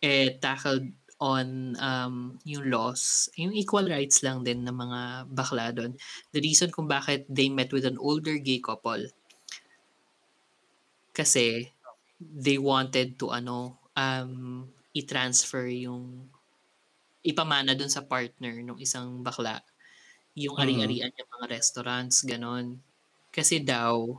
eh, 0.01 0.37
tackled 0.37 0.93
on 1.17 1.73
um, 1.79 2.37
yung 2.43 2.69
laws, 2.69 3.31
yung 3.39 3.55
equal 3.55 3.87
rights 3.87 4.21
lang 4.21 4.43
din 4.43 4.61
ng 4.67 4.75
mga 4.75 4.99
bakla 5.31 5.71
doon. 5.71 5.95
The 6.35 6.43
reason 6.43 6.69
kung 6.69 6.85
bakit 6.91 7.25
they 7.31 7.47
met 7.49 7.71
with 7.71 7.87
an 7.87 7.97
older 7.97 8.37
gay 8.37 8.59
couple 8.59 9.09
kasi 11.15 11.71
they 12.19 12.59
wanted 12.59 13.15
to 13.15 13.31
ano 13.31 13.79
um 13.95 14.67
i-transfer 14.91 15.67
yung 15.71 16.27
ipamana 17.25 17.73
dun 17.77 17.89
sa 17.91 18.05
partner 18.05 18.53
ng 18.61 18.77
isang 18.81 19.21
bakla. 19.25 19.61
Yung 20.37 20.57
Mhm. 20.57 20.59
ari-arian 20.61 21.11
ng 21.13 21.29
mga 21.39 21.47
restaurants 21.59 22.23
ganon. 22.27 22.81
Kasi 23.33 23.61
daw 23.63 24.15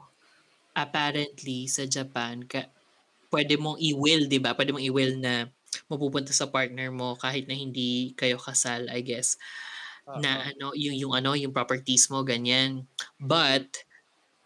apparently 0.76 1.66
sa 1.70 1.84
Japan 1.88 2.44
ka, 2.46 2.68
pwede 3.34 3.56
mong 3.60 3.78
i-will 3.82 4.26
'di 4.30 4.40
ba? 4.42 4.54
Pwede 4.58 4.72
mong 4.74 4.84
i-will 4.86 5.14
na 5.20 5.50
mapupunta 5.90 6.32
sa 6.34 6.48
partner 6.50 6.90
mo 6.94 7.16
kahit 7.18 7.46
na 7.50 7.56
hindi 7.58 8.14
kayo 8.18 8.38
kasal 8.40 8.88
I 8.92 9.02
guess. 9.04 9.36
Na 10.16 10.50
ano 10.52 10.72
yung 10.78 10.96
yung 10.96 11.14
ano 11.16 11.34
yung 11.38 11.52
properties 11.56 12.08
mo 12.12 12.22
ganyan. 12.26 12.86
But 13.20 13.84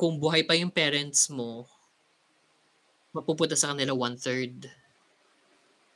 kung 0.01 0.19
buhay 0.23 0.45
pa 0.49 0.55
yung 0.59 0.73
parents 0.75 1.29
mo 1.33 1.69
mapupunta 3.15 3.59
sa 3.59 3.75
kanila 3.75 3.91
one 3.91 4.15
third 4.15 4.71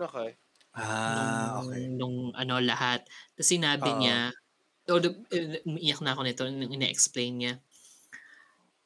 Okay. 0.01 0.37
Ah, 0.75 1.59
nung, 1.59 1.63
okay. 1.63 1.95
nung 1.99 2.17
ano 2.37 2.59
lahat 2.63 3.05
tapos 3.37 3.49
sinabi 3.53 3.89
Oo. 3.89 3.95
niya 3.99 4.33
although 4.91 5.15
eh, 5.35 5.63
umiyak 5.69 6.01
na 6.05 6.13
ako 6.17 6.23
nito 6.27 6.45
nung 6.51 6.73
ina-explain 6.73 7.35
niya 7.39 7.55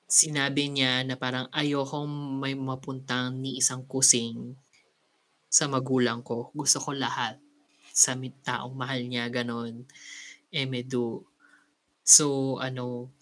sinabi 0.08 0.72
niya 0.72 1.04
na 1.04 1.20
parang 1.20 1.52
ayokong 1.52 2.40
may 2.40 2.56
mapuntang 2.56 3.44
ni 3.44 3.60
isang 3.60 3.84
kusing 3.84 4.56
sa 5.52 5.68
magulang 5.68 6.24
ko 6.24 6.52
gusto 6.56 6.80
ko 6.80 6.96
lahat 6.96 7.36
sa 7.92 8.16
taong 8.18 8.72
mahal 8.76 9.00
niya 9.04 9.28
ganon 9.32 9.84
emedu 10.52 11.24
so 12.04 12.56
ano 12.62 13.12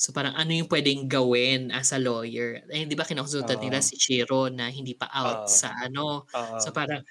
so 0.00 0.12
parang 0.16 0.34
ano 0.38 0.52
yung 0.56 0.70
pwedeng 0.72 1.06
gawin 1.10 1.70
as 1.74 1.92
a 1.92 2.00
lawyer 2.02 2.64
eh 2.72 2.84
di 2.88 2.96
ba 2.98 3.04
kinakonsultan 3.08 3.60
nila 3.60 3.78
Oo. 3.78 3.88
si 3.88 3.96
Shiro 4.00 4.48
na 4.52 4.68
hindi 4.72 4.94
pa 4.96 5.08
out 5.12 5.44
Oo. 5.44 5.50
sa 5.50 5.72
ano 5.76 6.26
Oo. 6.34 6.62
So 6.62 6.72
parang, 6.74 7.02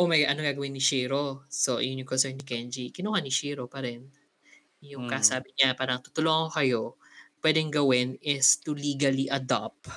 oh 0.00 0.08
my 0.08 0.16
God, 0.24 0.30
ano 0.32 0.40
gagawin 0.48 0.72
ni 0.76 0.82
Shiro? 0.82 1.44
So, 1.52 1.78
yun 1.84 2.00
yung 2.00 2.08
concern 2.08 2.36
ni 2.40 2.44
Kenji. 2.46 2.88
Kinuha 2.94 3.20
ni 3.20 3.28
Shiro 3.32 3.68
pa 3.68 3.84
rin. 3.84 4.08
Yung 4.84 5.04
Mm. 5.04 5.10
kasabi 5.10 5.52
niya, 5.56 5.76
parang 5.78 6.00
tutulungan 6.04 6.48
ko 6.48 6.52
kayo, 6.60 6.82
pwedeng 7.44 7.70
gawin 7.72 8.16
is 8.24 8.58
to 8.64 8.72
legally 8.76 9.28
adopt. 9.28 9.88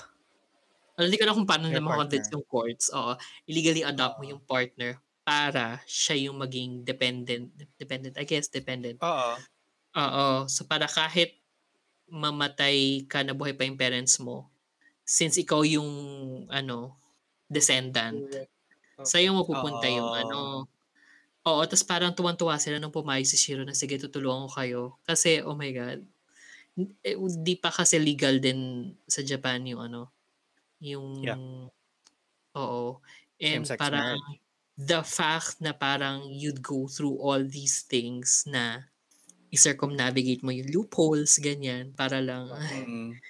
Alam 0.98 1.10
hindi 1.10 1.18
ko 1.22 1.26
na 1.26 1.34
kung 1.38 1.50
paano 1.50 1.68
Your 1.70 1.80
na 1.82 1.82
makondense 1.82 2.30
yung 2.36 2.46
courts. 2.46 2.94
Oo, 2.94 3.18
illegally 3.50 3.82
adopt 3.82 4.22
mo 4.22 4.26
yung 4.30 4.44
partner 4.46 5.02
para 5.26 5.82
siya 5.90 6.30
yung 6.30 6.38
maging 6.38 6.86
dependent. 6.86 7.50
Dependent, 7.82 8.14
I 8.20 8.26
guess, 8.30 8.46
dependent. 8.52 9.02
Oo. 9.02 9.44
Oo. 9.98 10.50
So 10.50 10.66
para 10.66 10.86
kahit 10.90 11.42
mamatay 12.10 13.06
ka 13.10 13.22
na 13.26 13.34
buhay 13.38 13.54
pa 13.58 13.66
yung 13.68 13.80
parents 13.80 14.20
mo, 14.22 14.50
since 15.06 15.38
ikaw 15.42 15.64
yung 15.66 15.90
ano, 16.50 16.98
descendant, 17.50 18.26
sa'yo 19.02 19.34
mapupunta 19.34 19.90
yung 19.90 20.12
Oo. 20.12 20.14
ano. 20.14 20.70
Oo, 21.48 21.62
tapos 21.68 21.86
parang 21.88 22.14
tuwan-tuwa 22.16 22.58
sila 22.62 22.78
nung 22.82 22.94
pumayag 22.94 23.26
si 23.28 23.38
Shiro 23.40 23.64
na 23.66 23.74
sige, 23.78 23.98
tutulungan 24.02 24.48
ko 24.50 24.52
kayo. 24.60 24.82
Kasi, 25.08 25.42
oh 25.46 25.56
my 25.58 25.72
God, 25.76 26.00
eh, 27.06 27.18
di 27.44 27.56
pa 27.60 27.70
kasi 27.74 27.98
legal 28.02 28.40
din 28.44 28.94
sa 29.10 29.22
Japan 29.26 29.64
yung 29.68 29.82
ano, 29.90 30.12
yung, 30.84 31.08
Yeah. 31.22 31.36
oo. 32.58 33.02
And 33.42 33.70
Same-sex 33.70 33.80
parang, 33.80 34.06
marriage. 34.12 34.40
the 34.80 35.04
fact 35.06 35.62
na 35.64 35.74
parang 35.78 36.28
you'd 36.34 36.62
go 36.66 36.88
through 36.90 37.18
all 37.22 37.42
these 37.46 37.84
things 37.88 38.46
na 38.50 38.90
i-circumnavigate 39.54 40.44
mo 40.46 40.52
yung 40.56 40.70
loopholes, 40.74 41.40
ganyan, 41.42 41.94
para 41.98 42.20
lang, 42.24 42.50
ay, 42.54 42.88
Mm. 42.88 43.22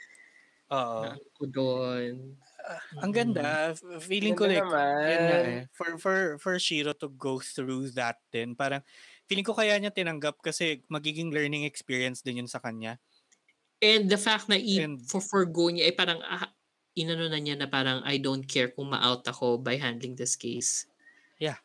Oo. 0.71 1.19
na 2.63 2.79
ko 2.79 2.87
doon. 2.89 3.01
Ang 3.03 3.11
ganda. 3.11 3.41
F- 3.71 4.01
Feeling 4.01 4.33
ko 4.33 4.45
Ganda 4.47 4.63
like, 4.63 4.63
yun 4.63 4.71
nga 4.71 5.19
naman. 5.19 5.43
eh. 5.45 5.61
For, 5.69 5.89
for, 5.97 6.17
for 6.37 6.53
Shiro 6.55 6.95
to 6.95 7.09
go 7.09 7.37
through 7.37 7.91
that 7.93 8.23
din, 8.27 8.55
parang, 8.55 8.79
feeling 9.23 9.43
ko 9.43 9.51
kaya 9.51 9.75
niya 9.75 9.91
tinanggap 9.91 10.39
kasi 10.39 10.81
magiging 10.87 11.29
learning 11.29 11.63
experience 11.63 12.19
din 12.19 12.39
yun 12.39 12.49
sa 12.49 12.57
kanya. 12.57 12.99
And 13.79 14.07
the 14.07 14.15
fact 14.15 14.47
na 14.47 14.55
i- 14.55 14.79
And- 14.79 15.03
for 15.03 15.19
forgo 15.19 15.67
niya, 15.67 15.91
ay 15.91 15.95
parang 15.95 16.23
ah, 16.23 16.47
inano 16.93 17.27
na 17.27 17.37
niya 17.37 17.57
na 17.57 17.67
parang 17.67 17.99
I 18.05 18.15
don't 18.17 18.45
care 18.45 18.69
kung 18.69 18.87
ma-out 18.89 19.25
ako 19.25 19.57
by 19.57 19.75
handling 19.75 20.15
this 20.15 20.35
case. 20.35 20.87
Yeah. 21.35 21.59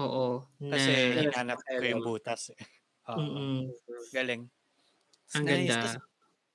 Oo. 0.00 0.48
Na, 0.56 0.78
Kasi 0.78 0.90
hinanap 1.20 1.60
ko 1.60 1.82
yung 1.82 2.00
butas 2.00 2.48
eh. 2.48 2.60
Oo. 3.12 3.68
Galing. 4.08 4.48
It's 5.28 5.34
Ang 5.36 5.44
nice. 5.44 5.68
ganda. 5.68 6.00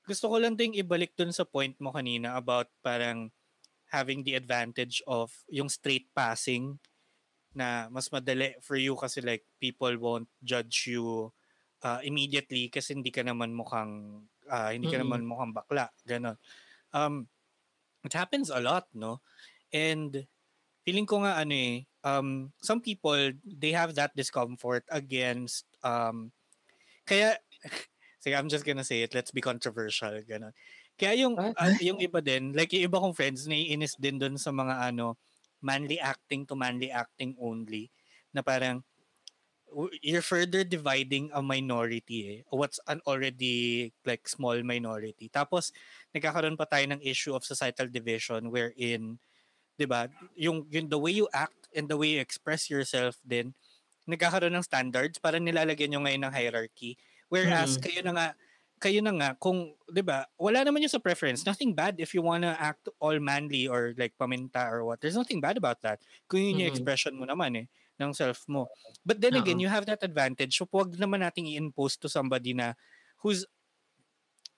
Gusto 0.07 0.31
ko 0.31 0.39
lang 0.39 0.55
ding 0.55 0.71
ibalik 0.73 1.11
dun 1.13 1.29
sa 1.29 1.43
point 1.43 1.75
mo 1.77 1.91
kanina 1.91 2.39
about 2.39 2.71
parang 2.79 3.27
having 3.91 4.23
the 4.23 4.35
advantage 4.35 5.01
of 5.07 5.31
yung 5.49 5.69
straight 5.69 6.07
passing 6.15 6.79
na 7.55 7.89
mas 7.89 8.09
madali 8.13 8.53
for 8.61 8.77
you 8.77 8.93
kasi 8.95 9.21
like 9.23 9.43
people 9.59 9.91
won't 9.97 10.29
judge 10.45 10.85
you 10.87 11.33
uh, 11.81 11.99
immediately 12.05 12.69
kasi 12.69 12.93
hindi 12.93 13.09
ka 13.09 13.25
naman 13.25 13.53
mukhang 13.55 14.25
uh, 14.49 14.69
hindi 14.69 14.87
ka 14.87 15.01
Mm-mm. 15.01 15.01
naman 15.01 15.25
mukhang 15.25 15.53
bakla 15.55 15.89
ganon. 16.05 16.37
Um 16.93 17.27
it 18.05 18.13
happens 18.13 18.49
a 18.49 18.59
lot 18.61 18.87
no? 18.93 19.21
And 19.73 20.27
feeling 20.85 21.05
ko 21.07 21.23
nga 21.25 21.39
ano 21.41 21.53
eh 21.55 21.75
um 22.07 22.53
some 22.63 22.81
people 22.81 23.33
they 23.45 23.71
have 23.75 23.95
that 23.95 24.15
discomfort 24.15 24.85
against 24.91 25.65
um 25.83 26.31
kaya 27.07 27.37
sige 28.23 28.35
I'm 28.35 28.49
just 28.49 28.65
gonna 28.65 28.85
say 28.87 29.03
it 29.03 29.13
let's 29.13 29.31
be 29.31 29.41
controversial 29.43 30.21
ganon 30.25 30.53
kaya 30.99 31.13
yung 31.27 31.39
ah, 31.57 31.73
yung 31.79 31.99
iba 32.01 32.19
din 32.21 32.53
like 32.57 32.73
yung 32.73 32.89
iba 32.89 32.97
kong 33.01 33.15
friends 33.17 33.45
naiinis 33.49 33.95
din 34.01 34.17
doon 34.21 34.35
sa 34.41 34.51
mga 34.53 34.91
ano 34.93 35.17
manly 35.63 35.97
acting 36.01 36.45
to 36.45 36.53
manly 36.57 36.89
acting 36.93 37.33
only 37.41 37.89
na 38.33 38.41
parang 38.45 38.83
you're 40.01 40.23
further 40.23 40.63
dividing 40.63 41.29
a 41.35 41.41
minority 41.43 42.39
eh, 42.39 42.39
what's 42.55 42.79
an 42.87 43.03
already 43.05 43.91
like 44.07 44.23
small 44.27 44.55
minority. 44.63 45.27
Tapos 45.27 45.75
nagkakaroon 46.15 46.55
pa 46.55 46.63
tayo 46.65 46.87
ng 46.87 47.03
issue 47.03 47.35
of 47.35 47.43
societal 47.43 47.91
division 47.91 48.47
wherein 48.49 49.19
'di 49.79 49.85
ba 49.89 50.07
yung, 50.37 50.67
yung 50.71 50.87
the 50.91 50.99
way 50.99 51.11
you 51.13 51.27
act 51.33 51.69
and 51.75 51.89
the 51.91 51.97
way 51.97 52.17
you 52.17 52.21
express 52.23 52.69
yourself 52.71 53.19
din 53.25 53.53
nagkakaroon 54.09 54.55
ng 54.57 54.65
standards 54.67 55.17
para 55.21 55.37
nilalagyan 55.39 55.93
nyo 55.95 56.01
ngayon 56.05 56.23
ng 56.29 56.35
hierarchy. 56.35 56.97
Whereas 57.31 57.77
Mm. 57.77 57.81
kayo 57.81 58.01
na 58.03 58.13
nga 58.15 58.27
kayo 58.79 59.01
na 59.01 59.13
nga 59.15 59.29
kung 59.39 59.73
'di 59.89 60.01
ba 60.05 60.27
wala 60.37 60.61
naman 60.65 60.83
yung 60.85 60.93
sa 60.93 61.01
preference. 61.03 61.43
Nothing 61.47 61.73
bad 61.73 61.97
if 62.01 62.13
you 62.13 62.21
wanna 62.21 62.53
act 62.59 62.87
all 63.01 63.17
manly 63.19 63.65
or 63.69 63.93
like 63.97 64.13
paminta 64.19 64.69
or 64.69 64.85
what. 64.85 65.01
There's 65.01 65.17
nothing 65.19 65.41
bad 65.41 65.57
about 65.57 65.81
that. 65.85 66.01
Kung 66.29 66.41
yun 66.45 66.61
yung 66.65 66.69
Mhm. 66.69 66.71
expression 66.71 67.17
mo 67.17 67.25
naman 67.25 67.57
eh 67.57 67.67
ng 67.97 68.13
self 68.13 68.45
mo. 68.49 68.69
But 69.05 69.21
then 69.25 69.33
again 69.35 69.57
Oo. 69.57 69.63
you 69.63 69.69
have 69.73 69.85
that 69.89 70.03
advantage. 70.05 70.57
So 70.57 70.69
wag 70.69 70.93
naman 70.97 71.25
nating 71.25 71.49
i-impose 71.49 71.97
to 72.05 72.09
somebody 72.11 72.53
na 72.53 72.77
who's 73.25 73.45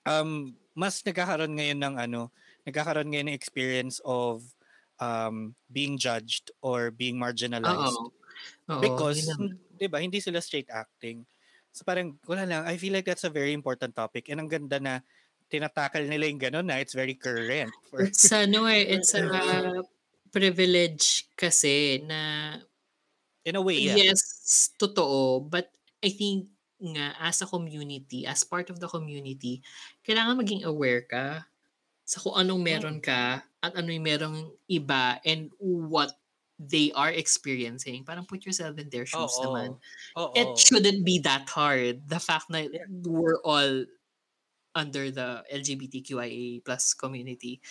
um 0.08 0.56
mas 0.80 1.04
nagkakaroon 1.04 1.60
ngayon 1.60 1.80
ng 1.84 1.96
ano 2.00 2.32
nagkakaroon 2.64 3.12
ngayon 3.12 3.28
ng 3.32 3.38
experience 3.40 4.00
of 4.08 4.44
um 5.04 5.56
being 5.72 6.00
judged 6.00 6.52
or 6.64 6.92
being 6.92 7.20
marginalized. 7.20 8.00
Oo. 8.00 8.12
Oo, 8.72 9.04
because 9.10 9.40
'di 9.78 9.88
ba 9.92 10.00
hindi 10.04 10.20
sila 10.24 10.40
straight 10.44 10.70
acting 10.72 11.26
so 11.72 11.86
parang 11.86 12.18
wala 12.26 12.46
lang. 12.46 12.62
I 12.66 12.76
feel 12.78 12.94
like 12.94 13.06
that's 13.06 13.28
a 13.28 13.34
very 13.34 13.54
important 13.54 13.96
topic 13.96 14.30
and 14.30 14.42
ang 14.42 14.50
ganda 14.50 14.78
na 14.82 14.94
tinatakal 15.50 16.06
nila 16.06 16.30
yung 16.30 16.42
gano'n 16.42 16.66
na 16.70 16.78
it's 16.78 16.94
very 16.94 17.18
current 17.18 17.74
for 17.90 18.06
It's 18.06 18.30
ano 18.38 18.70
eh, 18.70 18.86
it's 18.86 19.18
a 19.18 19.26
privilege 20.30 21.26
kasi 21.34 22.06
na 22.06 22.54
in 23.42 23.58
a 23.58 23.62
way 23.62 23.82
yeah. 23.82 23.98
yes, 23.98 24.70
totoo, 24.78 25.42
but 25.50 25.74
I 26.06 26.14
think 26.14 26.54
nga 26.80 27.18
as 27.20 27.42
a 27.44 27.50
community, 27.50 28.24
as 28.24 28.46
part 28.46 28.70
of 28.72 28.80
the 28.80 28.88
community, 28.88 29.60
kailangan 30.06 30.40
maging 30.40 30.64
aware 30.64 31.04
ka 31.04 31.44
sa 32.08 32.18
kung 32.24 32.38
anong 32.40 32.62
meron 32.64 32.98
ka 33.04 33.44
at 33.60 33.74
ano 33.76 33.92
yung 33.92 34.08
merong 34.08 34.38
iba 34.72 35.20
and 35.28 35.52
what 35.60 36.16
they 36.60 36.92
are 36.94 37.10
experiencing. 37.10 38.04
Parang 38.04 38.28
put 38.28 38.44
yourself 38.46 38.76
in 38.78 38.92
their 38.92 39.08
shoes 39.08 39.40
Oo. 39.40 39.48
naman. 39.48 39.70
Oo. 40.20 40.36
It 40.36 40.60
shouldn't 40.60 41.08
be 41.08 41.24
that 41.24 41.48
hard. 41.50 42.04
The 42.12 42.20
fact 42.20 42.52
na 42.52 42.68
we're 42.92 43.40
all 43.48 43.88
under 44.76 45.12
the 45.12 45.44
LGBTQIA 45.52 46.64
plus 46.66 46.94
community. 46.94 47.62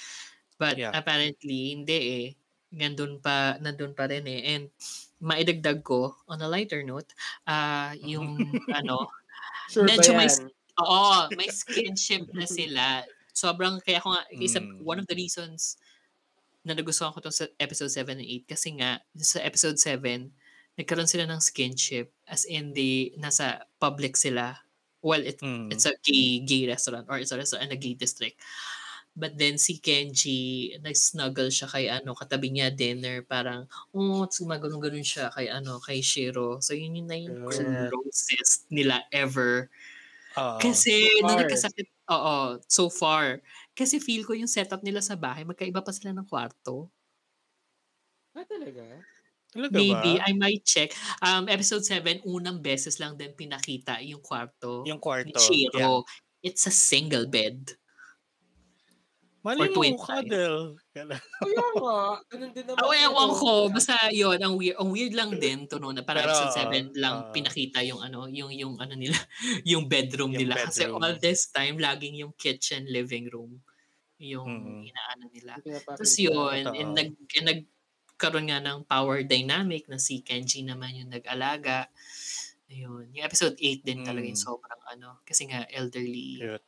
But 0.59 0.79
Yeah. 0.79 0.93
apparently, 0.93 1.77
hindi 1.79 1.99
eh. 1.99 2.27
Nandun 2.75 3.23
pa, 3.23 3.57
nandun 3.63 3.97
pa 3.97 4.09
rin 4.11 4.27
eh. 4.29 4.43
And 4.57 4.65
maidagdag 5.23 5.85
ko, 5.85 6.17
on 6.29 6.43
a 6.43 6.49
lighter 6.51 6.83
note, 6.85 7.13
ah 7.49 7.95
yung 8.01 8.37
ano, 8.79 9.09
Sure 9.71 9.85
medyo 9.87 10.17
may, 10.17 10.29
oo, 10.81 11.29
may 11.37 11.49
skinship 11.53 12.31
na 12.35 12.47
sila. 12.49 13.05
Sobrang, 13.35 13.79
kaya 13.85 14.01
ko 14.03 14.13
nga, 14.17 14.25
isa, 14.41 14.61
Mm. 14.61 14.83
one 14.83 14.99
of 14.99 15.07
the 15.09 15.17
reasons 15.17 15.79
na 16.69 16.77
nagustuhan 16.77 17.11
ko 17.17 17.25
tong 17.25 17.33
sa 17.35 17.49
episode 17.59 17.89
7 17.91 18.21
and 18.21 18.25
8 18.29 18.45
kasi 18.47 18.69
nga, 18.77 19.01
sa 19.17 19.41
episode 19.41 19.81
7, 19.81 20.31
nagkaroon 20.79 21.09
sila 21.11 21.25
ng 21.27 21.41
skinship 21.43 22.13
as 22.29 22.45
in 22.47 22.77
they, 22.77 23.17
nasa 23.19 23.65
public 23.81 24.15
sila. 24.21 24.61
Well, 25.03 25.25
it, 25.25 25.41
Mm. 25.43 25.73
it's 25.73 25.87
a 25.89 25.95
gay 26.05 26.43
gay 26.45 26.67
restaurant 26.69 27.07
or 27.09 27.19
it's 27.19 27.33
a 27.33 27.39
restaurant 27.39 27.67
in 27.71 27.75
a 27.75 27.81
gay 27.81 27.95
district. 27.97 28.39
But 29.19 29.35
then 29.39 29.59
si 29.59 29.83
Kenji, 29.83 30.75
nag-snuggle 30.79 31.51
siya 31.51 31.67
kay 31.71 31.91
ano, 31.91 32.15
katabi 32.15 32.55
niya 32.55 32.71
dinner, 32.71 33.27
parang, 33.27 33.67
oh, 33.91 34.27
gumagano'n-ganon 34.31 35.03
siya 35.03 35.35
kay 35.35 35.51
ano, 35.51 35.83
kay 35.83 35.99
Shiro. 36.03 36.63
So 36.63 36.75
yun 36.79 36.95
yun 36.99 37.09
na 37.11 37.19
yung 37.19 37.43
Yeah. 37.51 37.91
closest 37.91 38.71
nila 38.71 39.03
ever. 39.11 39.71
Oo. 40.39 40.59
Kasi 40.63 41.09
So 41.23 41.27
nung 41.27 41.39
nagkasakit, 41.41 41.89
oo, 42.11 42.59
so 42.69 42.91
far. 42.91 43.43
Kasi 43.79 44.03
feel 44.03 44.27
ko 44.27 44.35
yung 44.35 44.51
setup 44.51 44.83
nila 44.83 44.99
sa 44.99 45.15
bahay, 45.15 45.47
magkaiba 45.47 45.79
pa 45.87 45.95
sila 45.95 46.11
ng 46.11 46.27
kwarto. 46.27 46.91
Ah, 48.35 48.43
talaga? 48.43 48.83
Talaga 49.55 49.73
Maybe, 49.79 50.19
ba? 50.19 50.27
I 50.27 50.33
might 50.35 50.67
check. 50.67 50.91
Um, 51.23 51.47
episode 51.47 51.87
7, 51.87 52.27
unang 52.27 52.59
beses 52.59 52.99
lang 52.99 53.15
din 53.15 53.31
pinakita 53.39 54.03
yung 54.03 54.19
kwarto 54.19 54.83
Yung 54.83 54.99
ni 54.99 55.05
kwarto. 55.07 55.39
Shiro. 55.39 56.03
It's 56.43 56.67
a 56.67 56.75
single 56.75 57.31
bed. 57.31 57.79
Mali 59.47 59.71
mo, 59.71 59.81
cuddle. 60.03 60.75
Ganun. 60.93 61.23
Kaya 61.41 61.67
nga, 61.79 61.99
ganun 62.29 62.51
din 62.53 62.65
naman. 62.67 62.83
Oh, 62.83 62.93
ewan 62.93 63.31
ko. 63.39 63.53
Basta 63.71 63.95
yun, 64.11 64.37
ang 64.43 64.59
weird, 64.59 64.77
ang 64.77 64.91
weird 64.91 65.15
lang 65.15 65.31
din 65.39 65.65
to 65.71 65.79
no, 65.79 65.95
na 65.95 66.03
parang 66.03 66.27
Pero, 66.27 66.35
episode 66.35 66.93
7 66.93 66.99
lang 66.99 67.17
ah. 67.17 67.31
pinakita 67.31 67.81
yung 67.87 68.03
ano, 68.03 68.27
yung 68.27 68.51
yung 68.51 68.75
ano 68.77 68.99
nila, 68.99 69.15
yung 69.71 69.87
bedroom 69.87 70.35
Yung 70.35 70.43
nila 70.45 70.59
kasi 70.69 70.85
bedroom. 70.85 71.01
all 71.01 71.15
this 71.23 71.49
time 71.55 71.79
laging 71.79 72.19
yung 72.19 72.35
kitchen, 72.35 72.85
living 72.91 73.31
room 73.31 73.63
yung 74.19 74.51
Mm. 74.51 74.83
inaano 74.91 75.25
nila. 75.31 75.53
Tapos 75.87 76.13
yun, 76.19 76.67
and 76.69 76.93
nag, 76.95 77.11
and 77.39 77.47
nagkaroon 77.47 78.51
nga 78.51 78.59
ng 78.59 78.83
power 78.85 79.23
dynamic 79.23 79.87
na 79.87 79.97
si 79.97 80.21
Kenji 80.21 80.67
naman 80.67 80.95
yung 80.99 81.11
nag-alaga. 81.11 81.87
Ayun. 82.69 83.09
Yung 83.15 83.25
episode 83.25 83.57
8 83.57 83.81
din 83.81 84.03
talaga 84.05 84.27
yung 84.27 84.37
Mm. 84.37 84.49
sobrang 84.51 84.83
ano. 84.91 85.23
Kasi 85.25 85.49
nga 85.49 85.65
elderly 85.71 86.43
Cute. 86.43 86.67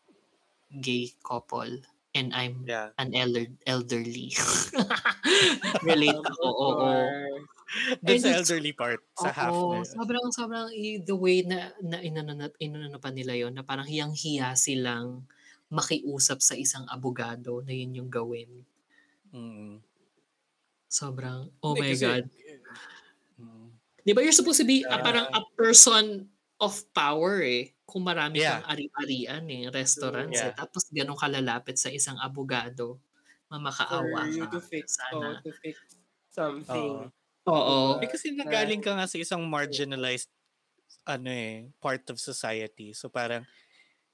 gay 0.81 1.11
couple. 1.21 1.83
And 2.11 2.35
I'm 2.35 2.67
Yeah. 2.67 2.91
an 2.99 3.15
elder, 3.15 3.47
elderly. 3.67 4.35
Relate 5.87 6.19
ako, 6.27 6.47
oo. 6.47 6.91
Doon 8.03 8.19
And 8.19 8.19
sa 8.23 8.29
it's- 8.35 8.39
elderly 8.43 8.75
part, 8.75 8.99
sa 9.15 9.31
half 9.31 9.55
Oo, 9.55 9.79
na 9.79 9.83
yun. 9.83 9.87
sobrang, 9.87 10.27
sobrang, 10.35 10.67
the 11.07 11.15
way 11.15 11.47
na, 11.47 11.71
na 11.79 12.03
inano, 12.03 12.35
na, 12.35 12.51
inano 12.59 12.99
pa 12.99 13.15
nila 13.15 13.39
yon 13.39 13.55
na 13.55 13.63
parang 13.63 13.87
hiyang-hiya 13.87 14.59
silang 14.59 15.23
makiusap 15.71 16.43
sa 16.43 16.59
isang 16.59 16.85
abogado 16.91 17.63
na 17.63 17.71
yun 17.71 18.03
yung 18.05 18.11
gawin. 18.11 18.67
Mm. 19.31 19.79
Sobrang, 20.91 21.55
oh 21.63 21.79
Hindi, 21.79 21.81
my 21.81 21.91
kasi- 21.95 22.05
God. 22.05 22.25
Mm. 23.39 23.67
Di 24.03 24.11
ba 24.11 24.21
you're 24.21 24.35
supposed 24.35 24.59
to 24.59 24.67
be 24.67 24.83
a, 24.83 24.91
Yeah. 24.99 25.05
parang 25.05 25.27
a 25.31 25.43
person 25.55 26.27
of 26.59 26.75
power 26.91 27.41
eh. 27.41 27.71
Kung 27.87 28.03
marami 28.03 28.43
Yeah. 28.43 28.61
kang 28.61 28.75
ari-arian 28.77 29.45
eh, 29.47 29.63
restaurants 29.71 30.35
Yeah. 30.37 30.51
eh. 30.51 30.55
Tapos 30.59 30.91
ganun 30.91 31.15
kalalapit 31.17 31.79
sa 31.79 31.89
isang 31.89 32.19
abogado, 32.19 32.99
For 33.47 33.59
mamakaawa 33.59 34.27
you 34.31 34.47
ka. 34.47 34.59
to 34.59 34.61
fix, 34.63 34.99
oh, 35.15 35.23
Sana. 35.23 35.39
to 35.43 35.51
fix 35.55 35.79
something. 36.31 37.11
Oo. 37.47 37.51
Oo. 37.51 37.99
Eh, 38.03 38.07
kasi 38.11 38.31
nagaling 38.35 38.83
ka 38.83 38.95
nga 38.95 39.07
sa 39.07 39.19
isang 39.19 39.43
marginalized 39.47 40.31
ano 41.07 41.31
eh, 41.31 41.67
part 41.83 42.03
of 42.11 42.19
society. 42.21 42.93
So 42.95 43.09
parang 43.11 43.43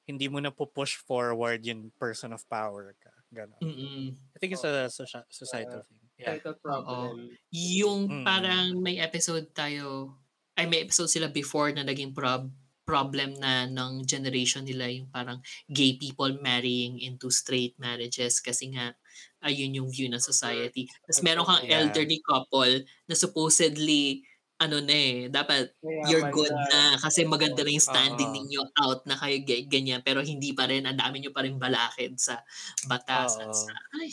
hindi 0.06 0.30
mo 0.30 0.38
na 0.38 0.54
po-push 0.54 1.02
forward 1.02 1.66
yung 1.66 1.90
person 1.98 2.30
of 2.30 2.46
power 2.46 2.94
ka. 2.96 3.10
Ganon. 3.34 3.58
Mm-mm. 3.58 4.14
I 4.14 4.36
think 4.38 4.54
it's 4.54 4.62
a 4.62 4.86
socia- 4.86 5.26
societal 5.28 5.82
thing. 5.82 5.98
Yeah. 6.16 6.38
Problem. 6.62 7.34
Yung 7.52 8.08
Mm. 8.08 8.24
parang 8.24 8.80
may 8.80 8.96
episode 9.02 9.50
tayo, 9.52 10.16
ay 10.56 10.64
may 10.64 10.80
episode 10.80 11.12
sila 11.12 11.28
before 11.28 11.68
na 11.74 11.84
naging 11.84 12.14
prob 12.16 12.48
problem 12.86 13.34
na 13.42 13.66
ng 13.66 14.06
generation 14.06 14.62
nila 14.62 14.86
yung 14.86 15.10
parang 15.10 15.42
gay 15.66 15.98
people 15.98 16.30
marrying 16.38 17.02
into 17.02 17.34
straight 17.34 17.74
marriages 17.82 18.38
kasi 18.38 18.70
nga 18.70 18.94
ayun 19.42 19.74
yung 19.74 19.90
view 19.90 20.06
ng 20.06 20.22
society. 20.22 20.86
Tapos 21.02 21.20
meron 21.20 21.44
kang 21.44 21.66
Yeah. 21.66 21.82
elderly 21.82 22.22
couple 22.22 22.86
na 23.10 23.14
supposedly 23.18 24.22
ano 24.56 24.80
na 24.80 24.94
eh, 24.94 25.28
dapat 25.28 25.76
Mayaman 25.84 26.08
you're 26.08 26.26
good 26.32 26.52
na. 26.52 26.64
na 26.72 26.80
kasi 27.00 27.28
maganda 27.28 27.60
na 27.60 27.72
yung 27.72 27.84
standing 27.84 28.32
Oo. 28.32 28.36
ninyo 28.40 28.62
out 28.80 29.04
na 29.04 29.16
kayo 29.20 29.36
ga- 29.44 29.68
ganyan 29.68 30.00
pero 30.00 30.24
hindi 30.24 30.56
pa 30.56 30.64
rin, 30.70 30.88
ang 30.88 30.96
dami 30.96 31.20
nyo 31.20 31.32
pa 31.32 31.44
rin 31.44 31.60
balakid 31.60 32.16
sa 32.16 32.40
batas 32.88 33.36
at 33.36 33.52
Oo. 33.52 33.52
sa, 33.52 33.72
ay, 34.00 34.10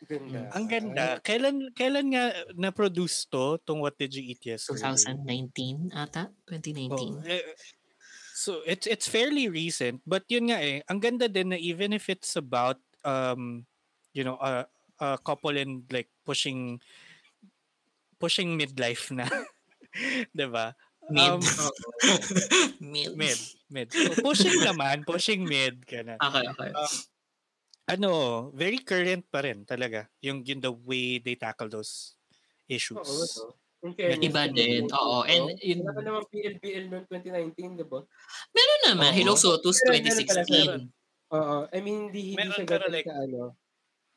Ganda. 0.00 0.48
Ang 0.56 0.64
ganda. 0.66 1.06
Kailan 1.20 1.70
kailan 1.76 2.08
nga 2.16 2.32
na-produce 2.56 3.28
to, 3.28 3.60
tong 3.62 3.84
What 3.84 4.00
Did 4.00 4.16
You 4.16 4.32
Eat 4.32 4.42
Yesterday? 4.48 4.80
2019 4.80 5.92
ata? 5.92 6.32
2019? 6.48 7.20
Oh, 7.20 7.22
eh, 7.28 7.44
so 8.34 8.64
it's 8.64 8.88
it's 8.88 9.06
fairly 9.06 9.46
recent, 9.52 10.00
but 10.08 10.24
yun 10.32 10.48
nga 10.50 10.58
eh, 10.58 10.80
ang 10.88 10.98
ganda 11.04 11.28
din 11.28 11.52
na 11.52 11.58
even 11.60 11.92
if 11.92 12.08
it's 12.08 12.34
about 12.34 12.80
um 13.04 13.68
you 14.16 14.24
know, 14.24 14.40
a 14.40 14.66
a 14.98 15.20
couple 15.20 15.52
in 15.54 15.84
like 15.92 16.08
pushing 16.24 16.80
pushing 18.20 18.54
midlife 18.54 19.08
na. 19.10 19.24
'Di 20.36 20.46
ba? 20.46 20.76
Mid. 21.10 21.26
Um, 21.26 21.40
mid. 22.78 23.10
mid, 23.18 23.38
mid. 23.66 23.88
So, 23.90 24.14
pushing 24.22 24.62
naman, 24.62 25.02
pushing 25.02 25.42
mid 25.42 25.82
kana. 25.82 26.14
Okay, 26.20 26.44
okay. 26.46 26.70
Ano, 27.90 28.10
very 28.54 28.78
current 28.78 29.26
pa 29.26 29.42
rin 29.42 29.66
talaga 29.66 30.06
yung, 30.22 30.46
yung 30.46 30.62
the 30.62 30.70
way 30.70 31.18
they 31.18 31.34
tackle 31.34 31.66
those 31.66 32.14
issues. 32.70 33.02
Oo, 33.02 33.50
no? 33.50 33.58
In 33.82 33.92
fairness, 33.98 34.22
Iba 34.22 34.42
din. 34.46 34.86
Oo. 34.92 35.26
And 35.26 35.56
yun, 35.58 35.82
Wala 35.82 35.98
pa 35.98 36.00
naman 36.04 36.22
PLBL 36.30 36.84
noong 36.86 37.06
2019, 37.10 37.80
di 37.80 37.86
ba? 37.88 38.04
meron 38.54 38.82
naman. 38.94 39.10
Hello 39.10 39.34
pala, 39.34 39.58
2016. 39.58 40.46
meron. 40.46 40.82
Oo. 41.34 41.56
I 41.74 41.78
mean, 41.82 41.98
hindi, 42.06 42.36
hindi 42.36 42.38
Meron, 42.38 42.54
siya 42.54 42.66
ganun 42.68 42.92
like- 42.94 43.08
ka, 43.10 43.14
ano, 43.18 43.58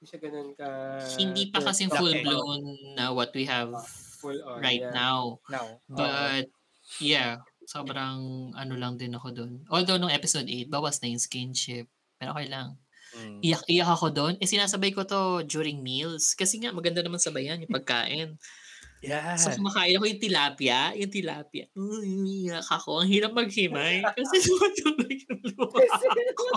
hindi 0.03 0.11
siya 0.11 0.19
ganun 0.19 0.51
ka... 0.51 0.67
Hindi 1.15 1.43
pa 1.47 1.63
kasing 1.63 1.87
Laki. 1.87 1.95
full 1.95 2.15
blown 2.27 2.61
na 2.99 3.15
what 3.15 3.31
we 3.31 3.47
have 3.47 3.71
Full 4.19 4.35
on, 4.43 4.59
right 4.59 4.83
yeah. 4.83 4.91
now. 4.91 5.39
Now. 5.47 5.79
But, 5.87 6.51
yeah. 6.99 7.39
Sobrang 7.63 8.51
ano 8.51 8.73
lang 8.75 8.99
din 8.99 9.15
ako 9.15 9.31
doon. 9.31 9.63
Although 9.71 9.95
nung 9.95 10.11
episode 10.11 10.51
8, 10.51 10.67
bawas 10.67 10.99
na 10.99 11.07
yung 11.07 11.23
skinship. 11.23 11.87
Pero 12.19 12.35
okay 12.35 12.51
lang. 12.51 12.75
Mm. 13.15 13.39
Iyak-iyak 13.47 13.89
ako 13.95 14.11
doon. 14.11 14.33
Eh, 14.43 14.47
sinasabay 14.49 14.91
ko 14.91 15.07
to 15.07 15.47
during 15.47 15.79
meals. 15.79 16.35
Kasi 16.35 16.59
nga, 16.59 16.75
maganda 16.75 16.99
naman 16.99 17.23
sabayan 17.23 17.63
yung 17.63 17.71
pagkain. 17.71 18.35
Yeah. 19.03 19.35
So, 19.35 19.51
kumakain 19.51 19.99
ako 19.99 20.07
yung 20.07 20.23
tilapia. 20.23 20.95
Yung 20.95 21.11
tilapia. 21.11 21.67
Uy, 21.75 22.07
umiiyak 22.07 22.63
ako. 22.63 23.03
Ang 23.03 23.11
hirap 23.11 23.35
maghimay. 23.35 23.99
Kasi 24.15 24.35
tumatubig 24.47 25.27
yung 25.27 25.43
luha 25.43 25.75
Kasi 25.75 26.07
ko. 26.07 26.47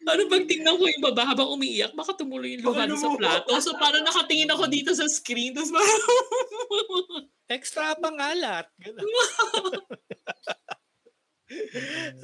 Ano 0.00 0.32
pag 0.32 0.48
tingnan 0.48 0.80
ko 0.80 0.88
yung 0.88 1.04
baba 1.04 1.28
habang 1.28 1.52
umiiyak, 1.52 1.92
baka 1.92 2.16
tumuloy 2.16 2.56
yung 2.56 2.64
luha 2.64 2.88
sa 2.88 2.88
lumuha. 2.88 3.20
plato. 3.20 3.52
So, 3.60 3.76
parang 3.76 4.00
nakatingin 4.00 4.48
ako 4.48 4.64
dito 4.72 4.96
sa 4.96 5.04
screen. 5.04 5.52
Tapos 5.52 5.68
parang... 5.68 6.00
Extra 7.60 7.92
pang 8.00 8.16
alat. 8.16 8.64
Ganun. 8.80 9.04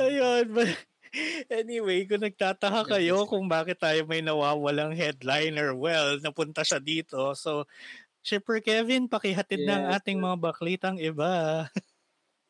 Ayun. 0.06 0.44
But, 0.56 0.72
anyway, 1.52 2.08
kung 2.08 2.24
nagtataka 2.24 2.96
kayo 2.96 3.28
kung 3.28 3.44
bakit 3.44 3.76
tayo 3.76 4.08
may 4.08 4.24
nawawalang 4.24 4.96
headliner, 4.96 5.76
well, 5.76 6.16
napunta 6.24 6.64
siya 6.64 6.80
dito. 6.80 7.36
So, 7.36 7.68
Shipper 8.24 8.64
Kevin, 8.64 9.06
pakihatid 9.06 9.68
ng 9.68 9.82
Yes, 9.86 10.00
ating 10.00 10.18
mga 10.18 10.36
baklitang 10.40 10.98
iba. 10.98 11.68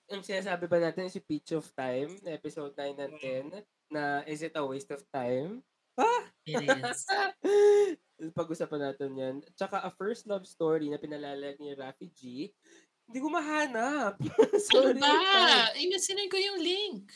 Ang 0.07 0.23
sinasabi 0.23 0.71
ba 0.71 0.79
natin 0.79 1.11
si 1.11 1.19
Peach 1.19 1.51
of 1.53 1.67
Time, 1.75 2.15
episode 2.31 2.79
9 2.79 3.03
and 3.03 3.15
10, 3.59 3.76
na 3.89 4.23
is 4.27 4.43
it 4.43 4.55
a 4.55 4.65
waste 4.65 4.91
of 4.91 5.03
time? 5.11 5.63
It 6.47 6.63
is. 6.63 7.03
Pag-usapan 8.39 8.81
natin 8.81 9.11
yan. 9.13 9.35
Tsaka 9.55 9.83
a 9.83 9.91
first 9.91 10.25
love 10.25 10.47
story 10.47 10.89
na 10.89 10.97
pinalalag 10.97 11.59
ni 11.59 11.75
Rafi 11.75 12.09
G 12.13 12.49
Hindi 13.07 13.19
ko 13.23 13.29
mahanap. 13.31 14.19
Ano 14.23 14.59
Sorry. 14.59 14.99
ba? 14.99 15.71
Eh, 15.75 15.91
sinend 15.99 16.31
ko 16.31 16.39
yung 16.39 16.59
link. 16.59 17.11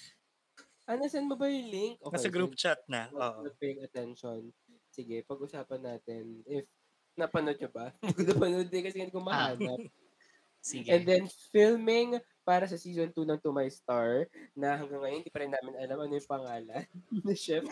Ano, 0.86 1.06
send 1.06 1.26
mo 1.30 1.34
ba 1.38 1.46
yung 1.46 1.70
link? 1.70 1.94
Nasa 2.02 2.30
group 2.30 2.54
chat 2.54 2.78
na. 2.86 3.06
Oo. 3.10 3.46
not 3.46 3.54
paying 3.58 3.82
attention. 3.82 4.50
Sige, 4.90 5.22
pag-usapan 5.22 5.82
natin. 5.82 6.42
If 6.46 6.66
napanood 7.14 7.58
nyo 7.58 7.70
ba? 7.70 7.90
Hindi 8.02 8.14
ko 8.18 8.22
napanood 8.34 8.68
din 8.70 8.82
kasi 8.86 8.96
hindi 8.98 9.14
ko 9.14 9.22
Ah. 9.22 9.54
mahanap. 9.54 9.80
Sige. 10.60 10.90
And 10.90 11.02
then, 11.06 11.24
filming 11.50 12.18
para 12.42 12.64
sa 12.66 12.74
season 12.74 13.12
2 13.12 13.24
ng 13.26 13.40
To 13.40 13.52
My 13.52 13.68
Star 13.68 14.26
na 14.56 14.74
hanggang 14.74 15.00
ngayon 15.04 15.18
hindi 15.22 15.32
pa 15.32 15.40
rin 15.44 15.52
namin 15.52 15.74
alam 15.78 15.98
ano 16.00 16.12
yung 16.12 16.30
pangalan 16.30 16.84
ni 17.26 17.34
Chef. 17.36 17.64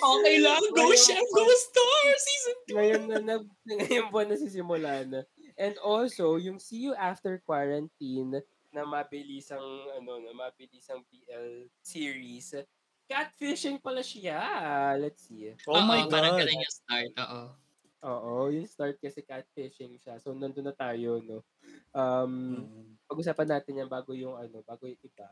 okay 0.00 0.36
lang. 0.40 0.60
Go, 0.72 0.88
Ngayon 0.88 0.96
chef. 0.96 1.26
Go, 1.30 1.44
star. 1.44 2.04
Season 2.16 2.56
ngayon 2.72 3.02
na, 3.06 3.16
na 3.20 3.34
ngayon 3.78 4.06
po 4.08 4.22
nasisimula 4.24 5.04
na. 5.06 5.20
And 5.60 5.76
also, 5.84 6.40
yung 6.40 6.56
See 6.56 6.88
You 6.88 6.96
After 6.96 7.36
Quarantine 7.44 8.40
na 8.70 8.82
mabilisang 8.86 9.60
ano 9.98 10.12
na 10.22 10.32
mabilisang 10.32 11.02
BL 11.10 11.68
series. 11.82 12.54
Catfishing 13.10 13.82
pala 13.82 14.00
siya. 14.00 14.38
Let's 14.96 15.26
see. 15.26 15.50
Oh 15.66 15.82
my 15.82 16.06
Parang 16.06 16.38
God. 16.38 16.46
ganun 16.46 16.62
yung 16.62 16.74
start. 16.74 17.10
Oo. 17.18 17.42
Oo, 18.02 18.48
yung 18.48 18.64
start 18.64 18.96
kasi 18.96 19.20
catfishing 19.20 20.00
siya. 20.00 20.16
So 20.16 20.32
nandun 20.32 20.64
na 20.64 20.72
tayo, 20.72 21.20
no. 21.20 21.44
Um, 21.92 22.64
Mm. 22.64 22.96
pag-usapan 23.04 23.48
natin 23.60 23.80
yan 23.84 23.90
bago 23.92 24.16
yung 24.16 24.36
ano, 24.40 24.64
bago 24.64 24.88
yung 24.88 25.00
iba. 25.04 25.28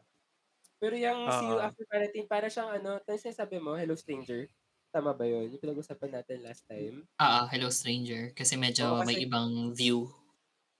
Pero 0.80 0.94
yung 0.96 1.26
See 1.30 1.48
You. 1.48 1.58
After 1.60 1.84
Quarantine, 1.88 2.28
para 2.28 2.48
siyang 2.52 2.70
ano, 2.80 3.00
ano 3.00 3.16
sinasabi 3.18 3.58
mo, 3.62 3.74
Hello 3.78 3.96
Stranger. 3.96 4.48
Tama 4.92 5.12
ba 5.16 5.24
yun? 5.28 5.52
Yung 5.52 5.62
pinag-usapan 5.62 6.12
natin 6.20 6.44
last 6.44 6.64
time. 6.68 7.08
Ah, 7.20 7.50
hello 7.50 7.66
stranger. 7.70 8.30
Kasi 8.30 8.54
medyo 8.54 8.94
Oo, 8.94 9.02
may 9.02 9.18
kasi- 9.18 9.26
ibang 9.26 9.74
view. 9.74 10.06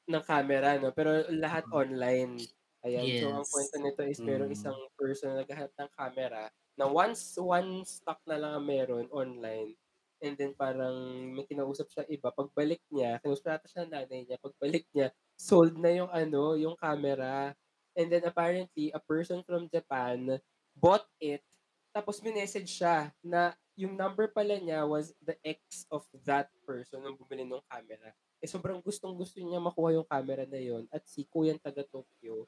ng 0.09 0.24
camera, 0.24 0.80
no? 0.80 0.89
Pero 0.97 1.28
lahat 1.28 1.68
online. 1.68 2.49
Ayan, 2.80 3.12
so 3.12 3.28
ang 3.28 3.45
Yes. 3.45 3.51
kwento 3.51 3.76
nito 3.76 4.03
is 4.07 4.20
merong 4.24 4.49
Mm. 4.49 4.57
isang 4.57 4.78
person 4.97 5.34
na 5.36 5.43
naghahanap 5.45 5.72
ng 5.76 5.91
camera 5.93 6.43
na 6.78 6.86
once 6.89 7.36
one 7.36 7.82
stock 7.84 8.16
na 8.24 8.39
lang 8.41 8.53
ang 8.57 8.64
meron 8.64 9.07
online. 9.12 9.76
And 10.18 10.34
then 10.34 10.52
parang 10.54 10.94
may 11.34 11.46
kinausap 11.46 11.88
siya 11.90 12.04
iba. 12.10 12.34
Pagbalik 12.34 12.82
niya, 12.90 13.22
kinausap 13.22 13.56
natin 13.56 13.68
siya 13.68 13.82
ng 13.84 13.92
nanay 13.92 14.20
niya. 14.26 14.38
Pagbalik 14.42 14.84
niya, 14.90 15.08
sold 15.38 15.74
na 15.78 15.90
yung 15.94 16.10
ano, 16.10 16.58
yung 16.58 16.76
camera. 16.78 17.54
And 17.98 18.06
then 18.10 18.26
apparently, 18.26 18.94
a 18.94 19.02
person 19.02 19.42
from 19.42 19.66
Japan 19.70 20.38
bought 20.74 21.06
it. 21.18 21.42
Tapos 21.90 22.22
minessage 22.22 22.70
siya 22.70 23.10
na 23.22 23.54
yung 23.78 23.94
number 23.94 24.30
pala 24.30 24.58
niya 24.58 24.82
was 24.86 25.14
the 25.22 25.38
ex 25.46 25.86
of 25.90 26.02
that 26.26 26.50
person 26.66 26.98
nung 26.98 27.14
bumili 27.14 27.46
ng 27.46 27.62
camera 27.70 28.10
eh 28.42 28.50
sobrang 28.50 28.82
gustong 28.82 29.14
gusto 29.14 29.38
niya 29.38 29.62
makuha 29.62 29.94
yung 29.94 30.06
camera 30.06 30.42
na 30.46 30.58
yon 30.58 30.86
at 30.90 31.02
si 31.06 31.22
Kuya 31.26 31.54
taga 31.58 31.86
Tokyo 31.86 32.46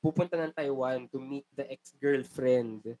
pupunta 0.00 0.40
ng 0.40 0.52
Taiwan 0.56 1.04
to 1.12 1.20
meet 1.20 1.44
the 1.52 1.68
ex-girlfriend. 1.68 2.96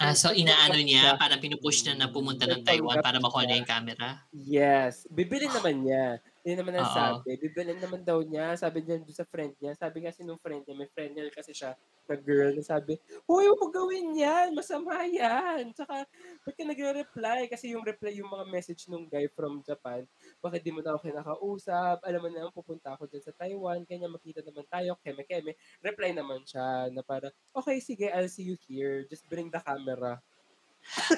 Ah, 0.00 0.16
so 0.16 0.32
inaano 0.32 0.80
niya, 0.80 1.14
parang 1.20 1.38
pinupush 1.38 1.84
niya 1.84 1.94
na 1.94 2.08
pumunta 2.10 2.48
ng 2.48 2.64
Taiwan 2.64 2.98
para 3.04 3.20
makuha 3.20 3.44
niya 3.44 3.60
yung 3.60 3.68
camera. 3.68 4.08
Yes. 4.32 5.06
Bibili 5.12 5.46
naman 5.46 5.84
niya. 5.84 6.18
Yun 6.42 6.58
naman 6.58 6.74
ang 6.74 6.90
sabi. 6.90 7.38
Bibili 7.38 7.78
naman 7.78 8.02
daw 8.02 8.18
niya. 8.18 8.58
Sabi 8.58 8.82
niya 8.82 8.98
doon 8.98 9.14
sa 9.14 9.22
friend 9.22 9.54
niya. 9.62 9.78
Sabi 9.78 10.02
kasi 10.02 10.26
nung 10.26 10.42
friend 10.42 10.66
niya, 10.66 10.74
may 10.74 10.90
friend 10.90 11.14
niya 11.14 11.30
kasi 11.30 11.54
siya 11.54 11.78
na 12.10 12.18
girl 12.18 12.50
na 12.50 12.66
sabi, 12.66 12.98
Hoy, 13.30 13.46
huwag 13.46 13.62
mo 13.62 13.70
gawin 13.70 14.10
yan. 14.18 14.50
Masama 14.50 15.06
yan. 15.06 15.70
Tsaka, 15.70 16.02
ba't 16.42 16.54
ka 16.58 16.64
nagre-reply? 16.66 17.46
Kasi 17.46 17.70
yung 17.78 17.86
reply, 17.86 18.18
yung 18.18 18.26
mga 18.26 18.50
message 18.50 18.90
nung 18.90 19.06
guy 19.06 19.30
from 19.30 19.62
Japan, 19.62 20.02
bakit 20.42 20.66
di 20.66 20.74
mo 20.74 20.82
na 20.82 20.98
ako 20.98 21.06
kinakausap? 21.06 22.02
Alam 22.02 22.20
mo 22.26 22.28
na, 22.34 22.50
pupunta 22.50 22.98
ako 22.98 23.06
dyan 23.06 23.22
sa 23.22 23.32
Taiwan. 23.38 23.86
Kanya 23.86 24.10
makita 24.10 24.42
naman 24.42 24.66
tayo. 24.66 24.98
Keme-keme. 24.98 25.54
Reply 25.78 26.10
naman 26.10 26.42
siya 26.42 26.90
na 26.90 27.06
para, 27.06 27.30
okay, 27.54 27.78
sige, 27.78 28.10
I'll 28.10 28.26
see 28.26 28.50
you 28.50 28.58
here. 28.66 29.06
Just 29.06 29.30
bring 29.30 29.46
the 29.46 29.62
camera. 29.62 30.18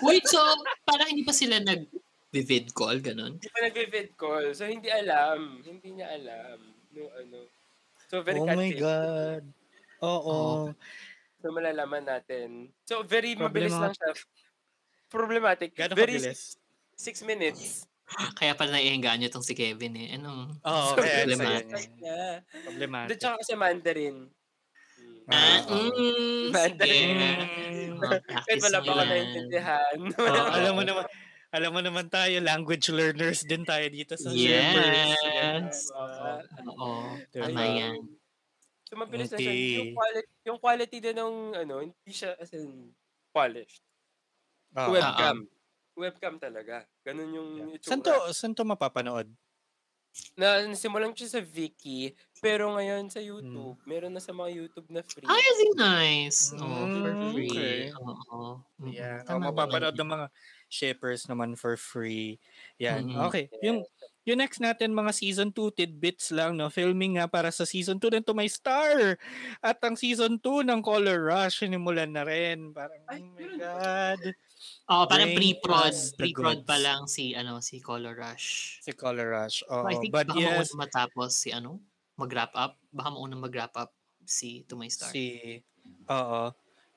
Wait, 0.04 0.28
so 0.28 0.36
parang 0.84 1.08
hindi 1.08 1.24
pa 1.24 1.32
sila 1.32 1.56
nag-vid 2.35 2.66
call, 2.72 2.99
ganun? 2.99 3.39
Hindi 3.39 3.49
pa 3.49 3.59
nag-vid 3.62 4.11
call. 4.14 4.51
So, 4.53 4.66
hindi 4.66 4.91
alam. 4.91 5.62
Hindi 5.62 5.89
niya 5.93 6.11
alam. 6.12 6.59
No, 6.91 7.07
ano. 7.12 7.39
So, 8.07 8.20
very 8.20 8.37
Oh 8.37 8.45
my 8.45 8.55
catfish. 8.68 8.80
God. 8.80 9.43
Oo. 10.01 10.39
So, 11.39 11.47
malalaman 11.49 12.03
natin. 12.03 12.74
So, 12.82 13.03
very 13.03 13.32
Problema- 13.32 13.70
mabilis 13.70 13.74
lang 13.74 13.95
siya. 13.95 14.11
Problematic. 15.07 15.70
Gano'ng 15.72 15.95
very 15.95 16.18
kabilis? 16.18 16.59
Six 16.95 17.22
minutes. 17.22 17.87
Kaya 18.35 18.53
pala 18.53 18.76
naienggaan 18.76 19.16
niyo 19.16 19.30
tong 19.30 19.43
si 19.43 19.55
Kevin 19.55 19.95
eh. 19.97 20.14
Ano? 20.14 20.51
Oo, 20.59 20.82
So, 20.91 20.99
kaya 21.01 21.22
problema. 21.24 21.39
sa 21.39 21.51
yan. 21.53 21.66
Yeah. 21.97 22.35
Doon 22.43 22.62
Problematic. 22.66 23.16
tsaka 23.16 23.35
kasi 23.41 23.53
Mandarin. 23.55 24.16
Ah, 25.24 25.64
Oo. 25.64 25.89
mm, 25.89 26.53
Mandarin. 26.53 27.09
sige. 27.09 27.32
Oh, 27.97 28.12
Kahit 28.45 28.61
wala 28.61 28.78
mo 28.78 28.85
pa 28.85 28.93
ako 28.93 29.03
naintindihan. 29.07 29.97
Oo, 30.20 30.45
alam 30.53 30.72
mo 30.74 30.82
naman, 30.85 31.05
alam 31.55 31.70
mo 31.70 31.78
naman 31.78 32.11
tayo, 32.11 32.34
language 32.42 32.90
learners 32.90 33.46
din 33.46 33.62
tayo 33.62 33.86
dito 33.86 34.18
sa 34.18 34.34
Yes. 34.34 34.74
Shepherds. 35.22 35.78
Oo. 35.94 36.30
Oo. 36.74 36.90
Diba? 37.30 37.46
Tama 37.46 37.62
yan. 37.62 37.98
So, 38.90 38.98
mabilis 38.98 39.30
na 39.30 39.38
siya. 39.38 39.55
Yung 39.55 39.94
quality, 39.94 40.28
yung 40.44 40.59
quality 40.59 40.98
din 40.98 41.16
ng, 41.16 41.34
ano, 41.55 41.74
hindi 41.86 42.11
siya 42.11 42.34
as 42.42 42.50
in 42.50 42.90
polished. 43.30 43.86
Oo. 44.74 44.98
Webcam. 44.98 45.46
Webcam 45.94 46.34
talaga. 46.42 46.82
Ganun 47.07 47.30
yung 47.30 47.50
itsura. 47.78 47.86
Saan 47.86 48.02
to, 48.02 48.14
saan 48.34 48.52
to 48.59 48.66
mapapanood? 48.66 49.30
Na 50.38 50.62
nasimulan 50.66 51.14
siya 51.16 51.38
sa 51.38 51.42
Viki, 51.44 52.14
pero 52.42 52.70
ngayon 52.74 53.10
sa 53.10 53.20
YouTube, 53.22 53.78
meron 53.86 54.14
na 54.14 54.22
sa 54.22 54.32
mga 54.34 54.50
YouTube 54.54 54.88
na 54.92 55.02
free. 55.02 55.26
Ah, 55.28 55.40
is 55.40 55.58
it 55.64 55.72
nice? 55.78 56.38
Oh, 56.60 56.92
for 56.92 57.16
Mm, 57.16 57.32
free. 57.32 57.48
okay. 57.48 57.90
Oo. 57.96 58.60
Mm, 58.78 58.92
Yeah. 58.92 59.24
O, 59.24 59.40
tama 59.40 59.48
mapapanood 59.48 59.96
ng 59.96 60.10
mga 60.12 60.26
shippers 60.68 61.24
naman 61.30 61.56
for 61.56 61.76
free. 61.80 62.36
Yan. 62.76 63.08
Mhm. 63.08 63.16
Okay. 63.16 63.48
Yung, 63.64 63.80
yung 64.28 64.38
next 64.40 64.60
natin 64.60 64.92
mga 64.92 65.12
season 65.16 65.48
2 65.52 65.72
tidbits 65.72 66.28
lang 66.32 66.56
no 66.60 66.68
filming 66.68 67.16
nga 67.16 67.24
para 67.28 67.48
sa 67.52 67.64
season 67.64 67.96
2 68.00 68.08
ng 68.12 68.24
To 68.24 68.32
My 68.36 68.48
Star 68.48 69.16
at 69.64 69.78
ang 69.84 69.96
season 69.96 70.36
2 70.40 70.60
ng 70.64 70.80
Color 70.84 71.20
Rush 71.28 71.60
sinimulan 71.64 72.12
na 72.12 72.24
rin 72.24 72.72
parang 72.72 73.04
Ay, 73.08 73.20
oh 73.20 73.28
my 73.36 73.48
god 73.52 74.32
Oo, 74.84 75.04
parang 75.04 75.32
pre-prod. 75.32 75.94
Pre-prod 76.14 76.60
pa 76.62 76.76
lang 76.76 77.08
si, 77.08 77.32
ano, 77.32 77.58
si 77.58 77.80
Color 77.80 78.12
Rush. 78.14 78.78
si 78.80 78.92
Color 78.92 79.28
Rush 79.32 79.64
So, 79.64 79.72
oh 79.72 79.88
I 79.88 79.96
think 79.96 80.12
but 80.12 80.28
baka 80.28 80.38
yes 80.38 80.70
mauna 80.70 80.84
matapos 80.84 81.30
si, 81.34 81.48
ano, 81.50 81.80
mag-wrap 82.14 82.52
up. 82.52 82.76
Baka 82.88 83.08
mauna 83.10 83.34
mag-wrap 83.34 83.74
up 83.74 83.90
si 84.24 84.64
To 84.68 84.76
My 84.76 84.88
Star. 84.88 85.08
si 85.08 85.60
oo 86.08 86.48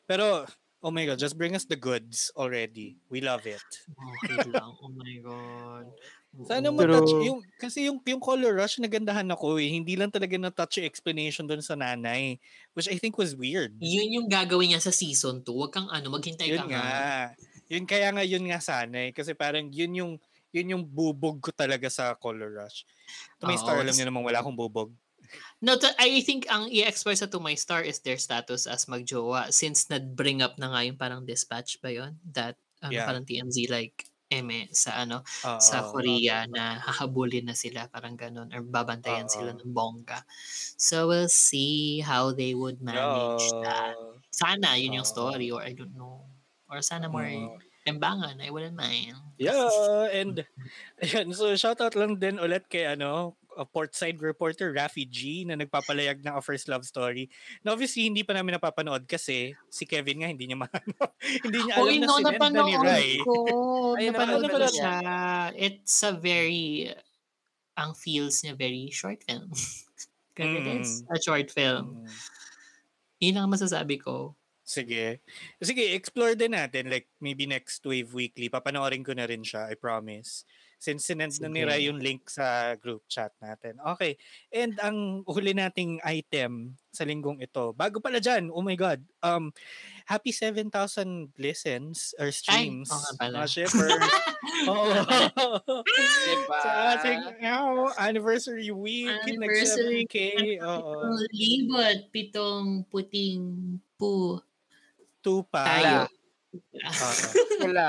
pero 0.03 0.47
oh 0.79 0.87
my 0.87 1.03
god 1.03 1.19
just 1.19 1.35
bring 1.35 1.51
us 1.51 1.67
the 1.67 1.75
goods 1.75 2.31
already 2.39 2.95
we 3.11 3.19
love 3.19 3.43
it 3.43 3.59
Okay 3.91 4.47
lang. 4.47 4.71
Oh 4.79 4.87
my 4.87 5.15
God. 5.19 5.87
Sana 6.47 6.69
ma-touch 6.69 7.09
Pero- 7.09 7.25
yung 7.25 7.39
kasi 7.57 7.89
yung 7.89 7.97
yung 8.05 8.21
color 8.21 8.53
rush 8.53 8.77
nagandahan 8.77 9.25
ako 9.27 9.57
eh. 9.57 9.73
Hindi 9.73 9.97
lang 9.97 10.13
talaga 10.13 10.37
na-touch 10.37 10.79
yung 10.79 10.87
explanation 10.87 11.49
doon 11.49 11.65
sa 11.65 11.73
nanay, 11.73 12.37
which 12.77 12.85
I 12.85 12.95
think 12.95 13.17
was 13.17 13.33
weird. 13.33 13.73
Yun 13.81 14.21
yung 14.21 14.27
gagawin 14.29 14.71
niya 14.71 14.79
sa 14.79 14.93
season 14.93 15.41
2. 15.41 15.49
Huwag 15.49 15.73
kang 15.73 15.89
ano, 15.89 16.13
maghintay 16.13 16.53
Yun 16.53 16.61
ka 16.61 16.65
nga. 16.69 16.85
Yun 17.69 17.85
kaya 17.87 18.09
nga 18.15 18.23
yun 18.23 18.45
nga 18.47 18.59
sana 18.63 19.09
eh. 19.09 19.11
Kasi 19.11 19.35
parang 19.35 19.67
yun 19.71 19.91
yung 19.95 20.11
yun 20.55 20.71
yung 20.79 20.83
bubog 20.87 21.43
ko 21.43 21.51
talaga 21.51 21.91
sa 21.91 22.15
color 22.15 22.49
rush. 22.63 22.87
To 23.39 23.45
my 23.47 23.59
star, 23.59 23.77
alam 23.79 23.93
niyo 23.93 24.07
namang 24.07 24.25
wala 24.25 24.39
akong 24.39 24.55
bubog. 24.57 24.91
No, 25.61 25.75
to, 25.75 25.87
I 25.97 26.21
think 26.21 26.45
ang 26.47 26.69
i-express 26.69 27.19
sa 27.25 27.29
To 27.33 27.41
My 27.41 27.57
Star 27.57 27.81
is 27.81 27.99
their 28.05 28.17
status 28.21 28.69
as 28.69 28.85
magjowa 28.85 29.49
since 29.49 29.89
na-bring 29.89 30.39
up 30.45 30.55
na 30.61 30.69
nga 30.69 30.85
yung 30.85 30.97
parang 31.01 31.25
dispatch 31.25 31.81
ba 31.81 31.89
yun? 31.89 32.21
That, 32.31 32.55
ano, 32.79 32.93
Yeah. 32.93 33.05
parang 33.09 33.25
TMZ 33.25 33.67
like, 33.69 34.05
eme 34.27 34.67
sa 34.75 34.99
ano 35.07 35.23
Oo. 35.47 35.55
sa 35.55 35.87
Korea 35.87 36.43
na 36.51 36.83
hahabulin 36.83 37.47
na 37.47 37.55
sila 37.55 37.87
parang 37.87 38.19
ganun 38.19 38.51
or 38.51 38.59
babantayan 38.59 39.23
Oo. 39.23 39.31
sila 39.31 39.55
ng 39.55 39.71
bongga. 39.71 40.19
So 40.75 41.07
we'll 41.07 41.31
see 41.31 42.03
how 42.03 42.35
they 42.35 42.51
would 42.51 42.83
manage 42.83 43.55
that. 43.63 43.95
Yeah. 43.95 44.19
Sana 44.35 44.75
yun 44.75 44.99
yung 44.99 45.07
Oo. 45.07 45.13
story 45.15 45.47
or 45.47 45.63
I 45.63 45.71
don't 45.71 45.95
know. 45.95 46.27
Or 46.67 46.83
sana 46.83 47.07
more 47.07 47.27
Oo. 47.27 47.57
tembangan. 47.87 48.43
I 48.43 48.51
wouldn't 48.51 48.75
mind. 48.75 49.15
Yeah, 49.39 49.67
and 50.11 50.43
ayun, 51.03 51.31
so 51.31 51.55
shoutout 51.55 51.95
lang 51.95 52.19
din 52.19 52.35
ulit 52.37 52.67
kay 52.67 52.83
ano, 52.83 53.35
a 53.57 53.63
portside 53.65 54.19
reporter 54.21 54.69
Rafi 54.69 55.07
G 55.07 55.41
na 55.47 55.55
nagpapalayag 55.57 56.21
ng 56.21 56.35
A 56.35 56.43
First 56.43 56.67
Love 56.69 56.83
Story. 56.85 57.31
Na 57.63 57.71
obviously 57.73 58.05
hindi 58.05 58.21
pa 58.21 58.35
namin 58.35 58.59
napapanood 58.59 59.07
kasi 59.09 59.55
si 59.71 59.83
Kevin 59.87 60.21
nga 60.21 60.29
hindi 60.29 60.45
niya 60.45 60.59
mahanap. 60.67 61.09
hindi 61.41 61.59
niya 61.63 61.73
alam 61.79 61.95
na 61.97 62.05
no, 62.05 62.13
na 62.13 62.21
ni 62.21 62.25
napanood 62.35 62.73
Rai. 62.83 63.09
ko. 63.23 63.33
Ayun, 63.97 64.11
napanood 64.13 64.41
ko 64.43 64.47
napanood 64.51 64.73
siya. 64.75 64.93
It's 65.55 65.97
a 66.03 66.11
very, 66.13 66.91
ang 67.73 67.95
feels 67.95 68.43
niya 68.43 68.53
very 68.53 68.91
short 68.91 69.23
film. 69.25 69.49
Kasi 70.37 70.53
Mm. 70.61 70.69
it's 70.77 71.01
a 71.09 71.17
short 71.17 71.49
film. 71.49 72.05
Mm. 72.05 72.09
Yun 73.25 73.33
lang 73.41 73.49
masasabi 73.49 73.97
ko. 73.97 74.37
Sige. 74.67 75.23
Sige, 75.63 75.95
explore 75.95 76.35
din 76.35 76.51
natin. 76.51 76.91
Like, 76.91 77.07
maybe 77.23 77.47
next 77.47 77.79
Wave 77.87 78.11
Weekly. 78.11 78.51
Papanoorin 78.51 78.99
ko 78.99 79.15
na 79.15 79.23
rin 79.23 79.39
siya, 79.39 79.71
I 79.71 79.79
promise. 79.79 80.43
Since 80.77 81.09
sinend 81.09 81.33
na 81.41 81.49
ni 81.49 81.65
Rai 81.65 81.89
yung 81.89 81.97
link 81.97 82.29
sa 82.29 82.77
group 82.77 83.07
chat 83.09 83.33
natin. 83.41 83.81
Okay. 83.95 84.13
And 84.53 84.77
ang 84.77 85.25
huli 85.25 85.55
nating 85.55 86.03
item 86.05 86.77
sa 86.93 87.01
linggong 87.01 87.41
ito, 87.41 87.73
bago 87.73 87.97
pala 87.97 88.21
dyan, 88.21 88.53
oh 88.53 88.61
my 88.61 88.77
God, 88.77 89.01
um, 89.25 89.49
happy 90.05 90.29
7,000 90.29 91.33
listens 91.39 92.13
or 92.21 92.29
streams. 92.29 92.93
oo 92.93 92.99
nga 93.01 93.13
pala. 93.17 93.35
mga 93.41 93.49
shippers. 93.49 94.03
Oo. 94.69 94.85
Diba? 96.27 96.59
sa 96.61 96.71
ating 96.93 97.21
oh, 97.41 97.89
anniversary 97.97 98.69
week, 98.69 99.09
Anniversary. 99.25 100.05
nag-7K. 100.05 100.17
Oo. 100.61 100.93
Pitong 100.93 101.17
libot, 101.33 101.99
pitong 102.13 102.67
puting 102.93 103.41
pu. 105.27 105.43
Tupa. 105.43 105.63
Tayo. 105.67 106.16
Tupa. 106.77 107.09
Wala. 107.59 107.87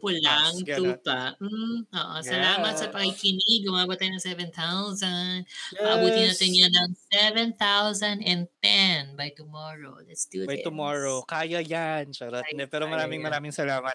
Pulang 0.00 0.54
Yes, 0.64 0.80
tupa. 0.80 1.36
Mm, 1.38 1.84
oo, 1.86 2.16
salamat 2.24 2.72
sa 2.74 2.88
Yes. 2.88 2.94
pakikinig. 2.94 3.60
Gumabot 3.62 3.94
tayo 3.94 4.10
ng 4.16 4.24
7,000. 4.24 5.44
Maabuti 5.76 6.20
natin 6.24 6.50
yan 6.56 6.72
ng 6.72 6.90
7,010 7.12 9.14
by 9.14 9.28
tomorrow. 9.36 10.00
Let's 10.02 10.24
do 10.26 10.48
By 10.48 10.58
this. 10.58 10.66
tomorrow. 10.66 11.20
Kaya 11.22 11.60
yan. 11.60 12.10
Charot. 12.10 12.42
Kaya- 12.42 12.50
Hindi, 12.50 12.64
Pero 12.66 12.88
maraming 12.88 13.20
yan. 13.20 13.26
maraming 13.28 13.54
salamat 13.54 13.94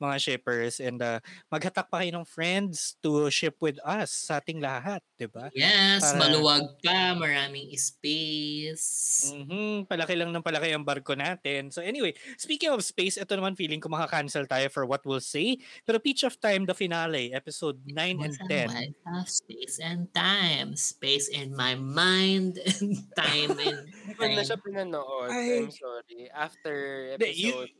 mga 0.00 0.16
shippers. 0.18 0.80
And 0.80 0.98
uh, 0.98 1.20
maghatak 1.52 1.86
pa 1.92 2.02
kayo 2.02 2.16
ng 2.16 2.26
friends 2.26 2.96
to 3.04 3.28
ship 3.28 3.60
with 3.60 3.76
us 3.84 4.10
sa 4.10 4.40
ating 4.40 4.58
lahat. 4.58 5.04
'di 5.14 5.28
ba? 5.28 5.52
Yes, 5.52 6.00
Para- 6.00 6.26
maluwag 6.26 6.64
pa, 6.80 7.12
maraming 7.14 7.70
space. 7.76 9.28
Mhm, 9.30 9.84
palaki 9.86 10.16
lang 10.16 10.32
ng 10.32 10.42
palaki 10.42 10.72
ang 10.72 10.82
barko 10.82 11.12
natin. 11.12 11.68
So 11.68 11.84
anyway, 11.84 12.16
speaking 12.40 12.72
of 12.72 12.80
space, 12.80 13.03
ito 13.12 13.32
naman 13.36 13.52
feeling 13.52 13.76
ko 13.76 13.92
makakancel 13.92 14.48
tayo 14.48 14.72
for 14.72 14.88
what 14.88 15.04
we'll 15.04 15.20
say. 15.20 15.60
Pero 15.84 16.00
Peach 16.00 16.24
of 16.24 16.40
Time, 16.40 16.64
the 16.64 16.72
finale, 16.72 17.36
episode 17.36 17.76
9 17.84 17.92
and 18.24 18.32
What's 18.32 18.40
ang 18.40 18.72
10. 18.72 18.72
life 18.72 19.00
of 19.20 19.26
space 19.28 19.76
and 19.84 20.08
time. 20.16 20.72
Space 20.72 21.28
in 21.28 21.52
my 21.52 21.76
mind 21.76 22.56
and 22.80 22.96
time 23.12 23.52
in 23.60 23.76
Hindi 24.08 24.14
ko 24.16 24.22
na 24.24 24.42
siya 24.42 24.56
pinanood. 24.56 25.28
Ay. 25.28 25.68
I'm 25.68 25.70
sorry. 25.70 26.20
After 26.32 26.74
Hindi, 27.20 27.30
you- 27.36 27.68
episode 27.68 27.76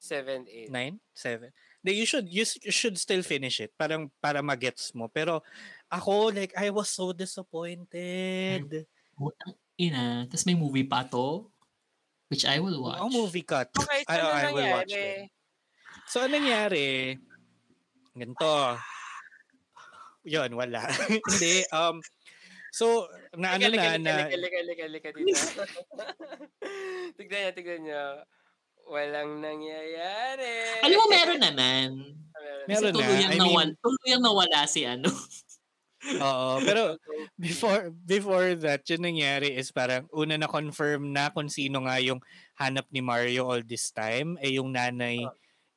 7, 0.00 0.68
8. 0.68 0.72
9, 0.72 1.00
7. 1.12 1.52
Then 1.84 2.00
you 2.00 2.08
should 2.08 2.24
you 2.32 2.48
should 2.48 2.96
still 2.96 3.20
finish 3.20 3.60
it 3.60 3.76
parang 3.76 4.08
para 4.16 4.40
magets 4.40 4.96
mo. 4.96 5.12
Pero 5.12 5.44
ako 5.92 6.32
like 6.32 6.56
I 6.56 6.72
was 6.72 6.88
so 6.88 7.12
disappointed. 7.12 8.88
Putang 9.12 9.52
ina. 9.76 10.24
Tapos 10.24 10.48
may 10.48 10.56
movie 10.56 10.88
pa 10.88 11.04
to, 11.04 11.52
which 12.28 12.44
I 12.44 12.58
will 12.60 12.80
watch. 12.82 13.00
Ang 13.00 13.12
movie 13.12 13.44
cut. 13.44 13.68
Okay, 13.74 14.02
so 14.06 14.12
I, 14.12 14.16
ano 14.16 14.26
I 14.28 14.52
will 14.52 14.70
watch 14.72 14.92
nangyari? 14.92 15.20
it. 15.24 15.32
So 16.08 16.16
anong 16.24 16.34
nangyari? 16.40 16.88
Ganito. 18.14 18.54
Yun, 20.24 20.50
wala. 20.56 20.80
Hindi 21.28 21.54
um 21.74 22.00
so 22.74 23.06
na 23.38 23.54
ano 23.54 23.70
na 23.70 23.94
na 24.00 24.14
lika, 24.26 24.36
lika, 24.40 24.60
lika, 24.64 24.84
lika 24.88 25.10
dito. 25.14 25.62
tignan 27.16 27.40
niya, 27.44 27.52
tignan 27.54 27.80
niya. 27.84 28.04
Walang 28.84 29.40
nangyayari. 29.40 30.84
Alam 30.84 30.96
mo, 31.00 31.06
meron 31.08 31.40
naman. 31.40 31.88
Meron. 32.68 32.68
Kasi 32.68 32.84
na. 32.84 32.92
tuluyang, 32.92 33.32
I 33.32 33.38
mean- 33.40 33.76
tuluyang 33.80 34.22
nawala 34.24 34.60
si 34.68 34.84
ano. 34.84 35.08
Oo, 36.20 36.60
pero 36.68 36.82
before 37.40 37.90
before 38.04 38.54
that, 38.60 38.84
yung 38.90 39.08
nangyari 39.08 39.56
is 39.56 39.72
parang 39.72 40.04
una 40.12 40.36
na 40.36 40.48
confirm 40.50 41.10
na 41.10 41.32
kung 41.32 41.48
sino 41.48 41.84
nga 41.88 41.96
yung 42.02 42.20
hanap 42.60 42.86
ni 42.92 43.00
Mario 43.00 43.48
all 43.48 43.64
this 43.64 43.88
time 43.90 44.36
ay 44.44 44.60
yung 44.60 44.74
nanay 44.74 45.24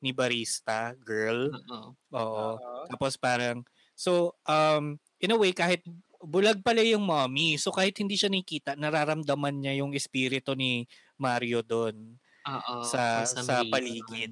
ni 0.03 0.11
barista 0.11 0.93
girl. 1.01 1.53
Oo. 1.53 1.95
Oo. 2.13 2.57
Oo. 2.59 2.85
Tapos 2.91 3.15
parang 3.17 3.63
so 3.97 4.35
um 4.45 4.99
in 5.17 5.33
a 5.33 5.37
way 5.37 5.55
kahit 5.55 5.81
bulag 6.21 6.61
pala 6.65 6.81
yung 6.81 7.05
mommy. 7.05 7.55
So 7.61 7.69
kahit 7.69 7.97
hindi 8.01 8.17
siya 8.17 8.29
nakikita, 8.33 8.73
nararamdaman 8.75 9.63
niya 9.63 9.79
yung 9.85 9.93
espiritu 9.93 10.57
ni 10.57 10.89
Mario 11.17 11.61
doon 11.61 12.17
Oo. 12.45 12.75
sa 12.85 13.25
sa 13.25 13.61
reason. 13.61 13.71
paligid. 13.71 14.31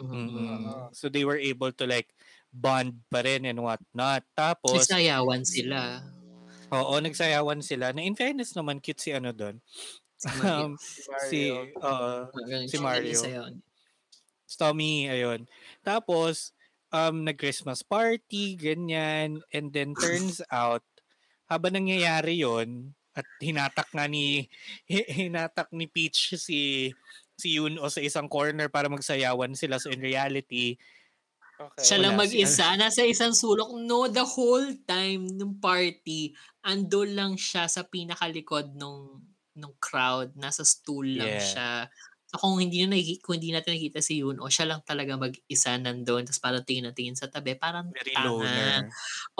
Mhm. 0.00 0.28
Oo. 0.32 0.72
So 0.92 1.08
they 1.08 1.24
were 1.24 1.40
able 1.40 1.72
to 1.72 1.84
like 1.88 2.12
bond 2.56 2.96
pa 3.12 3.20
rin 3.20 3.44
and 3.44 3.60
what 3.60 3.80
not. 3.92 4.24
Tapos 4.32 4.88
Nagsayawan 4.88 5.44
sila. 5.44 6.00
Oo, 6.72 6.98
nagsayawan 6.98 7.60
sila. 7.62 7.92
Na 7.94 8.02
in 8.02 8.18
fairness 8.18 8.56
naman, 8.56 8.82
cute 8.82 8.98
si 8.98 9.10
ano 9.14 9.30
doon. 9.30 9.60
Si 10.16 10.26
Mario. 10.40 10.56
Um, 10.56 10.70
si, 11.28 11.38
Magaling 12.32 12.68
si 12.72 12.76
Mario. 12.80 13.20
Tommy, 14.56 15.10
ayun. 15.12 15.44
Tapos, 15.84 16.56
um, 16.88 17.26
nag-Christmas 17.26 17.84
party, 17.84 18.56
ganyan. 18.56 19.44
And 19.52 19.70
then 19.70 19.92
turns 19.92 20.40
out, 20.50 20.82
habang 21.46 21.76
nangyayari 21.76 22.40
yon 22.40 22.96
at 23.16 23.26
hinatak 23.40 23.88
nga 23.92 24.08
ni, 24.08 24.48
hi- 24.88 25.28
hinatak 25.28 25.68
ni 25.72 25.86
Peach 25.88 26.34
si, 26.40 26.90
si 27.36 27.48
Yun 27.56 27.76
o 27.80 27.88
sa 27.92 28.00
isang 28.00 28.28
corner 28.28 28.72
para 28.72 28.88
magsayawan 28.88 29.52
sila. 29.52 29.76
So 29.76 29.92
in 29.92 30.00
reality, 30.00 30.80
Okay. 31.60 31.88
Siya 31.88 32.00
lang 32.00 32.16
mag-isa, 32.16 32.72
nasa 32.80 33.04
isang 33.04 33.32
sulok. 33.36 33.72
No, 33.84 34.08
the 34.08 34.24
whole 34.24 34.64
time 34.88 35.28
nung 35.36 35.60
party, 35.60 36.32
ando 36.64 37.04
lang 37.04 37.36
siya 37.36 37.68
sa 37.68 37.84
pinakalikod 37.84 38.72
nung 38.76 39.24
nung 39.56 39.76
crowd. 39.80 40.32
Nasa 40.36 40.64
stool 40.64 41.16
lang 41.20 41.36
Yeah. 41.36 41.40
siya. 41.40 41.88
So 42.28 42.40
kung 42.42 42.58
hindi 42.60 42.82
na 42.84 42.96
kung 43.24 43.38
hindi 43.40 43.52
natin 43.54 43.76
nakita 43.78 44.00
si 44.04 44.20
Yun, 44.20 44.40
o 44.42 44.48
siya 44.52 44.66
lang 44.68 44.80
talaga 44.84 45.16
mag-isa 45.16 45.76
nandun, 45.80 46.24
tapos 46.28 46.40
parang 46.42 46.64
tingin 46.66 46.88
na 46.88 46.92
tingin 46.96 47.14
sa 47.16 47.28
tabi, 47.30 47.54
parang 47.56 47.94
very 47.94 48.14
tanga. 48.14 48.20
loner. 48.20 48.88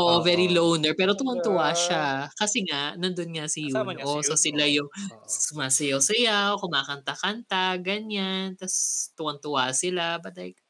Oo, 0.00 0.20
Oo. 0.20 0.24
very 0.24 0.48
loner. 0.52 0.94
Pero 0.96 1.16
tuwang-tuwa 1.18 1.72
Ah. 1.72 1.76
siya. 1.76 2.28
Kasi 2.38 2.62
nga, 2.68 2.94
nandun 3.00 3.32
nga 3.36 3.48
si 3.50 3.72
Yun. 3.72 3.98
Si 4.04 4.04
O, 4.04 4.20
so 4.22 4.36
Yun, 4.36 4.38
sila 4.38 4.64
yung 4.70 4.88
sumasayaw-sayaw, 5.26 6.56
kumakanta-kanta, 6.62 7.76
ganyan. 7.82 8.54
Tapos 8.60 9.10
tuwang-tuwa 9.18 9.72
sila. 9.74 10.20
But 10.22 10.36
like, 10.38 10.60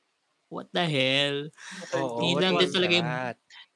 what 0.52 0.68
the 0.72 0.84
hell? 0.86 1.38
Oo, 1.94 2.38
Yun 2.38 2.40
lang 2.42 2.54
din 2.60 2.70
talaga 2.72 2.94
yung-? 3.00 3.14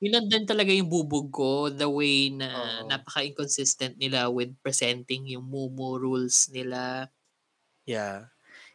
Yun 0.03 0.13
lang 0.17 0.27
din 0.33 0.45
talaga 0.49 0.73
yung 0.73 0.89
bubog 0.93 1.29
ko, 1.33 1.69
the 1.73 1.89
way 1.89 2.33
na 2.33 2.49
Oo. 2.53 2.91
napaka-inconsistent 2.91 3.97
nila 4.01 4.29
with 4.33 4.53
presenting 4.65 5.29
yung 5.29 5.45
Momo 5.49 6.01
rules 6.01 6.49
nila. 6.53 7.11
Yeah. 7.89 8.29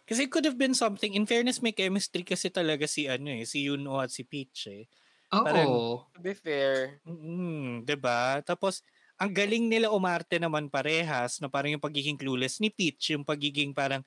Kasi 0.08 0.26
it 0.28 0.32
could 0.34 0.46
have 0.46 0.58
been 0.58 0.74
something. 0.78 1.14
In 1.14 1.26
fairness, 1.30 1.62
may 1.62 1.74
chemistry 1.74 2.24
kasi 2.26 2.50
talaga 2.50 2.86
si 2.90 3.10
ano 3.10 3.30
eh, 3.34 3.46
si 3.46 3.66
Yuno 3.68 4.02
at 4.02 4.12
si 4.14 4.24
Peach 4.26 4.68
eh. 4.70 4.86
Oo. 5.34 5.42
Parang- 5.44 5.86
To 6.14 6.20
be 6.22 6.34
fair, 6.34 7.02
Mm, 7.06 7.86
'di 7.86 7.96
ba? 8.02 8.42
Tapos 8.42 8.82
ang 9.22 9.30
galing 9.32 9.70
nila 9.70 9.94
umarte 9.94 10.42
naman 10.42 10.68
parehas 10.74 11.38
na 11.40 11.48
parang 11.48 11.78
yung 11.78 11.84
pagiging 11.84 12.18
clueless 12.18 12.58
ni 12.60 12.74
Peach, 12.74 13.14
yung 13.14 13.24
pagiging 13.24 13.72
parang 13.78 14.02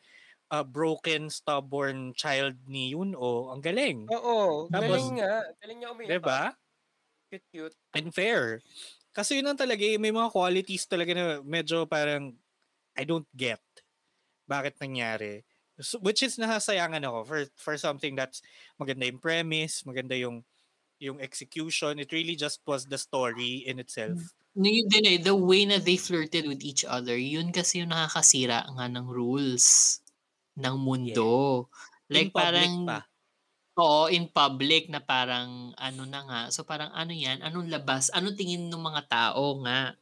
uh, 0.50 0.64
broken, 0.64 1.28
stubborn 1.28 2.12
child 2.16 2.56
ni 2.66 2.92
Yuno. 2.92 3.52
Ang 3.52 3.60
galing. 3.60 4.08
oo. 4.08 4.68
Tapos- 4.68 4.88
galing 4.88 5.10
nga. 5.20 5.34
Galing 5.60 5.78
niya 5.80 5.90
umiyak. 5.92 6.08
'Di 6.10 6.20
ba? 6.20 6.42
Cute, 7.28 7.46
cute. 7.52 7.76
And 7.92 8.08
fair. 8.12 8.64
Kasi 9.12 9.40
yun 9.40 9.50
ang 9.50 9.58
talaga, 9.58 9.82
eh, 9.84 10.00
may 10.00 10.14
mga 10.14 10.32
qualities 10.32 10.88
talaga 10.88 11.12
na 11.12 11.24
medyo 11.44 11.84
parang 11.84 12.32
I 12.96 13.04
don't 13.04 13.28
get 13.36 13.60
bakit 14.48 14.80
nangyari. 14.80 15.44
So, 15.78 16.00
which 16.02 16.24
is 16.26 16.40
nasasayangan 16.40 17.04
ako 17.06 17.18
for 17.22 17.40
for 17.54 17.74
something 17.78 18.18
that's 18.18 18.42
maganda 18.80 19.06
yung 19.06 19.22
premise, 19.22 19.86
maganda 19.86 20.18
yung 20.18 20.42
yung 20.98 21.22
execution. 21.22 22.02
It 22.02 22.10
really 22.10 22.34
just 22.34 22.58
was 22.66 22.88
the 22.88 22.98
story 22.98 23.62
in 23.68 23.78
itself. 23.78 24.18
No, 24.58 24.66
yun 24.66 24.90
din 24.90 25.06
eh, 25.06 25.18
the 25.22 25.36
way 25.38 25.62
na 25.62 25.78
they 25.78 25.94
flirted 25.94 26.50
with 26.50 26.66
each 26.66 26.82
other, 26.82 27.14
yun 27.14 27.54
kasi 27.54 27.78
yung 27.78 27.94
nakakasira 27.94 28.66
nga 28.74 28.86
ng 28.90 29.06
rules 29.06 30.00
ng 30.58 30.76
mundo. 30.78 31.66
Like 32.10 32.34
In 32.34 32.34
parang, 32.34 32.72
pa. 32.84 33.06
oo, 33.78 34.10
in 34.10 34.26
public 34.28 34.90
na 34.90 35.00
parang 35.00 35.72
ano 35.78 36.02
na 36.08 36.20
nga. 36.26 36.40
So 36.54 36.66
parang 36.66 36.90
ano 36.92 37.12
yan, 37.14 37.40
anong 37.46 37.70
labas, 37.70 38.10
anong 38.12 38.36
tingin 38.38 38.66
ng 38.68 38.82
mga 38.82 39.02
tao 39.08 39.62
nga 39.64 39.94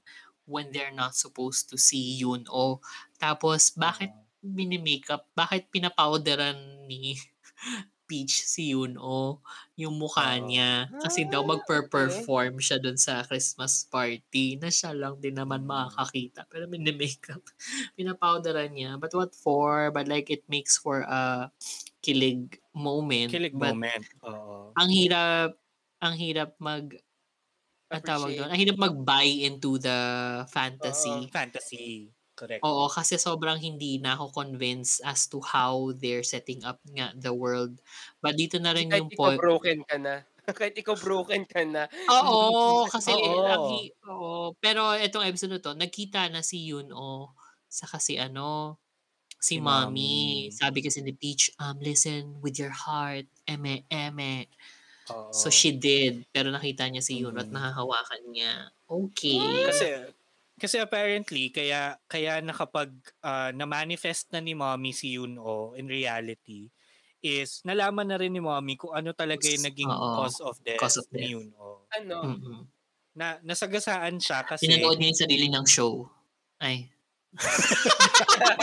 when 0.46 0.70
they're 0.72 0.94
not 0.94 1.14
supposed 1.18 1.68
to 1.70 1.76
see 1.76 2.22
yun 2.22 2.46
o 2.48 2.78
tapos 3.18 3.74
bakit 3.74 4.14
mini-makeup, 4.42 5.26
bakit 5.34 5.66
pinapowderan 5.74 6.86
ni 6.86 7.18
Peach 8.07 8.46
si 8.46 8.70
Yuno 8.72 9.42
yung 9.74 9.98
mukha 9.98 10.38
Oo. 10.38 10.46
niya. 10.46 10.88
Kasi 11.02 11.26
daw 11.26 11.42
Ah, 11.42 11.59
magper-perform 11.59 12.62
siya 12.62 12.78
dun 12.78 12.96
sa 12.96 13.26
Christmas 13.26 13.84
party 13.90 14.57
na 14.62 14.70
siya 14.70 14.94
lang 14.94 15.18
din 15.18 15.34
naman 15.36 15.66
makakakita. 15.66 16.46
Pero 16.46 16.70
mini-makeup 16.70 17.42
pinapowderan 17.98 18.70
niya. 18.72 18.96
But 18.96 19.12
what 19.12 19.34
for? 19.34 19.90
But 19.90 20.07
like 20.07 20.30
it 20.30 20.46
makes 20.46 20.78
for 20.78 21.02
a 21.02 21.50
kilig 22.00 22.62
moment. 22.72 23.34
Kilig 23.34 23.54
but 23.59 23.74
moment. 23.74 24.07
Oo. 24.22 24.70
ang 24.78 24.88
hirap 24.88 25.59
ang 25.98 26.14
hirap 26.14 26.54
mag 26.62 26.94
ang 27.86 28.02
tawag 28.02 28.34
doon? 28.34 28.50
Ang 28.50 28.59
hirap 28.59 28.78
mag-buy 28.82 29.46
into 29.46 29.78
the 29.78 29.98
fantasy. 30.50 31.30
Fantasy. 31.30 32.15
Correct. 32.37 32.64
Oo, 32.64 32.89
kasi 32.89 33.20
sobrang 33.20 33.61
hindi 33.61 34.01
na 34.01 34.16
ako 34.16 34.32
convinced 34.32 35.05
as 35.05 35.28
to 35.28 35.45
how 35.45 35.93
they're 35.93 36.24
setting 36.24 36.64
up 36.64 36.80
nga 36.89 37.12
the 37.12 37.28
world. 37.37 37.84
But 38.24 38.41
dito 38.41 38.57
na 38.57 38.72
rin 38.72 38.89
Kahit 38.91 39.05
yung 39.05 39.12
ikaw 39.12 39.32
point. 39.32 39.43
broken 39.43 39.78
ka 39.89 39.97
na. 39.99 40.14
Kahit 40.59 40.74
ikaw 40.78 40.95
broken 40.95 41.43
ka 41.49 41.62
na. 41.66 41.91
Oo, 42.09 42.87
kasi 42.87 43.11
Oo. 43.11 43.43
ang 43.43 43.91
oo. 44.07 44.55
Pero 44.62 44.95
itong 44.95 45.26
episode 45.26 45.59
na 45.59 45.61
'to, 45.62 45.74
nagkita 45.74 46.30
na 46.30 46.39
si 46.39 46.62
Yoon-oh 46.70 47.34
saka 47.66 47.99
si 47.99 48.14
ano, 48.14 48.78
si 49.43 49.57
Si 49.57 49.61
Mommy. 49.61 50.47
Mommy. 50.47 50.51
Sabi 50.53 50.80
kasi 50.84 51.03
ni 51.03 51.12
Peach, 51.16 51.51
um, 51.61 51.78
"Listen 51.82 52.41
with 52.45 52.57
your 52.61 52.72
heart, 52.74 53.26
eme, 53.49 53.84
eme." 53.91 54.49
Oo. 55.09 55.34
So 55.34 55.51
she 55.53 55.76
did, 55.76 56.26
pero 56.34 56.51
nakita 56.55 56.87
niya 56.91 57.03
si 57.05 57.20
at 57.24 57.49
Mm. 57.49 57.57
nahahawakan 57.57 58.22
niya. 58.32 58.70
Okay. 58.89 59.62
Kasi 59.64 60.15
kasi 60.57 60.80
apparently 60.80 61.52
kaya 61.52 62.00
kaya 62.09 62.40
nakapag 62.40 62.88
ah, 63.20 63.52
na-manifest 63.52 64.32
na 64.32 64.40
ni 64.40 64.57
Mommy 64.57 64.92
si 64.96 65.16
Yuno 65.16 65.76
in 65.76 65.84
reality 65.84 66.72
is 67.20 67.61
nalaman 67.64 68.09
na 68.09 68.16
rin 68.16 68.32
ni 68.32 68.40
Mommy 68.40 68.76
kung 68.80 68.92
ano 68.96 69.12
talaga 69.12 69.44
yung 69.48 69.64
naging 69.66 69.90
Oo. 69.90 70.16
cause 70.22 70.40
of 70.40 70.57
death, 70.64 70.80
Cause 70.80 71.00
of 71.02 71.09
ni 71.12 71.20
death. 71.20 71.32
Yuno. 71.34 71.88
Ano? 71.92 72.16
Mm. 72.38 72.62
Na 73.16 73.40
nasagasaan 73.42 74.20
siya 74.20 74.44
kasi 74.44 74.68
Pinanood 74.68 75.00
niya 75.00 75.11
yung 75.12 75.22
sarili 75.24 75.46
ng 75.48 75.66
show. 75.66 76.07
Ay. 76.61 76.88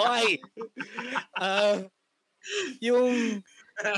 Okay. 0.00 0.40
Ah, 1.36 1.78
yung 2.80 3.40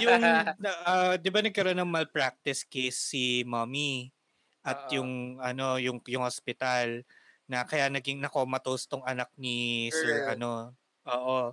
yung 0.03 0.21
na- 0.21 0.83
ah, 0.85 1.15
'di 1.17 1.31
ba 1.31 1.41
nagkaroon 1.41 1.79
ng 1.79 1.89
malpractice 1.89 2.67
case 2.67 2.99
si 2.99 3.43
Mommy 3.47 4.11
at 4.67 4.79
Oo. 4.87 4.95
yung 4.99 5.13
ano 5.43 5.77
yung 5.81 5.99
yung 6.07 6.25
hospital 6.27 7.03
na 7.51 7.67
kaya 7.67 7.91
naging 7.91 8.23
nakomatose 8.23 8.87
tong 8.91 9.05
anak 9.05 9.29
ni 9.39 9.89
Sir 9.91 10.25
Earl. 10.27 10.39
ano. 10.39 10.75
Oo. 11.09 11.53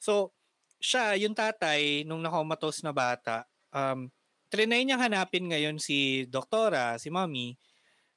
So 0.00 0.34
siya 0.80 1.14
yung 1.20 1.36
tatay 1.36 2.04
nung 2.08 2.22
nakomatose 2.24 2.82
na 2.86 2.92
bata 2.96 3.46
um 3.74 4.08
trinay 4.50 4.82
niyang 4.84 5.02
hanapin 5.02 5.46
ngayon 5.50 5.78
si 5.78 6.26
doktora, 6.28 6.98
si 6.98 7.08
Mommy. 7.12 7.54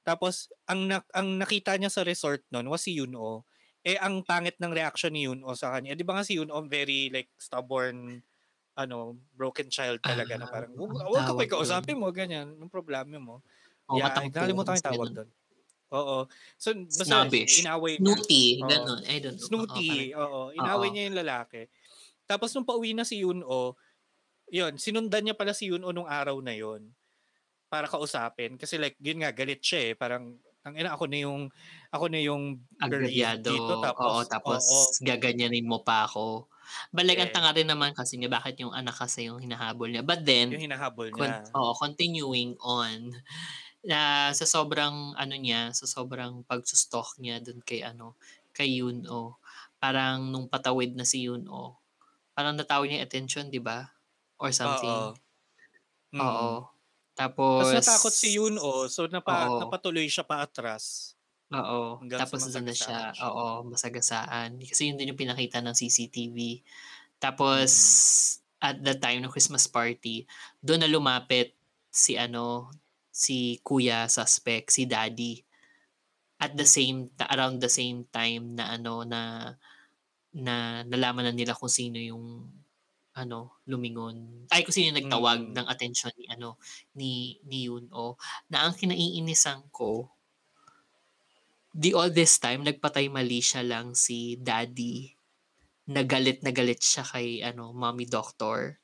Tapos 0.03 0.51
ang 0.67 0.87
nak- 0.89 1.11
ang 1.15 1.39
nakita 1.39 1.75
niya 1.79 1.91
sa 1.93 2.03
resort 2.03 2.43
noon 2.51 2.67
was 2.71 2.83
si 2.87 2.95
Yuno. 2.99 3.45
Eh 3.83 3.95
ang 3.99 4.23
pangit 4.27 4.55
ng 4.59 4.73
reaction 4.75 5.11
ni 5.15 5.27
Yuno 5.27 5.55
sa 5.55 5.75
kanya. 5.75 5.95
Eh, 5.95 5.97
'Di 5.99 6.05
ba 6.07 6.19
nga 6.19 6.27
si 6.27 6.35
Yuno 6.39 6.59
very 6.67 7.07
like 7.13 7.31
stubborn 7.39 8.23
ano, 8.77 9.17
broken 9.37 9.69
child 9.69 10.01
talaga 10.03 10.35
na 10.39 10.47
Ah, 10.49 10.51
parang 10.51 10.73
ang 10.73 10.97
huwag 11.09 11.25
ka 11.29 11.33
pa 11.37 11.45
kausapin 11.45 11.97
mo 11.99 12.09
ganyan, 12.09 12.57
yung 12.57 12.71
problema 12.73 13.17
mo. 13.21 13.35
O 13.93 14.01
yeah, 14.01 14.09
nakalimutan 14.09 14.73
ko 14.73 14.79
yung 14.81 14.89
tawag 14.89 15.11
doon. 15.13 15.29
Oo. 15.93 16.17
So 16.57 16.73
basta 16.73 17.05
Snobbish. 17.05 17.61
inaway 17.61 18.01
niya. 18.01 18.17
Snooty, 18.17 18.45
Oo. 18.57 18.65
ganun. 18.65 18.99
I 19.05 19.17
don't 19.21 19.37
know. 19.37 19.45
Snooty, 19.45 19.89
Oo. 20.17 20.49
Inaway 20.57 20.89
niya 20.89 21.03
yung 21.13 21.17
lalaki. 21.21 21.69
Tapos 22.25 22.49
nung 22.57 22.65
pauwi 22.65 22.97
na 22.97 23.05
si 23.05 23.21
Yuno, 23.21 23.77
yun, 24.49 24.73
sinundan 24.81 25.21
niya 25.21 25.37
pala 25.37 25.53
si 25.53 25.69
Yuno 25.69 25.93
nung 25.93 26.09
araw 26.09 26.37
na 26.41 26.57
yun 26.57 26.89
para 27.69 27.85
kausapin. 27.85 28.57
Kasi 28.57 28.81
like, 28.81 28.97
yun 29.01 29.21
nga, 29.21 29.33
galit 29.33 29.61
siya 29.61 29.91
eh. 29.91 29.93
Parang, 29.93 30.37
ang 30.61 30.73
ina, 30.77 30.93
ako 30.93 31.09
na 31.09 31.19
yung, 31.25 31.49
ako 31.89 32.05
na 32.09 32.21
yung 32.21 32.61
dito. 33.41 33.81
Tapos, 33.81 34.05
oo, 34.05 34.21
tapos 34.29 34.61
oo. 34.65 35.01
gaganyanin 35.01 35.65
mo 35.65 35.81
pa 35.81 36.05
ako. 36.05 36.49
Balik 36.93 37.19
ang 37.19 37.33
tanga 37.33 37.51
rin 37.53 37.67
naman 37.67 37.91
kasi 37.91 38.15
niya 38.15 38.31
bakit 38.31 38.61
yung 38.61 38.71
anak 38.71 38.95
kasi 38.95 39.27
yung 39.27 39.41
hinahabol 39.41 39.89
niya. 39.89 40.05
But 40.05 40.23
then, 40.23 40.53
yung 40.53 40.69
hinahabol 40.69 41.11
con- 41.11 41.27
niya. 41.27 41.49
oo, 41.53 41.73
continuing 41.75 42.55
on 42.61 43.13
na 43.85 44.31
sa 44.35 44.45
sobrang 44.47 45.13
ano 45.15 45.35
niya, 45.37 45.71
sa 45.75 45.85
sobrang 45.87 46.43
pagsustalk 46.47 47.19
niya 47.19 47.39
dun 47.43 47.59
kay 47.63 47.83
ano, 47.83 48.15
kay 48.55 48.79
Yuno. 48.81 49.39
Parang 49.81 50.31
nung 50.31 50.47
patawid 50.51 50.95
na 50.95 51.03
si 51.07 51.27
Yuno, 51.27 51.79
parang 52.37 52.55
natawag 52.57 52.89
niya 52.91 53.03
attention, 53.05 53.49
'di 53.51 53.59
ba? 53.63 53.91
Or 54.39 54.51
something. 54.55 55.13
Oo. 55.13 55.15
Mm. 56.13 56.21
Oo. 56.21 56.49
Tapos 57.17 57.69
Tapos 57.69 57.75
natakot 57.77 58.13
si 58.13 58.27
Yuno, 58.37 58.87
so 58.89 59.05
napa, 59.11 59.49
Oo. 59.49 59.59
napatuloy 59.61 60.07
siya 60.09 60.25
pa 60.25 60.41
atras. 60.45 61.13
Oo. 61.51 61.99
Tapos 62.09 62.47
na 62.47 62.71
siya. 62.73 63.11
siya. 63.13 63.27
Oo, 63.29 63.67
masagasaan. 63.67 64.57
Kasi 64.63 64.89
yun 64.89 64.97
din 64.97 65.11
yung 65.11 65.19
pinakita 65.19 65.59
ng 65.59 65.75
CCTV. 65.75 66.63
Tapos, 67.19 67.71
Mm. 67.71 68.43
at 68.63 68.77
the 68.81 68.95
time 68.95 69.19
ng 69.23 69.31
Christmas 69.33 69.67
party, 69.67 70.25
doon 70.63 70.81
na 70.85 70.89
lumapit 70.91 71.53
si 71.91 72.15
ano, 72.17 72.71
si 73.13 73.61
kuya 73.61 74.09
suspect, 74.09 74.73
si 74.73 74.83
daddy. 74.89 75.45
At 76.41 76.57
the 76.59 76.65
same, 76.67 77.13
ta- 77.17 77.29
around 77.31 77.61
the 77.61 77.69
same 77.71 78.09
time 78.09 78.57
na 78.57 78.73
ano, 78.75 79.05
na, 79.05 79.21
na 80.33 80.81
nalaman 80.83 81.29
na 81.29 81.33
nila 81.35 81.53
kung 81.53 81.69
sino 81.71 82.01
yung 82.01 82.49
ano, 83.13 83.61
lumingon. 83.69 84.49
Ay, 84.49 84.65
kung 84.65 84.73
sino 84.73 84.89
yung 84.89 84.99
nagtawag 85.05 85.39
Mm. 85.45 85.53
ng 85.53 85.67
attention 85.69 86.13
ni 86.17 86.25
ano, 86.33 86.57
ni, 86.97 87.37
ni 87.45 87.69
Yuno. 87.69 88.17
Na 88.49 88.65
ang 88.65 88.73
kinaiinisan 88.73 89.69
ko, 89.69 90.09
the 91.73 91.93
all 91.93 92.09
this 92.09 92.37
time, 92.41 92.65
nagpatay 92.65 93.09
mali 93.09 93.41
siya 93.41 93.61
lang 93.65 93.93
si 93.93 94.37
daddy. 94.41 95.13
Nagalit 95.89 96.41
na 96.41 96.49
galit 96.53 96.81
siya 96.81 97.05
kay 97.05 97.41
ano, 97.45 97.73
mommy 97.73 98.09
doctor. 98.09 98.82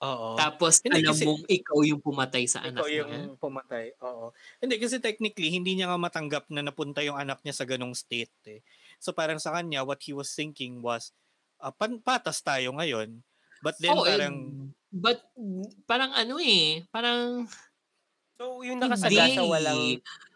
Oo. 0.00 0.32
Tapos 0.32 0.80
Hindi, 0.80 1.04
alam 1.04 1.12
kasi- 1.12 1.26
mong 1.28 1.44
ikaw 1.44 1.78
yung 1.84 2.00
pumatay 2.00 2.44
sa 2.48 2.64
anak 2.64 2.80
Ikaw 2.80 2.88
yung 2.88 3.10
niya. 3.12 3.36
pumatay. 3.36 3.84
Oo. 4.00 4.32
Hindi, 4.56 4.80
kasi 4.80 4.96
technically, 4.96 5.52
hindi 5.52 5.76
niya 5.76 5.92
nga 5.92 6.00
matanggap 6.00 6.48
na 6.48 6.64
napunta 6.64 7.04
yung 7.04 7.20
anak 7.20 7.44
niya 7.44 7.52
sa 7.52 7.68
ganong 7.68 7.92
state. 7.92 8.32
Eh. 8.48 8.64
So 8.96 9.12
parang 9.12 9.36
sa 9.36 9.52
kanya, 9.52 9.84
what 9.84 10.00
he 10.00 10.16
was 10.16 10.32
thinking 10.32 10.80
was, 10.80 11.12
ah, 11.60 11.68
pan- 11.68 12.00
patas 12.00 12.40
tayo 12.40 12.72
ngayon. 12.80 13.20
But 13.60 13.76
then 13.76 13.92
Oo, 13.92 14.08
eh, 14.08 14.16
parang, 14.16 14.36
but 14.88 15.20
parang 15.84 16.16
ano 16.16 16.40
eh, 16.40 16.80
parang 16.88 17.44
So, 18.40 18.64
yung 18.64 18.80
nakasagasa, 18.80 19.36
Hindi. 19.36 19.52
walang, 19.52 19.80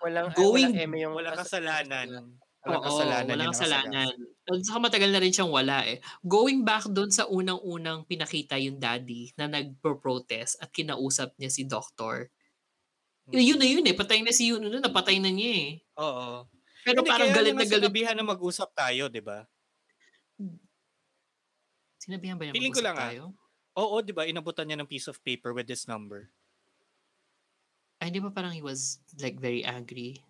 walang, 0.04 0.26
Going- 0.36 0.76
walang 0.76 0.84
eme 0.92 0.96
yung 1.08 1.16
walang 1.16 1.40
kasalanan. 1.40 2.36
Walang 2.64 2.80
Oo, 2.80 2.88
kasalanan 2.88 3.28
walang 3.28 3.52
kasalanan. 3.52 4.14
At 4.44 4.60
saka 4.64 4.78
matagal 4.80 5.10
na 5.12 5.20
rin 5.20 5.32
siyang 5.32 5.52
wala 5.52 5.84
eh. 5.84 6.00
Going 6.24 6.64
back 6.64 6.88
doon 6.88 7.12
sa 7.12 7.28
unang-unang 7.28 8.08
pinakita 8.08 8.56
yung 8.56 8.80
daddy 8.80 9.36
na 9.36 9.48
nagpo-protest 9.48 10.64
at 10.64 10.72
kinausap 10.72 11.36
niya 11.36 11.52
si 11.52 11.68
doctor. 11.68 12.32
Hmm. 13.28 13.36
Yun 13.36 13.60
na 13.60 13.68
yun 13.68 13.84
eh, 13.84 13.96
patay 13.96 14.20
na 14.24 14.32
si 14.32 14.48
Yuno 14.52 14.68
na, 14.68 14.80
napatay 14.80 15.20
na 15.20 15.28
niya 15.28 15.52
eh. 15.60 15.70
Oo. 16.00 16.48
Pero 16.84 17.00
Hindi, 17.00 17.08
parang 17.08 17.32
galit 17.32 17.52
nga 17.56 17.64
na 17.64 17.68
galit. 17.68 17.80
sinabihan 17.80 18.16
na 18.16 18.24
mag-usap 18.24 18.68
tayo, 18.76 19.08
di 19.08 19.20
ba? 19.24 19.48
Sinabihan 22.00 22.36
ba 22.36 22.44
niya 22.44 22.52
ko 22.52 22.60
mag-usap 22.60 22.84
lang, 22.84 22.96
ah. 22.96 23.02
tayo? 23.08 23.22
Oo, 23.80 23.96
di 24.04 24.12
ba? 24.12 24.28
Inabutan 24.28 24.68
niya 24.68 24.80
ng 24.80 24.88
piece 24.88 25.08
of 25.08 25.20
paper 25.24 25.56
with 25.56 25.64
this 25.64 25.88
number. 25.88 26.28
Ay, 28.00 28.12
di 28.12 28.20
ba 28.20 28.28
parang 28.28 28.52
he 28.52 28.60
was 28.60 29.00
like 29.16 29.40
very 29.40 29.64
angry? 29.64 30.20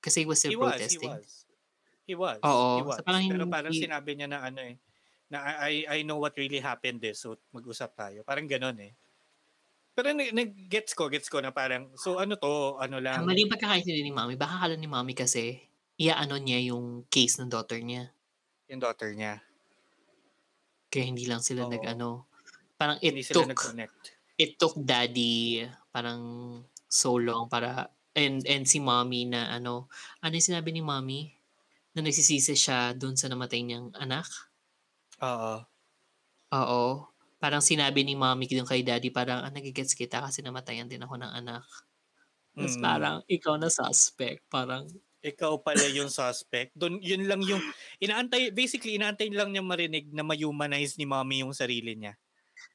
Kasi 0.00 0.24
he 0.24 0.28
was 0.28 0.40
still 0.40 0.56
He 0.56 0.60
was, 0.60 0.72
he 0.72 0.80
protesting. 0.80 1.12
was. 1.12 1.44
He 2.06 2.14
was. 2.18 2.42
Oo, 2.42 2.78
he 2.78 2.82
was. 2.82 2.98
so 2.98 3.06
parang 3.06 3.24
Pero 3.30 3.44
parang 3.46 3.72
sinabi 3.74 4.18
niya 4.18 4.28
na 4.30 4.42
ano 4.42 4.60
eh, 4.62 4.74
na 5.30 5.38
I, 5.64 5.86
I 5.88 5.98
know 6.02 6.18
what 6.20 6.34
really 6.36 6.58
happened 6.60 7.00
eh, 7.06 7.14
so 7.14 7.38
mag-usap 7.54 7.94
tayo. 7.94 8.20
Parang 8.26 8.44
ganon 8.50 8.76
eh. 8.82 8.92
Pero 9.92 10.08
nag- 10.12 10.32
nag-gets 10.32 10.96
ko, 10.96 11.12
gets 11.12 11.28
ko 11.28 11.44
na 11.44 11.52
parang, 11.52 11.92
so 12.00 12.16
ano 12.16 12.36
to, 12.40 12.80
ano 12.80 12.96
Ang 12.96 13.04
lang. 13.04 13.18
mali 13.28 13.44
yung 13.44 13.52
pagkakaintindi 13.52 14.02
ni 14.08 14.12
Mami. 14.12 14.40
Baka 14.40 14.64
kala 14.66 14.74
ni 14.76 14.88
Mami 14.88 15.12
kasi, 15.12 15.60
iaano 16.00 16.40
niya 16.40 16.72
yung 16.72 17.04
case 17.12 17.36
ng 17.40 17.52
daughter 17.52 17.76
niya. 17.76 18.08
Yung 18.72 18.80
daughter 18.80 19.12
niya. 19.12 19.44
Kaya 20.88 21.04
hindi 21.08 21.24
lang 21.28 21.44
sila 21.44 21.68
Oo. 21.68 21.72
nag-ano. 21.72 22.24
Parang 22.80 22.96
it 23.04 23.12
Hindi 23.14 23.24
sila 23.24 23.44
took, 23.44 23.48
nag-connect. 23.52 23.96
it 24.40 24.50
took 24.56 24.74
daddy 24.80 25.64
parang 25.92 26.20
so 26.88 27.16
long 27.20 27.48
para, 27.52 27.92
and, 28.16 28.44
and 28.48 28.64
si 28.64 28.80
Mommy 28.80 29.28
na 29.28 29.52
ano, 29.52 29.92
ano 30.24 30.32
yung 30.32 30.48
sinabi 30.48 30.72
ni 30.72 30.80
Mommy? 30.80 31.36
Na 31.96 32.00
nagsisisi 32.00 32.56
siya 32.56 32.96
dun 32.96 33.20
sa 33.20 33.28
namatay 33.28 33.60
niyang 33.68 33.92
anak? 34.04 34.24
Oo. 35.20 35.66
Oo. 36.52 37.08
Parang 37.40 37.64
sinabi 37.64 38.04
ni 38.04 38.12
Mommy 38.18 38.44
dun 38.46 38.68
kay 38.68 38.84
daddy, 38.84 39.08
parang, 39.08 39.40
ah, 39.46 39.50
nagigets 39.52 39.96
kita 39.96 40.20
kasi 40.22 40.44
namatayan 40.44 40.86
din 40.86 41.02
ako 41.02 41.16
ng 41.18 41.32
anak. 41.32 41.64
Tapos 42.56 42.76
Mm. 42.76 42.82
parang, 42.82 43.16
ikaw 43.30 43.56
na 43.58 43.70
suspect. 43.72 44.44
Parang, 44.50 44.88
Ikaw 45.22 45.62
pala 45.62 45.86
yung 45.86 46.10
suspect. 46.10 46.74
Doon, 46.74 46.98
yun 46.98 47.30
lang 47.30 47.46
yung, 47.46 47.62
inaantay, 48.02 48.50
basically, 48.50 48.98
inaantay 48.98 49.30
lang 49.30 49.54
niya 49.54 49.62
marinig 49.62 50.10
na 50.10 50.26
ma-humanize 50.26 50.98
ni 50.98 51.06
mommy 51.06 51.46
yung 51.46 51.54
sarili 51.54 51.94
niya. 51.94 52.18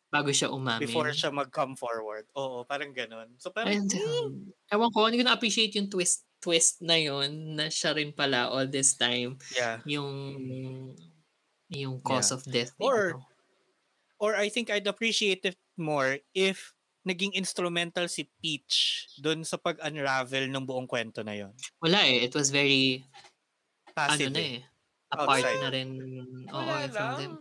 Bago 0.07 0.31
siya 0.31 0.47
umamin. 0.49 0.87
Before 0.87 1.11
siya 1.11 1.29
mag-come 1.29 1.75
forward. 1.75 2.25
Oo, 2.33 2.63
parang 2.63 2.95
ganon. 2.95 3.35
So 3.39 3.51
parang, 3.51 3.75
And, 3.75 3.91
um, 3.91 4.51
ewan 4.71 4.91
ko, 4.91 5.07
hindi 5.07 5.19
ko 5.19 5.27
na-appreciate 5.27 5.75
yung 5.75 5.91
twist 5.91 6.23
twist 6.37 6.85
na 6.85 6.93
yon 6.95 7.57
na 7.57 7.65
siya 7.65 7.97
rin 7.97 8.13
pala 8.13 8.45
all 8.47 8.69
this 8.69 8.93
time 8.93 9.41
yeah. 9.57 9.81
yung 9.89 10.13
yung 11.67 11.97
cause 11.99 12.29
Yeah. 12.31 12.35
of 12.37 12.41
death. 12.45 12.71
Or- 12.79 13.17
ano. 13.19 13.25
Or 14.17 14.33
I 14.33 14.49
think 14.49 14.73
I'd 14.73 14.89
appreciate 14.89 15.45
it 15.45 15.57
more 15.77 16.17
if 16.33 16.73
naging 17.05 17.37
instrumental 17.37 18.09
si 18.09 18.25
Peach 18.41 19.05
doon 19.21 19.45
sa 19.45 19.61
pag-unravel 19.61 20.49
ng 20.49 20.65
buong 20.65 20.89
kwento 20.89 21.21
na 21.21 21.37
yon. 21.37 21.53
Wala 21.77 22.01
eh. 22.01 22.25
It 22.25 22.33
was 22.33 22.49
very, 22.49 23.05
Passive 23.93 24.33
ano 24.33 24.37
na 24.37 24.41
eh. 24.41 24.53
eh. 24.57 24.61
Apart 25.07 25.39
Outside. 25.45 25.61
na 25.61 25.69
rin. 25.69 25.89
Oo, 26.49 26.65
Wala 26.65 26.89
from 26.89 26.97
lang. 26.97 27.17
them. 27.21 27.33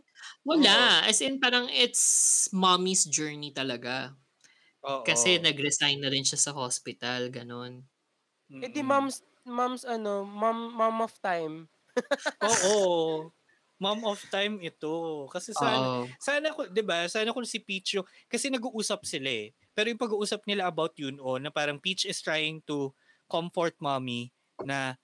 Wala. 0.44 1.02
As 1.06 1.18
in, 1.24 1.40
parang 1.40 1.66
it's 1.72 2.46
mommy's 2.52 3.04
journey 3.08 3.50
talaga. 3.54 4.14
Oo. 4.82 5.06
Kasi 5.06 5.38
nag-resign 5.42 6.00
na 6.02 6.10
rin 6.12 6.24
siya 6.26 6.40
sa 6.40 6.52
hospital, 6.56 7.30
ganon. 7.32 7.86
Eh 8.64 8.72
di 8.72 8.80
Mm-mm. 8.80 8.90
mom's, 8.90 9.20
mom's 9.44 9.84
ano, 9.84 10.24
mom, 10.24 10.72
mom 10.72 11.04
of 11.04 11.12
time. 11.20 11.68
Oo. 12.44 13.32
Mom 13.76 14.00
of 14.08 14.24
time 14.32 14.56
ito. 14.64 15.28
Kasi 15.28 15.52
sana, 15.52 15.84
Oo. 15.84 16.16
sana 16.16 16.48
ko, 16.56 16.64
'di 16.68 16.80
ba? 16.80 17.04
Sana 17.12 17.28
kung 17.36 17.44
si 17.44 17.60
Peach 17.60 17.96
yung 18.00 18.08
kasi 18.28 18.48
nag-uusap 18.48 19.04
sila 19.04 19.28
eh. 19.28 19.46
Pero 19.76 19.92
yung 19.92 20.00
pag-uusap 20.00 20.44
nila 20.48 20.64
about 20.68 20.96
yun 20.96 21.20
o 21.20 21.36
na 21.36 21.52
parang 21.52 21.76
Peach 21.80 22.08
is 22.08 22.20
trying 22.24 22.64
to 22.64 22.92
comfort 23.28 23.76
mommy 23.84 24.32
na 24.64 24.96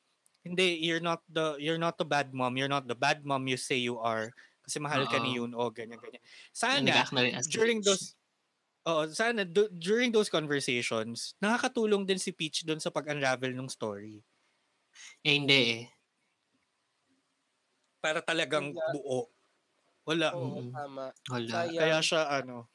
hindi 0.45 0.81
you're 0.85 1.03
not 1.05 1.25
the 1.29 1.57
you're 1.61 1.81
not 1.81 1.97
the 2.01 2.07
bad 2.09 2.33
mom, 2.37 2.57
you're 2.61 2.71
not 2.73 2.85
the 2.89 2.97
bad 2.97 3.25
mom 3.25 3.45
you 3.49 3.57
say 3.61 3.77
you 3.81 3.97
are 4.01 4.33
kasi 4.73 4.81
mahal 4.81 5.05
ka 5.05 5.21
ni 5.21 5.37
yun 5.37 5.53
o 5.53 5.69
ganyan 5.69 6.01
ganyan. 6.01 6.25
Sana 6.49 7.05
during 7.53 7.85
Peach. 7.85 7.93
those 7.93 8.05
Oo, 8.83 9.05
sana 9.07 9.45
du- 9.45 9.69
during 9.71 10.11
those 10.11 10.27
conversations, 10.27 11.37
nakakatulong 11.39 12.03
din 12.03 12.17
si 12.19 12.33
Peach 12.33 12.65
doon 12.65 12.81
sa 12.81 12.89
pag-unravel 12.89 13.53
ng 13.53 13.69
story. 13.69 14.25
Eh, 15.23 15.37
hindi 15.37 15.61
eh. 15.77 15.83
Para 18.03 18.19
talagang 18.19 18.75
Wala. 18.75 18.91
buo. 18.91 19.21
Wala. 20.03 20.29
Oo, 20.35 20.67
Mm. 20.67 20.73
tama. 20.75 21.05
Wala. 21.31 21.47
Sayang. 21.63 21.79
Kaya 21.79 21.99
siya 22.01 22.23
ano, 22.33 22.73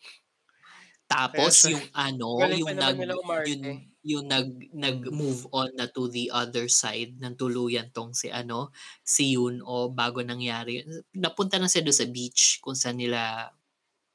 Tapos 1.08 1.56
Kaya 1.56 1.72
siya- 1.72 1.72
yung 1.72 1.86
ano, 1.92 2.28
yung 2.52 2.68
nag 2.76 2.96
nila 3.00 3.16
umarte. 3.16 3.52
yung, 3.52 3.80
yung 4.08 4.26
nag 4.32 4.72
nag-move 4.72 5.44
on 5.52 5.70
na 5.76 5.88
to 5.92 6.08
the 6.08 6.32
other 6.32 6.68
side 6.72 7.20
ng 7.20 7.36
tuluyan 7.36 7.92
tong 7.92 8.16
si 8.16 8.32
ano, 8.32 8.72
si 9.04 9.36
Yun 9.36 9.60
o 9.66 9.92
bago 9.92 10.24
nangyari. 10.24 10.84
Napunta 11.18 11.60
na 11.60 11.68
siya 11.72 11.84
doon 11.86 11.98
sa 12.00 12.08
beach 12.08 12.64
kung 12.64 12.78
saan 12.78 12.98
nila 13.04 13.52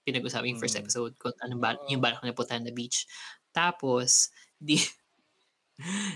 pinag-usapan 0.06 0.54
yung 0.56 0.62
first 0.62 0.78
Mm. 0.78 0.82
episode 0.82 1.14
kung 1.20 1.34
ano 1.44 1.54
ba 1.62 1.78
yung 1.90 2.02
balak 2.02 2.22
na 2.24 2.34
puntahan 2.36 2.64
na 2.66 2.74
beach. 2.74 3.06
Tapos 3.54 4.32
di 4.62 4.78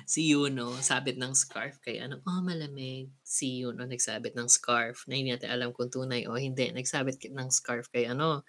si 0.06 0.20
Yuno 0.30 0.78
sabit 0.84 1.16
ng 1.18 1.32
scarf 1.34 1.80
kay 1.82 1.96
ano, 2.02 2.20
oh 2.28 2.40
malamig. 2.44 3.10
Si 3.24 3.62
Yuno 3.64 3.82
nagsabit 3.88 4.36
ng 4.36 4.48
scarf 4.50 5.04
na 5.08 5.16
hindi 5.18 5.32
natin 5.34 5.50
alam 5.52 5.70
kung 5.74 5.90
tunay 5.90 6.28
o 6.28 6.36
hindi. 6.38 6.70
Nagsabit 6.70 7.18
ng 7.32 7.48
scarf 7.50 7.88
kay 7.90 8.06
ano, 8.10 8.44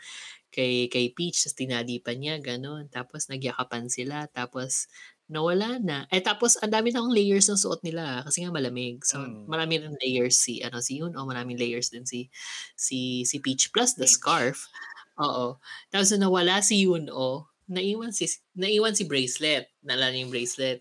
kay 0.54 0.88
kay 0.94 1.12
Peach 1.16 1.44
tapos 1.46 1.58
tinadipan 1.60 2.18
niya 2.22 2.36
ganun 2.42 2.88
tapos 2.92 3.28
nagyakapan 3.32 3.88
sila 3.92 4.28
tapos 4.32 4.88
nawala 5.28 5.76
na 5.84 6.08
eh 6.08 6.24
tapos 6.24 6.56
ang 6.64 6.72
dami 6.72 6.92
ng 6.96 7.12
layers 7.12 7.52
ng 7.52 7.60
suot 7.60 7.84
nila 7.84 8.24
kasi 8.24 8.44
nga 8.44 8.52
malamig 8.54 9.04
so 9.04 9.20
Mm. 9.20 9.44
marami 9.44 9.76
rin 9.84 9.96
layers 10.00 10.40
si 10.40 10.64
ano 10.64 10.80
si 10.80 11.04
Yun 11.04 11.16
o 11.20 11.28
maraming 11.28 11.60
layers 11.60 11.92
din 11.92 12.08
si 12.08 12.32
si 12.80 13.28
si 13.28 13.38
Peach 13.44 13.72
plus 13.76 13.96
the 14.00 14.08
Peach. 14.08 14.16
scarf 14.16 14.72
oo 15.20 15.60
tapos 15.92 16.16
nawala 16.16 16.64
si 16.64 16.88
Yun 16.88 17.12
o 17.12 17.44
naiwan 17.68 18.16
si 18.16 18.28
naiwan 18.56 18.96
si 18.96 19.04
bracelet 19.04 19.68
naalala 19.84 20.16
niyo 20.16 20.28
yung 20.28 20.34
bracelet 20.34 20.80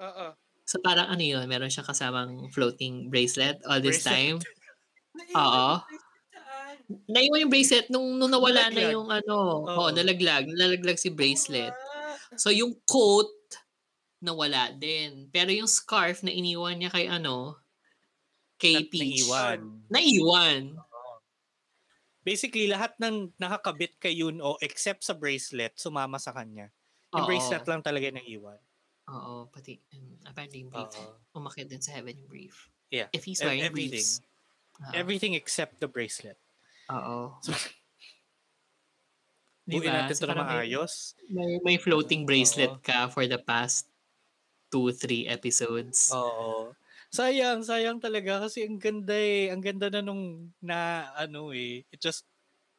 Oo. 0.00 0.34
so 0.64 0.80
parang 0.80 1.12
ano 1.12 1.20
yun 1.20 1.44
meron 1.44 1.68
siyang 1.68 1.88
kasamang 1.88 2.48
floating 2.52 3.12
bracelet 3.12 3.60
all 3.68 3.80
this 3.84 4.00
Bracelet. 4.00 4.04
time 4.04 4.36
Oo. 5.36 5.84
naiwan 7.08 7.42
yung 7.44 7.52
bracelet 7.52 7.88
nung, 7.92 8.16
nung 8.20 8.30
nawala 8.32 8.70
na 8.72 8.80
Nalaglag. 8.80 8.92
yung 8.94 9.08
ano, 9.10 9.36
Oo. 9.66 9.88
oh, 9.88 9.90
nalaglag, 9.92 10.44
nalaglag 10.48 11.00
si 11.00 11.08
bracelet. 11.12 11.72
Ah, 11.72 12.16
So 12.36 12.50
yung 12.54 12.76
coat 12.88 13.28
nawala 14.24 14.72
din. 14.72 15.28
Pero 15.28 15.52
yung 15.52 15.68
scarf 15.68 16.24
na 16.24 16.32
iniwan 16.32 16.80
niya 16.80 16.88
kay 16.88 17.06
ano, 17.06 17.60
kay 18.56 18.80
At 18.80 18.88
Peach. 18.88 19.28
naiwan. 19.28 19.60
Naiwan. 19.92 20.62
Basically, 22.24 22.64
lahat 22.64 22.96
ng 22.96 23.36
nakakabit 23.36 24.00
kay 24.00 24.16
Yun 24.16 24.40
o 24.40 24.56
except 24.64 25.04
sa 25.04 25.12
bracelet, 25.12 25.76
sumama 25.76 26.16
sa 26.16 26.32
kanya. 26.32 26.72
Yung 27.12 27.22
Oo. 27.22 27.28
bracelet 27.28 27.68
lang 27.68 27.84
talaga 27.84 28.08
naiwan. 28.08 28.56
Oo, 29.04 29.52
pati 29.52 29.76
um, 29.92 30.16
apparently 30.24 30.64
yung 30.64 30.72
brief. 30.72 30.96
Oo. 30.96 31.20
Umakit 31.36 31.68
din 31.68 31.84
sa 31.84 31.92
heaven 31.92 32.16
yung 32.16 32.30
brief. 32.32 32.72
Yeah. 32.88 33.12
If 33.12 33.28
he's 33.28 33.38
E- 33.38 33.44
wearing 33.44 33.68
everything. 33.68 34.00
briefs. 34.00 34.24
Everything 34.96 35.36
except 35.36 35.78
the 35.78 35.86
bracelet. 35.86 36.40
Oo. 36.88 37.36
Buuin 39.64 39.80
Diba? 39.80 39.92
natin 39.94 40.16
So 40.16 40.24
ito 40.24 40.32
na 40.32 40.44
maayos. 40.44 40.92
May, 41.28 41.60
may 41.60 41.76
floating 41.76 42.24
bracelet 42.24 42.72
Oo. 42.72 42.80
ka 42.80 43.08
for 43.08 43.24
the 43.24 43.36
past 43.38 43.88
two, 44.74 44.90
three 44.90 45.30
episodes. 45.30 46.10
Oo. 46.10 46.74
Sayang, 47.14 47.62
sayang 47.62 48.02
talaga 48.02 48.42
kasi 48.42 48.66
ang 48.66 48.82
ganda 48.82 49.14
eh. 49.14 49.54
Ang 49.54 49.62
ganda 49.62 49.86
na 49.86 50.02
nung 50.02 50.50
na 50.58 51.06
ano 51.14 51.54
eh. 51.54 51.86
It 51.94 52.02
just 52.02 52.26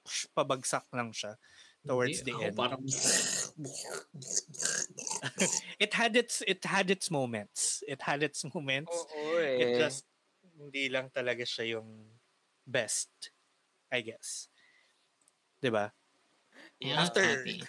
psh, 0.03 0.27
pabagsak 0.35 0.83
lang 0.91 1.15
siya 1.15 1.39
towards 1.87 2.19
Hindi, 2.19 2.27
the 2.27 2.35
ako 2.35 2.43
end. 2.43 2.57
Parang... 2.59 2.81
It 5.79 5.95
had 5.95 6.17
its 6.19 6.43
it 6.43 6.59
had 6.65 6.91
its 6.91 7.07
moments. 7.07 7.83
It 7.87 8.01
had 8.03 8.19
its 8.19 8.43
moments. 8.43 8.91
Oo 8.91 9.39
It 9.39 9.79
eh. 9.79 9.79
just 9.79 10.03
hindi 10.55 10.91
lang 10.91 11.07
talaga 11.11 11.47
siya 11.47 11.79
yung 11.79 11.87
best, 12.67 13.31
I 13.91 14.03
guess. 14.03 14.51
'Di 15.63 15.71
ba? 15.71 15.91
Yeah, 16.81 17.07
After- 17.07 17.23
happy. 17.23 17.63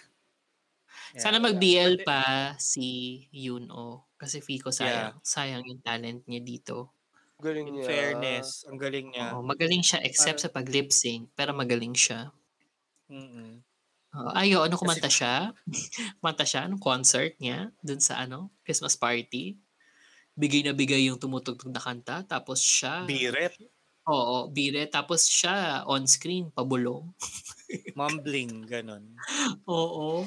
Yeah. 1.15 1.21
Sana 1.23 1.39
mag-BL 1.39 2.03
pa 2.03 2.55
si 2.59 3.23
Yuno. 3.31 4.06
Kasi 4.17 4.41
Fico 4.41 4.73
sayang. 4.73 5.21
Sayang 5.21 5.63
yung 5.65 5.81
talent 5.81 6.25
niya 6.25 6.41
dito. 6.41 6.91
Galing 7.37 7.69
In 7.69 7.73
niya. 7.77 7.85
fairness, 7.85 8.65
ang 8.65 8.81
galing 8.81 9.13
niya. 9.13 9.37
Oo, 9.37 9.45
magaling 9.45 9.85
siya 9.85 10.01
except 10.01 10.41
sa 10.41 10.49
pag-lip 10.49 10.89
sync. 10.89 11.29
Pero 11.37 11.53
magaling 11.53 11.93
siya. 11.93 12.33
Mm-mm. 13.13 13.61
Oo, 14.17 14.29
ayo, 14.33 14.65
ano 14.65 14.73
kumanta 14.73 15.05
siya? 15.05 15.53
kumanta 16.17 16.41
siya 16.49 16.65
nung 16.65 16.81
concert 16.81 17.37
niya 17.37 17.69
dun 17.85 18.01
sa 18.01 18.25
ano, 18.25 18.49
Christmas 18.65 18.97
party. 18.97 19.53
Bigay 20.33 20.65
na 20.65 20.73
bigay 20.73 21.05
yung 21.13 21.21
tumutugtog 21.21 21.69
na 21.69 21.77
kanta. 21.81 22.25
Tapos 22.25 22.57
siya, 22.57 23.05
Biret, 23.05 23.53
oo, 24.09 24.49
bire. 24.49 24.89
Tapos 24.89 25.29
siya 25.29 25.85
on 25.85 26.09
screen, 26.09 26.49
pabulong. 26.49 27.05
mumbling, 27.99 28.65
ganun. 28.65 29.13
Oo. 29.69 30.25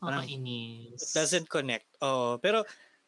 Parang- 0.00 0.24
Makainis. 0.24 0.96
It 0.96 1.12
doesn't 1.12 1.48
connect. 1.52 1.84
Oh, 2.00 2.40
pero 2.40 2.64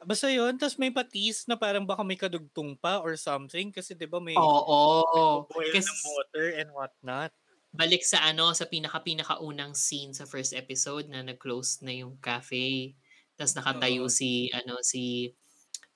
basta 0.07 0.29
yun, 0.33 0.57
tapos 0.59 0.77
may 0.81 0.91
patis 0.95 1.45
na 1.49 1.57
parang 1.61 1.85
baka 1.89 2.03
may 2.07 2.17
kadugtong 2.19 2.77
pa 2.81 3.01
or 3.05 3.17
something 3.19 3.71
kasi 3.75 3.93
'di 3.97 4.07
ba 4.09 4.21
may 4.23 4.39
Oo. 4.39 5.51
boil 5.51 5.75
Kasi 5.75 5.89
ng 5.89 5.99
water 6.05 6.47
and 6.61 6.71
whatnot. 6.75 7.33
balik 7.73 8.03
sa 8.03 8.27
ano, 8.27 8.51
sa 8.51 8.67
pinaka-pinakaunang 8.67 9.79
scene 9.79 10.11
sa 10.11 10.27
first 10.27 10.51
episode 10.59 11.07
na 11.07 11.23
nag-close 11.23 11.87
na 11.87 11.95
yung 11.95 12.19
cafe. 12.19 12.99
Tapos 13.39 13.55
nakatayo 13.55 14.05
Oo. 14.05 14.11
si, 14.11 14.51
ano, 14.51 14.83
si 14.83 15.31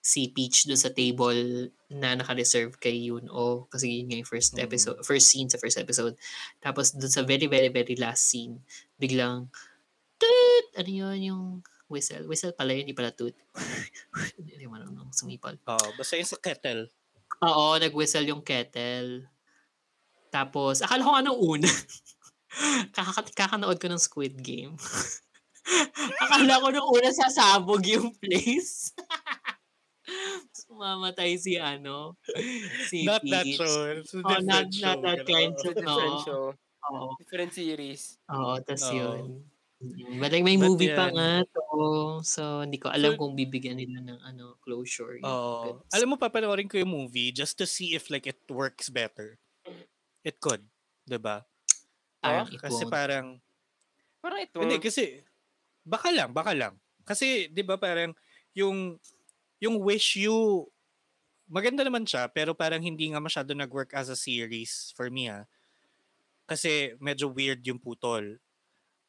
si 0.04 0.30
Peach 0.34 0.64
doon 0.70 0.78
sa 0.80 0.92
table 0.94 1.70
na 1.92 2.14
naka-reserve 2.18 2.78
kay 2.80 3.10
Yuno 3.10 3.66
kasi 3.72 4.00
yun 4.02 4.06
nga 4.12 4.18
yung 4.22 4.28
first 4.30 4.52
Mm. 4.52 4.62
episode, 4.62 5.00
first 5.06 5.28
scene 5.32 5.50
sa 5.50 5.58
first 5.60 5.76
episode. 5.80 6.14
Tapos 6.62 6.94
doon 6.96 7.10
sa 7.12 7.24
very, 7.26 7.46
very, 7.50 7.68
very 7.72 7.96
last 7.98 8.24
scene, 8.30 8.62
biglang, 9.00 9.50
toot! 10.20 10.66
Ano 10.78 10.90
yun 10.90 11.18
yung 11.24 11.44
whistle? 11.94 12.26
Whistle 12.26 12.50
pala 12.52 12.74
yun, 12.74 12.82
hindi 12.84 12.92
pala 12.92 13.14
toot. 13.14 13.38
Hindi 14.34 14.66
mo 14.66 14.74
marunong 14.74 15.14
sumipol. 15.14 15.54
Oh, 15.64 15.90
basta 15.94 16.18
yung 16.18 16.26
sa 16.26 16.42
kettle. 16.42 16.90
Oo, 17.40 17.78
nag-whistle 17.78 18.26
yung 18.26 18.42
kettle. 18.42 19.30
Tapos, 20.28 20.82
akala 20.82 21.06
ko 21.06 21.12
anong 21.14 21.38
una. 21.38 21.70
Kaka- 22.94 23.30
kakanood 23.34 23.78
ko 23.78 23.86
ng 23.86 24.02
Squid 24.02 24.34
Game. 24.42 24.74
akala 26.22 26.58
ko 26.58 26.66
nung 26.70 26.90
una 26.90 27.10
sasabog 27.10 27.82
yung 27.86 28.10
place. 28.18 28.90
Sumamatay 30.54 31.38
si 31.40 31.56
ano, 31.56 32.18
si 32.86 33.06
Not 33.08 33.22
that 33.24 33.44
Peach. 33.46 33.56
show. 33.56 33.88
It's 33.94 34.12
a 34.12 34.20
Oh, 34.20 34.28
different 34.28 34.46
not, 34.46 34.66
show. 34.70 34.84
not 34.84 34.98
that 35.02 35.20
kind. 35.24 35.50
Different 35.56 35.88
oo. 35.88 36.18
show. 36.22 36.44
Oo, 36.84 37.16
Different 37.16 37.52
series. 37.56 38.20
oo, 38.28 38.60
tas 38.60 38.84
Oo. 38.84 38.92
yun. 38.92 39.24
Mm, 39.84 40.16
But 40.16 40.30
like, 40.30 40.42
may 40.42 40.56
But 40.56 40.64
movie 40.66 40.88
pa 40.90 41.08
yan. 41.08 41.14
nga 41.14 41.28
to. 41.44 41.62
So, 42.22 42.64
hindi 42.64 42.78
ko 42.78 42.88
alam 42.88 43.14
So- 43.14 43.20
kung 43.20 43.34
bibigyan 43.34 43.76
nila 43.76 44.00
ng 44.00 44.18
ano 44.18 44.56
closure. 44.60 45.20
Oh, 45.20 45.76
goods. 45.78 45.92
alam 45.92 46.08
mo 46.08 46.16
papanoorin 46.16 46.66
ko 46.66 46.80
yung 46.80 46.90
movie 46.90 47.28
just 47.30 47.56
to 47.56 47.66
see 47.66 47.92
if 47.92 48.08
like 48.08 48.24
it 48.24 48.40
works 48.48 48.88
better. 48.88 49.36
It 50.22 50.40
could, 50.40 50.64
'di 51.04 51.18
ba? 51.18 51.44
Parang 52.18 52.48
it 52.48 52.56
Kasi 52.56 52.82
won't. 52.82 52.92
parang 52.92 53.26
Parang 54.18 54.40
ito. 54.40 54.56
hindi 54.56 54.80
kasi 54.80 55.20
baka 55.84 56.08
lang, 56.08 56.32
baka 56.32 56.56
lang. 56.56 56.74
Kasi 57.04 57.46
'di 57.46 57.60
ba 57.60 57.76
parang 57.76 58.16
yung 58.56 58.96
yung 59.60 59.76
Wish 59.78 60.16
You 60.16 60.64
maganda 61.44 61.84
naman 61.84 62.08
siya 62.08 62.24
pero 62.26 62.56
parang 62.56 62.80
hindi 62.80 63.12
nga 63.12 63.20
masyado 63.20 63.52
nag-work 63.52 63.92
as 63.92 64.08
a 64.08 64.16
series 64.16 64.96
for 64.96 65.12
me 65.12 65.28
ah. 65.28 65.44
Kasi 66.44 66.96
medyo 66.98 67.28
weird 67.28 67.60
yung 67.64 67.80
putol. 67.80 68.40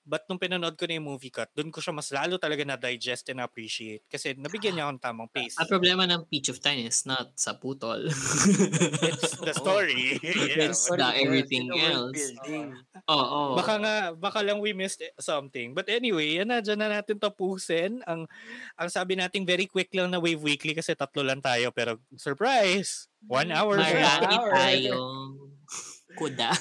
But 0.06 0.30
nung 0.30 0.38
pinanood 0.38 0.78
ko 0.78 0.86
na 0.86 1.02
yung 1.02 1.10
movie 1.10 1.34
cut, 1.34 1.50
doon 1.58 1.74
ko 1.74 1.82
siya 1.82 1.90
mas 1.90 2.14
lalo 2.14 2.38
talaga 2.38 2.62
na-digest 2.62 3.34
and 3.34 3.42
appreciate. 3.42 4.06
Kasi 4.06 4.38
nabigyan 4.38 4.78
niya 4.78 4.86
akong 4.86 5.02
tamang 5.02 5.30
pace. 5.34 5.58
Ang 5.58 5.66
problema 5.66 6.06
ng 6.06 6.30
Peach 6.30 6.54
of 6.54 6.62
Time 6.62 6.86
is 6.86 7.10
not 7.10 7.34
sa 7.34 7.58
putol. 7.58 8.06
It's 9.10 9.34
the 9.42 9.58
story. 9.58 10.16
yeah. 10.22 10.70
It's 10.70 10.86
the 10.86 11.10
everything 11.18 11.74
it's 11.74 11.90
else. 11.90 12.24
Oo. 13.10 13.58
Baka 13.58 13.74
nga, 13.82 13.96
baka 14.14 14.46
lang 14.46 14.62
we 14.62 14.78
missed 14.78 15.02
something. 15.18 15.74
But 15.74 15.90
anyway, 15.90 16.38
yan 16.38 16.54
na, 16.54 16.62
dyan 16.62 16.86
na 16.86 17.02
natin 17.02 17.18
tapusin. 17.18 18.06
Ang, 18.06 18.30
ang 18.78 18.90
sabi 18.94 19.18
natin 19.18 19.42
very 19.42 19.66
quick 19.66 19.90
lang 19.98 20.14
na 20.14 20.22
Wave 20.22 20.46
Weekly 20.46 20.78
kasi 20.78 20.94
tatlo 20.94 21.26
lang 21.26 21.42
tayo. 21.42 21.74
Pero 21.74 21.98
surprise! 22.14 23.10
One 23.26 23.50
hour. 23.50 23.82
Marami 23.82 24.38
tayong 24.54 25.34
kuda. 26.22 26.54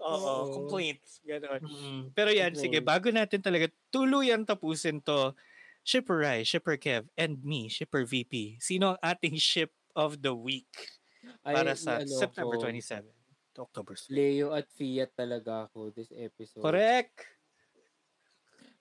Oo, 0.00 0.46
complaints. 0.50 1.18
Ganon. 1.26 1.60
Mm. 1.62 2.14
Pero 2.14 2.30
yan, 2.30 2.54
Okay. 2.54 2.58
sige, 2.58 2.78
bago 2.78 3.10
natin 3.10 3.42
talaga 3.42 3.66
tuluyan 3.90 4.46
tapusin 4.46 5.02
to, 5.02 5.34
Shipper 5.82 6.20
Rai, 6.20 6.44
Shipper 6.44 6.76
Kev, 6.76 7.08
and 7.16 7.40
me, 7.42 7.66
Shipper 7.72 8.04
VP. 8.04 8.60
Sino 8.60 8.94
ang 8.94 9.00
ating 9.02 9.36
ship 9.42 9.72
of 9.96 10.20
the 10.22 10.34
week 10.36 10.68
para 11.50 11.74
Ay, 11.74 11.78
sa 11.78 11.98
ano 12.02 12.18
September 12.20 12.36
ko, 12.36 12.50
27 12.60 13.10
to 13.56 13.62
October 13.64 13.96
6? 13.96 14.06
Leo 14.14 14.48
at 14.58 14.66
Fiat 14.76 15.10
talaga 15.16 15.68
ako 15.68 15.92
this 15.96 16.10
episode. 16.12 16.76
Correct! 16.76 17.26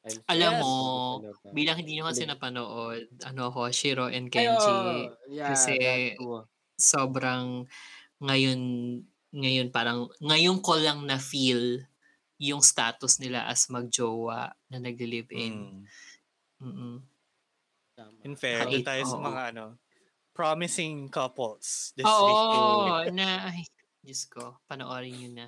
I'm 0.05 0.23
Alam 0.27 0.53
mo, 0.59 0.73
talaga. 1.11 1.51
bilang 1.55 1.79
hindi 1.79 1.95
nyo 1.95 2.11
kasi 2.11 2.27
napanood, 2.27 3.07
ano 3.23 3.41
ako, 3.51 3.71
Shiro 3.71 4.11
and 4.11 4.27
Ay, 4.35 4.47
Kenji, 4.47 5.07
oo. 5.07 5.15
yeah, 5.27 5.71
kasi 5.71 6.15
sobrang 6.79 7.67
ngayon, 8.23 8.61
ngayon 9.35 9.69
parang, 9.73 10.07
ngayon 10.23 10.59
ko 10.63 10.77
lang 10.79 11.03
na 11.07 11.17
feel 11.19 11.83
yung 12.37 12.61
status 12.61 13.17
nila 13.19 13.45
as 13.49 13.67
magjowa 13.69 14.53
na 14.69 14.77
nagle-live 14.77 15.31
in. 15.33 15.55
Mm. 15.57 15.83
Mm-mm. 16.61 16.95
In 18.25 18.35
fair, 18.37 18.61
Kahit- 18.65 18.73
doon 18.81 18.85
tayo 18.85 19.03
sa 19.09 19.17
oo. 19.17 19.25
mga 19.25 19.41
ano, 19.53 19.65
promising 20.37 21.09
couples 21.09 21.93
this 21.97 22.05
Oo, 22.05 23.01
week. 23.03 23.13
na, 23.13 23.49
ay, 23.49 23.65
Diyos 24.05 24.29
ko, 24.29 24.61
panoorin 24.69 25.17
nyo 25.17 25.29
na. 25.33 25.47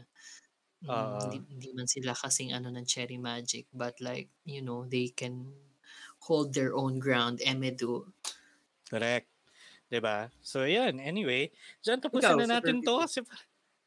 Mm, 0.81 0.89
Oo. 0.89 1.17
hindi, 1.29 1.37
hindi 1.53 1.69
man 1.77 1.85
sila 1.91 2.15
kasing 2.17 2.55
ano 2.55 2.71
ng 2.73 2.85
cherry 2.89 3.19
magic, 3.21 3.67
but 3.75 3.93
like, 4.01 4.31
you 4.47 4.63
know, 4.63 4.87
they 4.89 5.11
can 5.13 5.53
hold 6.25 6.53
their 6.57 6.73
own 6.73 6.97
ground, 6.97 7.37
Emedu. 7.45 8.09
Correct. 8.89 9.29
'Di 9.89 9.99
ba? 10.01 10.29
So, 10.41 10.65
yan. 10.69 11.01
Anyway, 11.01 11.49
dyan 11.81 11.99
tapusin 12.01 12.37
Ikaw, 12.37 12.39
na 12.45 12.47
natin 12.61 12.81
to. 12.85 13.01
Kasi, 13.01 13.21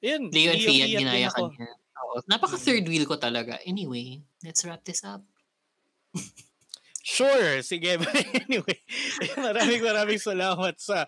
yan. 0.03 0.28
Leo 0.28 0.50
and 0.53 0.61
Fiat, 0.61 0.88
ginaya 0.90 1.28
ka 1.30 1.40
niya. 1.48 1.70
Oo, 2.03 2.20
napaka 2.26 2.59
third 2.59 2.84
wheel 2.90 3.07
ko 3.07 3.16
talaga. 3.16 3.62
Anyway, 3.64 4.20
let's 4.42 4.66
wrap 4.66 4.82
this 4.82 5.07
up. 5.07 5.22
Sure, 7.03 7.59
sige. 7.66 7.98
Anyway, 8.46 8.78
maraming 9.34 9.82
maraming 9.82 10.22
salamat 10.22 10.78
sa 10.78 11.03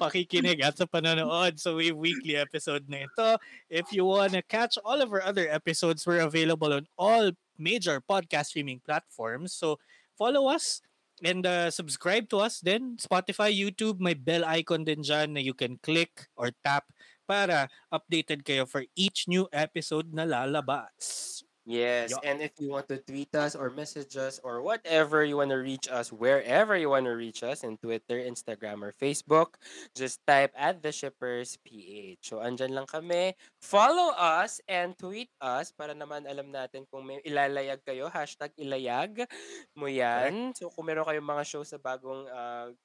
pakikinig 0.00 0.64
at 0.64 0.80
sa 0.80 0.88
panonood 0.88 1.60
sa 1.60 1.76
Wave 1.76 2.00
Weekly 2.00 2.40
episode 2.40 2.88
na 2.88 3.04
ito. 3.04 3.36
If 3.68 3.92
you 3.92 4.08
wanna 4.08 4.40
catch 4.40 4.80
all 4.80 5.04
of 5.04 5.12
our 5.12 5.20
other 5.20 5.44
episodes, 5.44 6.08
we're 6.08 6.24
available 6.24 6.72
on 6.72 6.88
all 6.96 7.36
major 7.60 8.00
podcast 8.00 8.56
streaming 8.56 8.80
platforms. 8.80 9.52
So 9.52 9.76
follow 10.16 10.48
us 10.48 10.80
and 11.20 11.44
uh, 11.44 11.68
subscribe 11.68 12.32
to 12.32 12.40
us 12.40 12.64
then 12.64 12.96
Spotify, 12.96 13.52
YouTube, 13.52 14.00
may 14.00 14.16
bell 14.16 14.48
icon 14.48 14.88
din 14.88 15.04
dyan 15.04 15.36
na 15.36 15.44
you 15.44 15.52
can 15.52 15.76
click 15.84 16.24
or 16.40 16.56
tap 16.64 16.88
para 17.26 17.66
updated 17.88 18.44
kayo 18.44 18.68
for 18.68 18.84
each 18.94 19.26
new 19.26 19.48
episode 19.50 20.12
na 20.12 20.24
lalabas. 20.24 21.40
Yes, 21.64 22.12
Yeah. 22.12 22.20
and 22.28 22.44
if 22.44 22.52
you 22.60 22.68
want 22.68 22.92
to 22.92 23.00
tweet 23.00 23.32
us 23.32 23.56
or 23.56 23.72
message 23.72 24.20
us 24.20 24.36
or 24.44 24.60
whatever 24.60 25.24
you 25.24 25.40
want 25.40 25.48
to 25.48 25.56
reach 25.56 25.88
us, 25.88 26.12
wherever 26.12 26.76
you 26.76 26.92
want 26.92 27.08
to 27.08 27.16
reach 27.16 27.40
us, 27.40 27.64
in 27.64 27.80
Twitter, 27.80 28.20
Instagram, 28.20 28.84
or 28.84 28.92
Facebook, 28.92 29.56
just 29.96 30.20
type 30.28 30.52
at 30.52 30.84
the 30.84 30.92
Shippers 30.92 31.56
PH. 31.64 32.20
So, 32.20 32.44
andyan 32.44 32.76
lang 32.76 32.84
kami. 32.84 33.32
Follow 33.64 34.12
us 34.12 34.60
and 34.68 34.92
tweet 35.00 35.32
us 35.40 35.72
para 35.72 35.96
naman 35.96 36.28
alam 36.28 36.52
natin 36.52 36.84
kung 36.92 37.08
may 37.08 37.24
ilalayag 37.24 37.80
kayo. 37.80 38.12
Hashtag 38.12 38.52
ilayag 38.60 39.24
mo 39.72 39.88
yan. 39.88 40.52
So, 40.52 40.68
kung 40.68 40.84
meron 40.84 41.08
kayong 41.08 41.24
mga 41.24 41.48
show 41.48 41.64
sa 41.64 41.80
bagong 41.80 42.28
uh, 42.28 42.76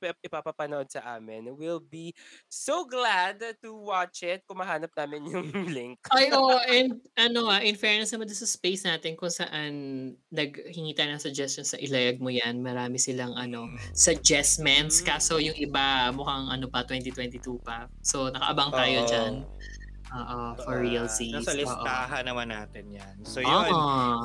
ipapapanood 0.00 0.88
sa 0.88 1.16
amin, 1.16 1.52
we'll 1.54 1.82
be 1.82 2.12
so 2.48 2.84
glad 2.88 3.38
to 3.60 3.70
watch 3.76 4.24
it 4.24 4.42
kung 4.48 4.58
mahanap 4.58 4.90
namin 4.96 5.22
yung 5.28 5.48
link. 5.76 6.00
Ay, 6.10 6.32
oo. 6.32 6.56
and 6.66 7.00
ano 7.16 7.48
ah, 7.48 7.60
in 7.60 7.76
fairness 7.76 8.10
naman 8.10 8.28
sa 8.32 8.48
space 8.48 8.84
natin 8.88 9.14
kung 9.14 9.30
saan 9.30 9.72
naghingi 10.32 10.96
tayo 10.96 11.12
ng 11.12 11.22
suggestions 11.22 11.72
sa 11.72 11.78
ilayag 11.78 12.18
mo 12.18 12.32
yan, 12.32 12.60
marami 12.64 12.96
silang 12.96 13.36
ano, 13.36 13.68
suggestments. 13.92 15.04
Kaso 15.04 15.38
yung 15.38 15.56
iba 15.56 16.10
mukhang 16.10 16.48
ano 16.48 16.66
pa, 16.66 16.82
2022 16.84 17.60
pa. 17.60 17.86
So, 18.00 18.32
nakaabang 18.32 18.72
tayo 18.72 18.98
Oo. 19.04 19.08
dyan. 19.08 19.34
Oo, 20.10 20.58
for 20.58 20.82
real 20.82 21.06
Nasa 21.06 21.54
listahan 21.54 22.26
naman 22.26 22.50
natin 22.50 22.90
yan. 22.90 23.14
So 23.22 23.38
yun. 23.38 23.70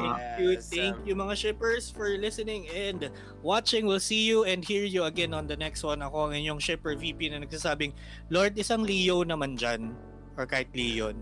Thank 0.02 0.18
you, 0.42 0.50
Yes, 0.58 0.66
thank 0.74 0.98
um, 0.98 1.06
you 1.06 1.14
mga 1.14 1.36
shippers 1.38 1.94
for 1.94 2.10
listening 2.18 2.66
and 2.74 3.14
watching. 3.46 3.86
We'll 3.86 4.02
see 4.02 4.26
you 4.26 4.50
and 4.50 4.66
hear 4.66 4.82
you 4.82 5.06
again 5.06 5.38
on 5.38 5.46
the 5.46 5.54
next 5.54 5.86
one. 5.86 6.02
Ako 6.02 6.30
ang 6.30 6.34
inyong 6.34 6.58
shipper 6.58 6.98
VP 6.98 7.30
na 7.30 7.38
nagsasabing, 7.46 7.94
Lord, 8.34 8.58
isang 8.58 8.82
Leo 8.82 9.22
naman 9.22 9.62
dyan. 9.62 9.94
Or 10.34 10.50
kahit 10.50 10.74
Leon. 10.74 11.16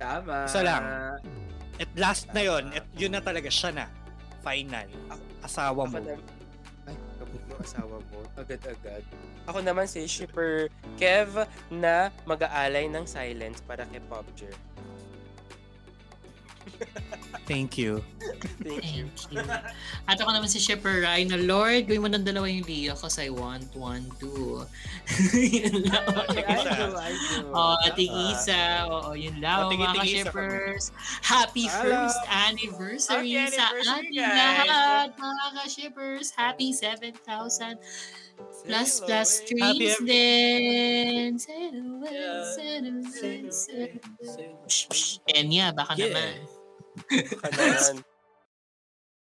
Tama. 0.00 0.48
Isa 0.48 0.64
lang. 0.64 0.82
At 1.78 1.90
last 1.94 2.32
na 2.32 2.42
yon 2.42 2.72
at 2.74 2.88
yun 2.96 3.12
na 3.12 3.20
talaga 3.22 3.52
siya 3.52 3.70
na. 3.76 3.86
Final. 4.40 4.88
Asawa 5.44 5.84
mo. 5.84 6.00
Ako 6.00 6.37
mo 7.58 7.66
asawa 7.66 7.98
mo, 7.98 8.22
agad-agad. 8.38 9.02
Ako 9.50 9.58
naman 9.66 9.90
si 9.90 10.06
Shipper 10.06 10.70
Kev 10.94 11.42
na 11.74 12.14
mag-aalay 12.22 12.86
ng 12.86 13.02
silence 13.02 13.58
para 13.66 13.82
kay 13.90 13.98
Popger. 14.06 14.54
Thank 17.48 17.80
you. 17.80 18.04
Thank 18.60 19.32
you. 19.32 19.40
At 20.04 20.20
ako 20.20 20.36
naman 20.36 20.52
si 20.52 20.60
Shipper 20.60 21.00
Rai 21.00 21.24
na, 21.24 21.40
Lord, 21.40 21.88
gawin 21.88 22.04
mo 22.04 22.08
ng 22.12 22.20
dalawa 22.20 22.44
yung 22.44 22.68
Leo 22.68 22.92
kasi 22.92 23.24
I 23.24 23.32
want 23.32 23.72
one, 23.72 24.04
two. 24.20 24.68
yun 25.32 25.88
lang. 25.88 26.04
I 26.28 26.60
do, 26.60 26.92
I 26.92 27.12
do. 27.16 27.48
Oh, 27.48 27.72
ating 27.88 28.12
isa. 28.32 28.84
Oo, 28.84 29.16
yun 29.16 29.40
lang. 29.40 29.64
O, 29.64 29.72
mga 29.72 29.96
isa 30.04 30.28
shippers. 30.28 30.92
Happy 31.24 31.64
Hello. 31.72 32.04
first 32.04 32.20
anniversary, 32.28 33.32
Happy 33.32 33.56
sa 33.56 33.64
anniversary, 33.72 33.96
ating 33.96 34.16
guys. 34.20 34.36
lahat, 34.36 35.08
mga 35.16 35.44
ka-shippers. 35.56 36.26
Happy 36.36 36.68
7,000 36.76 37.80
plus 38.68 39.00
plus 39.02 39.30
Happy 39.40 39.88
streams 39.88 39.96
ev- 39.98 40.04
din. 40.04 41.30
Yeah. 41.40 42.44
Settle 42.52 43.00
it, 43.00 43.04
settle 43.08 43.48
it. 43.48 43.54
settle 43.56 44.68
Shh, 44.68 44.84
shh. 44.92 45.12
Enya, 45.32 45.72
baka 45.72 45.96
Yeah. 45.96 46.12
naman. 46.12 46.36
Baka 47.06 47.48
naman. 47.54 48.07